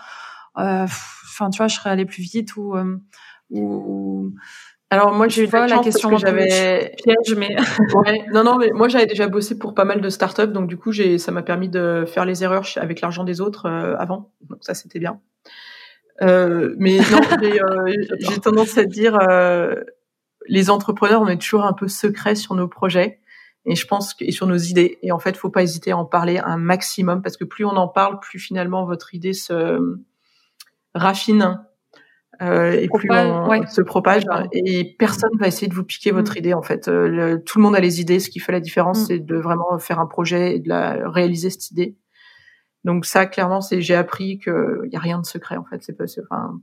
euh, 0.59 0.85
enfin 0.85 1.51
tu 1.51 1.59
vois, 1.59 1.69
je 1.69 1.77
serais 1.77 1.91
allée 1.91 2.07
plus 2.07 2.23
vite 2.23 2.57
ou 2.57 2.77
euh, 2.77 2.97
ou 3.51 4.33
alors 4.93 5.13
moi 5.13 5.27
j'ai 5.29 5.45
eu 5.45 5.51
la 5.51 5.79
question 5.79 6.11
que 6.11 6.19
j'avais 6.19 6.95
piège 7.03 7.37
mais 7.37 7.57
ouais, 7.95 8.25
non 8.33 8.45
non 8.45 8.57
mais 8.57 8.71
moi 8.73 8.89
j'avais 8.89 9.07
déjà 9.07 9.27
bossé 9.27 9.59
pour 9.59 9.75
pas 9.75 9.85
mal 9.85 10.01
de 10.01 10.09
startups 10.09 10.53
donc 10.53 10.69
du 10.69 10.77
coup 10.77 10.93
j'ai 10.93 11.19
ça 11.19 11.33
m'a 11.33 11.43
permis 11.43 11.69
de 11.69 12.05
faire 12.07 12.25
les 12.25 12.45
erreurs 12.45 12.67
avec 12.77 13.01
l'argent 13.01 13.25
des 13.25 13.41
autres 13.41 13.69
avant. 13.69 14.31
Donc 14.49 14.59
ça 14.63 14.75
c'était 14.75 14.99
bien. 14.99 15.21
Euh, 16.21 16.75
mais 16.79 16.99
non, 16.99 17.21
euh, 17.43 17.95
j'ai 18.19 18.41
tendance 18.41 18.77
à 18.79 18.85
dire, 18.85 19.19
euh, 19.29 19.77
les 20.47 20.71
entrepreneurs, 20.71 21.23
on 21.23 21.29
est 21.29 21.41
toujours 21.41 21.65
un 21.65 21.73
peu 21.73 21.89
secrets 21.89 22.35
sur 22.35 22.55
nos 22.55 22.69
projets 22.69 23.21
et 23.65 23.77
je 23.77 23.87
pense 23.87 24.15
que, 24.15 24.25
et 24.25 24.33
sur 24.33 24.47
nos 24.47 24.57
idées. 24.57 24.99
Et 25.03 25.13
en 25.13 25.19
fait, 25.19 25.37
faut 25.37 25.51
pas 25.51 25.63
hésiter 25.63 25.93
à 25.93 25.97
en 25.97 26.05
parler 26.05 26.39
un 26.39 26.57
maximum 26.57 27.23
parce 27.23 27.37
que 27.37 27.45
plus 27.45 27.65
on 27.65 27.77
en 27.77 27.89
parle, 27.89 28.21
plus 28.21 28.39
finalement 28.39 28.85
votre 28.85 29.15
idée 29.15 29.33
se 29.33 29.99
raffine 30.95 31.65
euh, 32.43 32.73
et 32.73 32.89
plus 32.89 33.09
on 33.11 33.67
se 33.67 33.81
propage. 33.81 34.25
Et 34.53 34.97
personne 34.99 35.31
va 35.39 35.47
essayer 35.47 35.69
de 35.69 35.75
vous 35.75 35.85
piquer 35.85 36.11
votre 36.11 36.35
mm. 36.35 36.39
idée. 36.39 36.55
En 36.55 36.63
fait, 36.63 36.85
tout 36.85 36.91
le 36.91 37.63
monde 37.63 37.77
a 37.77 37.81
les 37.81 38.01
idées. 38.01 38.21
Ce 38.21 38.29
qui 38.29 38.41
fait 38.41 38.53
la 38.53 38.61
différence, 38.61 39.03
mm. 39.03 39.07
c'est 39.07 39.19
de 39.19 39.37
vraiment 39.37 39.79
faire 39.79 40.01
un 40.01 40.07
projet 40.07 40.57
et 40.57 40.59
de 40.59 40.69
la 40.69 41.09
réaliser 41.09 41.51
cette 41.51 41.71
idée. 41.71 41.97
Donc 42.85 43.07
ça, 43.07 43.27
clairement, 43.27 43.61
c'est 43.61 43.81
j'ai 43.81 43.95
appris 43.95 44.39
qu'il 44.39 44.89
y 44.91 44.97
a 44.97 45.01
rien 45.01 45.21
de 45.21 45.27
secret 45.27 45.57
en 45.57 45.65
fait. 45.65 45.83
C'est 45.83 45.97
pas, 45.97 46.05
enfin, 46.31 46.59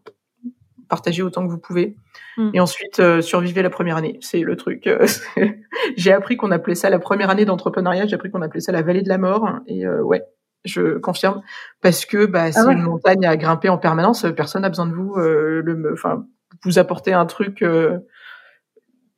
partagez 0.90 1.22
autant 1.22 1.46
que 1.46 1.52
vous 1.52 1.60
pouvez. 1.60 1.96
Mm. 2.38 2.50
Et 2.56 2.60
ensuite, 2.60 3.00
euh, 3.00 3.22
survivez 3.22 3.62
la 3.62 3.70
première 3.70 3.96
année. 3.96 4.18
C'est 4.20 4.42
le 4.42 4.58
truc. 4.58 4.88
Euh, 4.88 5.08
j'ai 5.96 6.12
appris 6.12 6.36
qu'on 6.36 6.52
appelait 6.52 6.76
ça 6.76 6.90
la 6.90 7.00
première 7.00 7.30
année 7.30 7.46
d'entrepreneuriat. 7.46 8.08
J'ai 8.08 8.16
appris 8.16 8.32
qu'on 8.32 8.42
appelait 8.42 8.60
ça 8.60 8.74
la 8.74 8.82
vallée 8.82 9.04
de 9.04 9.10
la 9.10 9.18
mort. 9.18 9.50
Et 9.68 9.86
euh, 9.86 10.02
ouais, 10.02 10.24
je 10.66 10.98
confirme 10.98 11.42
parce 11.82 12.06
que 12.06 12.26
bah, 12.26 12.46
ah 12.46 12.52
c'est 12.52 12.72
une 12.72 12.82
montagne 12.82 13.26
à 13.26 13.38
grimper 13.38 13.70
en 13.70 13.78
permanence. 13.78 14.26
Personne 14.36 14.64
n'a 14.64 14.70
besoin 14.70 14.88
de 14.88 14.94
vous. 14.94 15.16
le, 15.16 15.92
enfin, 15.94 16.26
vous 16.64 16.80
apportez 16.80 17.14
un 17.14 17.26
truc. 17.26 17.64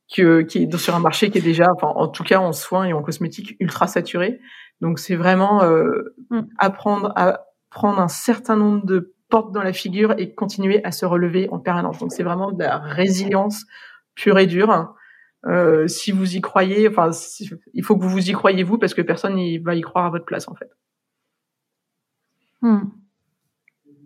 qui 0.07 0.21
est 0.21 0.77
sur 0.77 0.95
un 0.95 0.99
marché 0.99 1.29
qui 1.31 1.37
est 1.37 1.41
déjà, 1.41 1.71
enfin, 1.75 1.87
en 1.87 2.07
tout 2.07 2.23
cas 2.23 2.39
en 2.39 2.51
soins 2.51 2.85
et 2.85 2.93
en 2.93 3.01
cosmétiques, 3.01 3.55
ultra 3.59 3.87
saturé. 3.87 4.39
Donc 4.81 4.97
c'est 4.99 5.15
vraiment 5.15 5.63
euh, 5.63 6.15
mm. 6.29 6.41
apprendre 6.57 7.13
à 7.15 7.45
prendre 7.69 7.99
un 7.99 8.07
certain 8.07 8.57
nombre 8.57 8.85
de 8.85 9.13
portes 9.29 9.53
dans 9.53 9.63
la 9.63 9.71
figure 9.71 10.13
et 10.17 10.33
continuer 10.33 10.83
à 10.83 10.91
se 10.91 11.05
relever 11.05 11.47
en 11.51 11.59
permanence. 11.59 11.99
Donc 11.99 12.11
c'est 12.11 12.23
vraiment 12.23 12.51
de 12.51 12.63
la 12.63 12.79
résilience 12.79 13.65
pure 14.15 14.37
et 14.39 14.47
dure. 14.47 14.93
Euh, 15.45 15.87
si 15.87 16.11
vous 16.11 16.35
y 16.35 16.41
croyez, 16.41 16.87
enfin, 16.89 17.11
il 17.73 17.83
faut 17.83 17.95
que 17.95 18.03
vous 18.03 18.09
vous 18.09 18.29
y 18.29 18.33
croyez 18.33 18.63
vous 18.63 18.77
parce 18.77 18.93
que 18.93 19.01
personne 19.01 19.35
ne 19.35 19.63
va 19.63 19.75
y 19.75 19.81
croire 19.81 20.05
à 20.05 20.09
votre 20.09 20.25
place 20.25 20.47
en 20.47 20.55
fait. 20.55 20.69
Mm. 22.61 22.79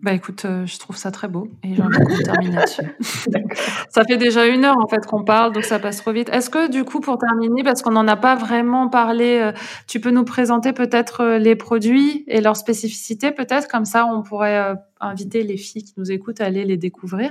Bah 0.02 0.12
écoute, 0.12 0.44
euh, 0.44 0.66
je 0.66 0.78
trouve 0.78 0.96
ça 0.96 1.10
très 1.10 1.26
beau 1.26 1.48
et 1.64 1.74
j'ai 1.74 1.82
envie 1.82 1.96
qu'on 1.96 2.22
termine 2.22 2.54
là-dessus. 2.54 2.82
ça 3.88 4.04
fait 4.04 4.18
déjà 4.18 4.46
une 4.46 4.64
heure 4.64 4.76
en 4.78 4.86
fait 4.86 5.04
qu'on 5.06 5.24
parle, 5.24 5.52
donc 5.52 5.64
ça 5.64 5.78
passe 5.78 5.96
trop 5.96 6.12
vite. 6.12 6.28
Est-ce 6.28 6.50
que 6.50 6.70
du 6.70 6.84
coup, 6.84 7.00
pour 7.00 7.18
terminer, 7.18 7.62
parce 7.64 7.82
qu'on 7.82 7.92
n'en 7.92 8.06
a 8.06 8.16
pas 8.16 8.36
vraiment 8.36 8.88
parlé, 8.88 9.38
euh, 9.38 9.52
tu 9.88 9.98
peux 9.98 10.10
nous 10.10 10.24
présenter 10.24 10.72
peut-être 10.72 11.22
euh, 11.22 11.38
les 11.38 11.56
produits 11.56 12.24
et 12.28 12.40
leurs 12.40 12.56
spécificités, 12.56 13.32
peut-être? 13.32 13.68
Comme 13.68 13.86
ça, 13.86 14.06
on 14.06 14.22
pourrait 14.22 14.76
inviter 15.00 15.42
les 15.42 15.56
filles 15.56 15.82
qui 15.82 15.94
nous 15.96 16.12
écoutent 16.12 16.40
à 16.40 16.44
aller 16.44 16.64
les 16.64 16.76
découvrir. 16.76 17.30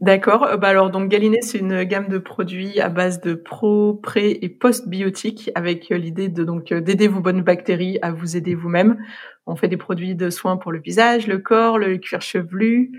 D'accord. 0.00 0.44
Euh, 0.44 0.56
bah 0.58 0.68
alors 0.68 0.90
donc 0.90 1.08
Galiné, 1.08 1.38
c'est 1.40 1.58
une 1.58 1.82
gamme 1.84 2.08
de 2.08 2.18
produits 2.18 2.78
à 2.80 2.90
base 2.90 3.20
de 3.20 3.34
pro, 3.34 3.94
pré 3.94 4.38
et 4.42 4.48
post-biotiques 4.50 5.50
avec 5.54 5.90
euh, 5.90 5.96
l'idée 5.96 6.28
de 6.28 6.44
donc 6.44 6.72
euh, 6.72 6.80
d'aider 6.80 7.08
vos 7.08 7.20
bonnes 7.20 7.42
bactéries 7.42 7.98
à 8.02 8.12
vous 8.12 8.36
aider 8.36 8.54
vous-même. 8.54 8.98
On 9.46 9.56
fait 9.56 9.68
des 9.68 9.78
produits 9.78 10.14
de 10.14 10.28
soins 10.28 10.58
pour 10.58 10.72
le 10.72 10.78
visage, 10.78 11.26
le 11.26 11.38
corps, 11.38 11.78
le 11.78 11.96
cuir 11.96 12.20
chevelu. 12.20 12.92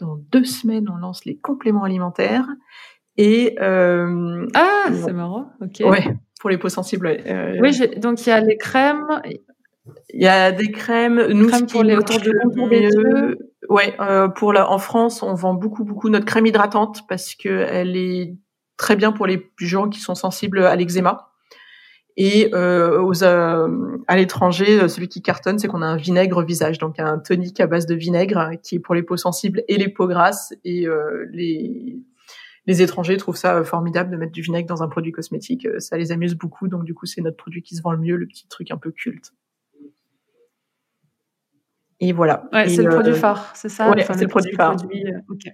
dans 0.00 0.16
deux 0.32 0.44
semaines, 0.44 0.88
on 0.88 0.96
lance 0.96 1.26
les 1.26 1.36
compléments 1.36 1.84
alimentaires 1.84 2.46
et 3.18 3.56
ah 3.60 4.86
c'est 4.90 5.12
marrant. 5.12 5.52
Ok. 5.60 5.82
Ouais, 5.86 6.16
pour 6.40 6.48
les 6.48 6.56
peaux 6.56 6.70
sensibles. 6.70 7.18
oui, 7.60 7.98
donc 7.98 8.26
il 8.26 8.30
y 8.30 8.32
a 8.32 8.40
les 8.40 8.56
crèmes. 8.56 9.20
Il 10.12 10.22
y 10.22 10.26
a 10.26 10.52
des 10.52 10.70
crèmes. 10.70 11.26
Nous, 11.28 11.50
pour 11.66 11.82
les 11.82 11.96
autour 11.96 12.18
de 12.20 13.38
Ouais, 13.68 13.94
euh, 14.00 14.28
pour 14.28 14.54
la, 14.54 14.70
en 14.70 14.78
France, 14.78 15.22
on 15.22 15.34
vend 15.34 15.52
beaucoup 15.52 15.84
beaucoup 15.84 16.08
notre 16.08 16.24
crème 16.24 16.46
hydratante 16.46 17.06
parce 17.06 17.34
que 17.34 17.48
elle 17.48 17.96
est 17.96 18.34
très 18.78 18.96
bien 18.96 19.12
pour 19.12 19.26
les 19.26 19.50
gens 19.58 19.90
qui 19.90 20.00
sont 20.00 20.14
sensibles 20.14 20.64
à 20.64 20.74
l'eczéma. 20.74 21.28
Et 22.20 22.52
euh, 22.52 23.00
aux, 23.00 23.22
euh, 23.22 23.98
à 24.08 24.16
l'étranger, 24.16 24.80
euh, 24.80 24.88
celui 24.88 25.06
qui 25.06 25.22
cartonne, 25.22 25.60
c'est 25.60 25.68
qu'on 25.68 25.82
a 25.82 25.86
un 25.86 25.96
vinaigre 25.96 26.42
visage, 26.42 26.78
donc 26.78 26.98
un 26.98 27.18
tonique 27.18 27.60
à 27.60 27.68
base 27.68 27.86
de 27.86 27.94
vinaigre 27.94 28.50
qui 28.60 28.74
est 28.74 28.80
pour 28.80 28.96
les 28.96 29.04
peaux 29.04 29.16
sensibles 29.16 29.62
et 29.68 29.76
les 29.76 29.88
peaux 29.88 30.08
grasses. 30.08 30.52
Et 30.64 30.86
les 31.30 31.96
les 32.66 32.82
étrangers 32.82 33.16
trouvent 33.16 33.36
ça 33.36 33.64
formidable 33.64 34.10
de 34.10 34.16
mettre 34.18 34.32
du 34.32 34.42
vinaigre 34.42 34.68
dans 34.68 34.82
un 34.82 34.88
produit 34.88 35.10
cosmétique. 35.10 35.66
Ça 35.78 35.96
les 35.96 36.12
amuse 36.12 36.34
beaucoup, 36.34 36.68
donc 36.68 36.84
du 36.84 36.92
coup, 36.92 37.06
c'est 37.06 37.22
notre 37.22 37.38
produit 37.38 37.62
qui 37.62 37.76
se 37.76 37.82
vend 37.82 37.92
le 37.92 37.98
mieux, 37.98 38.16
le 38.16 38.26
petit 38.26 38.46
truc 38.46 38.70
un 38.70 38.76
peu 38.76 38.90
culte. 38.90 39.32
Et 42.00 42.12
voilà. 42.12 42.48
c'est 42.52 42.82
le 42.82 42.90
produit 42.90 43.14
phare, 43.14 43.52
c'est 43.54 43.68
ça 43.68 43.90
Ouais, 43.90 44.04
c'est 44.04 44.20
le 44.20 44.28
produit 44.28 44.54
phare. 44.54 44.76
Euh, 44.76 45.50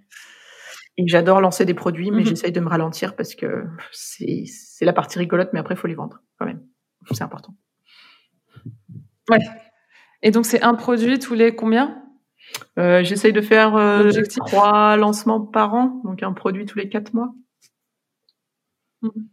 et 0.97 1.09
j'adore 1.09 1.40
lancer 1.40 1.64
des 1.64 1.74
produits, 1.74 2.11
mais 2.11 2.20
mhm. 2.20 2.26
j'essaye 2.26 2.53
de 2.53 2.61
me 2.61 2.68
ralentir 2.68 3.16
parce 3.16 3.34
que 3.34 3.64
c'est 3.92 4.84
la 4.84 4.92
partie 4.92 5.18
rigolote, 5.18 5.51
mais 5.53 5.61
après, 5.61 5.74
il 5.74 5.78
faut 5.78 5.88
les 5.88 5.95
vendre 5.95 6.20
quand 6.38 6.47
même. 6.47 6.62
C'est 7.11 7.24
important. 7.24 7.55
Ouais. 9.30 9.38
Et 10.22 10.30
donc, 10.30 10.47
c'est 10.47 10.62
un 10.62 10.74
produit 10.74 11.18
tous 11.18 11.34
les 11.34 11.55
combien? 11.55 12.03
Euh, 12.78 13.03
J'essaye 13.03 13.32
de 13.32 13.40
faire 13.40 13.74
euh, 13.74 14.11
trois 14.36 14.97
lancements 14.97 15.40
par 15.40 15.74
an, 15.74 16.03
donc 16.05 16.22
un 16.22 16.32
produit 16.32 16.66
tous 16.66 16.78
les 16.78 16.88
quatre 16.88 17.14
mois. 17.14 17.34
Mhm 19.03 19.28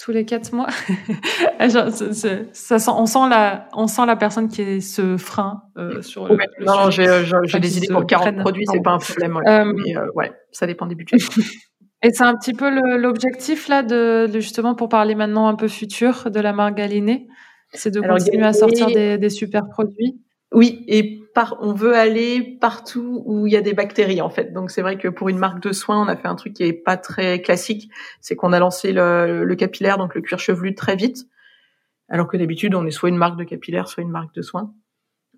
tous 0.00 0.12
les 0.12 0.24
quatre 0.24 0.52
mois. 0.52 0.68
ça, 1.68 2.78
sent, 2.78 2.90
on 2.90 3.06
sent 3.06 3.28
la, 3.28 3.68
on 3.74 3.86
sent 3.86 4.06
la 4.06 4.16
personne 4.16 4.48
qui 4.48 4.62
est 4.62 4.80
ce 4.80 5.16
frein 5.16 5.62
euh, 5.76 6.00
sur 6.00 6.26
le. 6.26 6.36
non, 6.60 6.84
non 6.84 6.90
j'ai 6.90 7.60
des 7.60 7.78
idées 7.78 7.88
pour 7.92 8.06
40 8.06 8.38
produits, 8.38 8.64
c'est 8.72 8.82
pas 8.82 8.92
un 8.92 8.98
problème. 8.98 9.36
Euh, 9.46 9.72
mais 9.76 9.96
euh, 9.96 10.06
ouais, 10.14 10.32
ça 10.52 10.66
dépend 10.66 10.86
des 10.86 10.94
budgets. 10.94 11.18
Et 12.02 12.10
c'est 12.14 12.24
un 12.24 12.34
petit 12.34 12.54
peu 12.54 12.70
l'objectif 12.96 13.68
là 13.68 13.82
de, 13.82 14.26
justement 14.32 14.74
pour 14.74 14.88
parler 14.88 15.14
maintenant 15.14 15.48
un 15.48 15.54
peu 15.54 15.68
futur 15.68 16.30
de 16.30 16.40
la 16.40 16.54
marque 16.54 16.78
Galiné, 16.78 17.26
c'est 17.74 17.90
de 17.90 18.00
continuer 18.00 18.46
à 18.46 18.54
sortir 18.54 18.86
des, 18.86 19.18
des 19.18 19.28
super 19.28 19.68
produits. 19.68 20.18
Oui, 20.50 20.82
et 20.88 21.19
on 21.60 21.72
veut 21.72 21.94
aller 21.94 22.58
partout 22.60 23.22
où 23.26 23.46
il 23.46 23.52
y 23.52 23.56
a 23.56 23.60
des 23.60 23.72
bactéries 23.72 24.20
en 24.20 24.30
fait. 24.30 24.52
Donc 24.52 24.70
c'est 24.70 24.82
vrai 24.82 24.98
que 24.98 25.08
pour 25.08 25.28
une 25.28 25.38
marque 25.38 25.62
de 25.62 25.72
soins, 25.72 26.02
on 26.02 26.08
a 26.08 26.16
fait 26.16 26.28
un 26.28 26.34
truc 26.34 26.54
qui 26.54 26.64
est 26.64 26.72
pas 26.72 26.96
très 26.96 27.40
classique, 27.40 27.90
c'est 28.20 28.36
qu'on 28.36 28.52
a 28.52 28.58
lancé 28.58 28.92
le, 28.92 29.44
le, 29.44 29.54
capillaire, 29.54 29.98
donc 29.98 30.14
le 30.14 30.20
cuir 30.20 30.38
chevelu 30.38 30.74
très 30.74 30.96
vite, 30.96 31.26
alors 32.08 32.26
que 32.26 32.36
d'habitude 32.36 32.74
on 32.74 32.86
est 32.86 32.90
soit 32.90 33.08
une 33.08 33.16
marque 33.16 33.38
de 33.38 33.44
capillaire, 33.44 33.88
soit 33.88 34.02
une 34.02 34.10
marque 34.10 34.34
de 34.34 34.42
soins. 34.42 34.74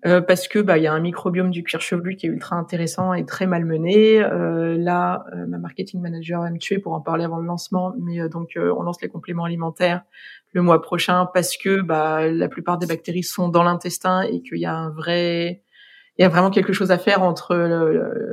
Euh, 0.05 0.19
parce 0.19 0.49
que 0.49 0.59
bah 0.59 0.77
il 0.77 0.83
y 0.83 0.87
a 0.87 0.91
un 0.91 0.99
microbiome 0.99 1.49
du 1.49 1.63
cuir 1.63 1.79
chevelu 1.79 2.17
qui 2.17 2.25
est 2.25 2.29
ultra 2.29 2.57
intéressant 2.57 3.13
et 3.13 3.25
très 3.25 3.47
malmené. 3.47 4.21
Euh, 4.21 4.75
là, 4.77 5.23
euh, 5.33 5.45
ma 5.47 5.57
marketing 5.59 6.01
manager 6.01 6.41
va 6.41 6.51
me 6.51 6.57
tuer 6.57 6.79
pour 6.79 6.91
en 6.91 6.99
parler 6.99 7.23
avant 7.23 7.37
le 7.37 7.45
lancement, 7.45 7.93
mais 7.97 8.19
euh, 8.19 8.27
donc 8.27 8.57
euh, 8.57 8.73
on 8.77 8.83
lance 8.83 9.01
les 9.01 9.07
compléments 9.07 9.45
alimentaires 9.45 10.03
le 10.51 10.61
mois 10.61 10.81
prochain 10.81 11.29
parce 11.33 11.55
que 11.55 11.81
bah 11.81 12.27
la 12.27 12.49
plupart 12.49 12.77
des 12.77 12.85
bactéries 12.85 13.23
sont 13.23 13.47
dans 13.47 13.63
l'intestin 13.63 14.23
et 14.23 14.41
qu'il 14.41 14.59
y 14.59 14.65
a 14.65 14.75
un 14.75 14.89
vrai 14.89 15.62
il 16.17 16.21
y 16.21 16.25
a 16.25 16.29
vraiment 16.29 16.51
quelque 16.51 16.73
chose 16.73 16.91
à 16.91 16.97
faire 16.97 17.23
entre 17.23 17.55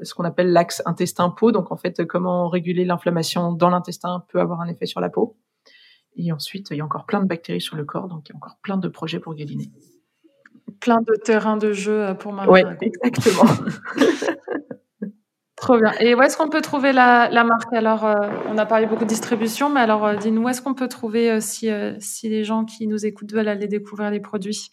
ce 0.03 0.15
qu'on 0.15 0.25
appelle 0.25 0.53
l'axe 0.53 0.83
intestin-peau. 0.85 1.51
Donc 1.51 1.73
en 1.73 1.77
fait, 1.77 2.05
comment 2.07 2.49
réguler 2.49 2.85
l'inflammation 2.85 3.53
dans 3.53 3.71
l'intestin 3.71 4.25
peut 4.29 4.41
avoir 4.41 4.61
un 4.61 4.69
effet 4.69 4.87
sur 4.87 5.01
la 5.01 5.09
peau. 5.09 5.37
Et 6.17 6.33
ensuite, 6.33 6.69
il 6.71 6.77
y 6.77 6.81
a 6.81 6.85
encore 6.85 7.07
plein 7.07 7.21
de 7.21 7.27
bactéries 7.27 7.61
sur 7.61 7.77
le 7.77 7.85
corps, 7.85 8.09
donc 8.09 8.29
il 8.29 8.33
y 8.33 8.35
a 8.35 8.37
encore 8.37 8.59
plein 8.63 8.77
de 8.77 8.89
projets 8.89 9.21
pour 9.21 9.35
Galiné. 9.35 9.71
Plein 10.81 11.01
de 11.01 11.15
terrains 11.23 11.57
de 11.57 11.73
jeu 11.73 12.09
euh, 12.09 12.15
pour 12.15 12.33
Marie. 12.33 12.49
Oui, 12.51 12.61
exactement. 12.81 13.45
Trop 15.57 15.79
bien. 15.79 15.93
Et 16.01 16.15
où 16.15 16.23
est-ce 16.23 16.39
qu'on 16.39 16.49
peut 16.49 16.63
trouver 16.63 16.93
la, 16.93 17.29
marque? 17.45 17.73
Alors, 17.73 18.07
euh, 18.07 18.15
on 18.49 18.57
a 18.57 18.65
parlé 18.65 18.87
beaucoup 18.87 19.05
de 19.05 19.09
distribution, 19.09 19.69
mais 19.69 19.81
alors, 19.81 20.07
euh, 20.07 20.17
dis-nous, 20.17 20.43
où 20.43 20.49
est-ce 20.49 20.63
qu'on 20.63 20.73
peut 20.73 20.89
trouver 20.89 21.39
si, 21.41 21.71
si 21.99 22.29
les 22.31 22.45
gens 22.45 22.65
qui 22.65 22.87
nous 22.87 23.05
écoutent 23.05 23.33
veulent 23.33 23.49
aller 23.49 23.67
découvrir 23.69 24.11
les 24.11 24.21
produits? 24.21 24.73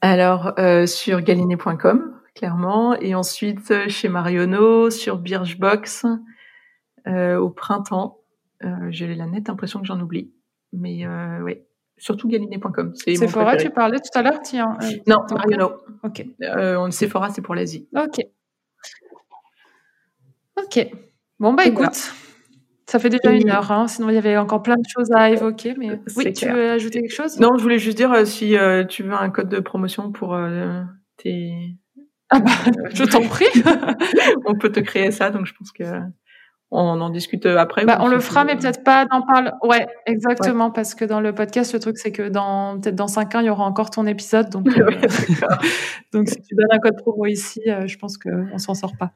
Alors, 0.00 0.54
sur 0.86 1.20
galiné.com, 1.22 2.14
clairement, 2.38 2.94
et 2.94 3.14
ensuite 3.14 3.88
chez 3.88 4.08
Marionneau, 4.08 4.90
sur 4.90 5.18
Birchbox, 5.18 6.06
au 7.06 7.50
printemps. 7.50 8.20
J'ai 8.90 9.14
la 9.14 9.26
nette 9.26 9.50
impression 9.50 9.80
que 9.80 9.86
j'en 9.86 10.00
oublie. 10.00 10.32
Mais 10.72 11.06
euh, 11.06 11.40
oui, 11.42 11.58
surtout 11.96 12.28
galiné.com. 12.28 12.92
C'est 12.94 13.14
Sephora, 13.14 13.56
tu 13.56 13.70
parlais 13.70 13.98
tout 13.98 14.18
à 14.18 14.22
l'heure 14.22 14.40
tiens, 14.42 14.76
euh, 14.82 14.90
Non. 15.06 15.18
Ok. 16.02 16.24
Euh, 16.42 16.90
Sephora, 16.90 17.30
c'est 17.30 17.42
pour 17.42 17.54
l'Asie. 17.54 17.88
Ok. 17.96 18.20
Ok. 20.56 20.90
Bon, 21.38 21.54
bah 21.54 21.66
écoute, 21.66 22.12
ça 22.86 22.98
fait 22.98 23.10
déjà 23.10 23.30
une 23.30 23.48
heure, 23.48 23.70
hein, 23.70 23.86
sinon 23.86 24.08
il 24.08 24.14
y 24.14 24.18
avait 24.18 24.36
encore 24.36 24.62
plein 24.62 24.74
de 24.74 24.86
choses 24.88 25.10
à 25.14 25.30
évoquer. 25.30 25.74
Mais 25.78 26.00
oui, 26.16 26.32
tu 26.32 26.48
veux 26.48 26.70
ajouter 26.70 27.00
quelque 27.00 27.14
chose? 27.14 27.38
Non, 27.38 27.56
je 27.56 27.62
voulais 27.62 27.78
juste 27.78 27.96
dire 27.96 28.26
si 28.26 28.56
tu 28.88 29.02
veux 29.04 29.14
un 29.14 29.30
code 29.30 29.48
de 29.48 29.60
promotion 29.60 30.10
pour 30.10 30.38
tes. 31.16 31.76
Ah 32.30 32.40
bah, 32.40 32.50
je 32.92 33.04
t'en 33.04 33.22
prie. 33.22 33.46
on 34.46 34.54
peut 34.54 34.70
te 34.70 34.80
créer 34.80 35.10
ça, 35.10 35.30
donc 35.30 35.46
je 35.46 35.54
pense 35.54 35.72
que 35.72 35.84
on 36.70 37.00
en 37.00 37.08
discute 37.08 37.46
euh, 37.46 37.56
après. 37.56 37.86
Bah, 37.86 37.98
on 38.00 38.08
le 38.08 38.20
fera, 38.20 38.44
mais 38.44 38.54
peut-être 38.54 38.84
pas 38.84 39.06
d'en 39.06 39.22
parler. 39.22 39.50
Ouais, 39.62 39.86
exactement, 40.04 40.70
parce 40.70 40.94
que 40.94 41.06
dans 41.06 41.20
le 41.20 41.34
podcast, 41.34 41.72
le 41.72 41.80
truc, 41.80 41.96
c'est 41.96 42.12
que 42.12 42.28
dans 42.28 42.78
peut-être 42.78 42.94
dans 42.94 43.08
cinq 43.08 43.34
ans, 43.34 43.40
il 43.40 43.46
y 43.46 43.50
aura 43.50 43.64
encore 43.64 43.90
ton 43.90 44.06
épisode. 44.06 44.50
Donc, 44.50 44.66
euh, 44.78 44.90
donc 46.12 46.28
si 46.28 46.42
tu 46.42 46.54
donnes 46.54 46.70
un 46.70 46.78
code 46.78 46.96
promo 46.96 47.24
ici, 47.24 47.62
euh, 47.68 47.86
je 47.86 47.96
pense 47.96 48.18
qu'on 48.18 48.58
s'en 48.58 48.74
sort 48.74 48.92
pas. 48.98 49.12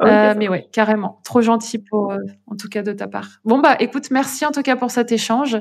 mais 0.00 0.48
ouais, 0.48 0.68
carrément. 0.72 1.20
Trop 1.24 1.40
gentil 1.40 1.78
pour, 1.78 2.14
en 2.46 2.56
tout 2.56 2.68
cas, 2.68 2.82
de 2.82 2.92
ta 2.92 3.08
part. 3.08 3.40
Bon, 3.44 3.58
bah, 3.58 3.76
écoute, 3.80 4.10
merci 4.12 4.46
en 4.46 4.52
tout 4.52 4.62
cas 4.62 4.76
pour 4.76 4.92
cet 4.92 5.10
échange 5.10 5.58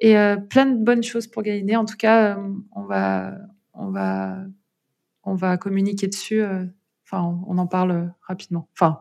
et 0.00 0.14
plein 0.48 0.66
de 0.66 0.82
bonnes 0.82 1.04
choses 1.04 1.28
pour 1.28 1.42
gagner. 1.42 1.76
En 1.76 1.84
tout 1.84 1.96
cas, 1.96 2.36
on 2.74 2.82
va, 2.82 3.34
on 3.74 3.90
va, 3.90 4.38
on 5.24 5.34
va 5.34 5.56
communiquer 5.56 6.06
dessus 6.06 6.42
Enfin, 7.12 7.40
on 7.48 7.58
en 7.58 7.66
parle 7.66 8.12
rapidement. 8.28 8.68
Enfin, 8.78 9.00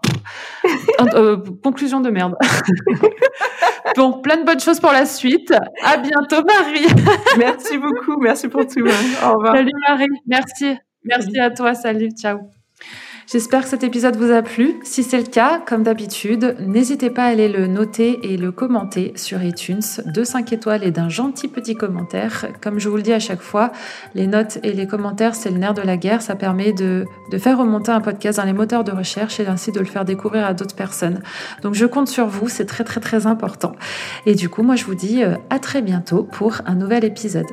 euh, 1.13 1.37
conclusion 1.63 2.01
de 2.01 2.09
merde. 2.09 2.35
bon, 3.95 4.13
plein 4.21 4.37
de 4.37 4.45
bonnes 4.45 4.59
choses 4.59 4.79
pour 4.79 4.91
la 4.91 5.05
suite. 5.05 5.53
À 5.83 5.97
bientôt, 5.97 6.43
Marie. 6.43 6.87
merci 7.37 7.77
beaucoup. 7.77 8.19
Merci 8.19 8.47
pour 8.47 8.65
tout. 8.65 8.79
Au 8.79 9.35
revoir. 9.35 9.55
Salut, 9.55 9.71
Marie. 9.87 10.07
Merci. 10.25 10.75
Merci 11.03 11.39
à 11.39 11.51
toi. 11.51 11.75
Salut. 11.75 12.09
Ciao. 12.19 12.49
J'espère 13.31 13.61
que 13.61 13.69
cet 13.69 13.83
épisode 13.83 14.15
vous 14.15 14.31
a 14.31 14.41
plu. 14.41 14.79
Si 14.81 15.03
c'est 15.03 15.19
le 15.19 15.23
cas, 15.23 15.61
comme 15.63 15.83
d'habitude, 15.83 16.55
n'hésitez 16.65 17.11
pas 17.11 17.25
à 17.25 17.27
aller 17.27 17.47
le 17.47 17.67
noter 17.67 18.19
et 18.23 18.37
le 18.37 18.51
commenter 18.51 19.13
sur 19.15 19.43
iTunes, 19.43 19.83
de 20.07 20.23
5 20.23 20.51
étoiles 20.51 20.83
et 20.83 20.89
d'un 20.89 21.09
gentil 21.09 21.47
petit 21.47 21.75
commentaire. 21.75 22.47
Comme 22.59 22.79
je 22.79 22.89
vous 22.89 22.95
le 22.95 23.03
dis 23.03 23.13
à 23.13 23.19
chaque 23.19 23.41
fois, 23.41 23.71
les 24.15 24.25
notes 24.25 24.57
et 24.63 24.73
les 24.73 24.87
commentaires, 24.87 25.35
c'est 25.35 25.51
le 25.51 25.59
nerf 25.59 25.75
de 25.75 25.83
la 25.83 25.95
guerre. 25.95 26.23
Ça 26.23 26.35
permet 26.35 26.73
de, 26.73 27.05
de 27.29 27.37
faire 27.37 27.59
remonter 27.59 27.91
un 27.91 28.01
podcast 28.01 28.39
dans 28.39 28.45
les 28.45 28.53
moteurs 28.53 28.83
de 28.83 28.91
recherche 28.91 29.39
et 29.39 29.45
ainsi 29.45 29.71
de 29.71 29.79
le 29.79 29.85
faire 29.85 30.05
découvrir 30.05 30.43
à 30.47 30.55
d'autres 30.55 30.75
personnes. 30.75 31.21
Donc 31.61 31.75
je 31.75 31.85
compte 31.85 32.07
sur 32.07 32.25
vous, 32.25 32.49
c'est 32.49 32.65
très 32.65 32.83
très 32.83 32.99
très 32.99 33.27
important. 33.27 33.73
Et 34.25 34.33
du 34.33 34.49
coup, 34.49 34.63
moi 34.63 34.75
je 34.75 34.85
vous 34.85 34.95
dis 34.95 35.23
euh, 35.23 35.35
à 35.51 35.59
très 35.59 35.83
bientôt 35.83 36.23
pour 36.23 36.61
un 36.65 36.73
nouvel 36.73 37.05
épisode. 37.05 37.45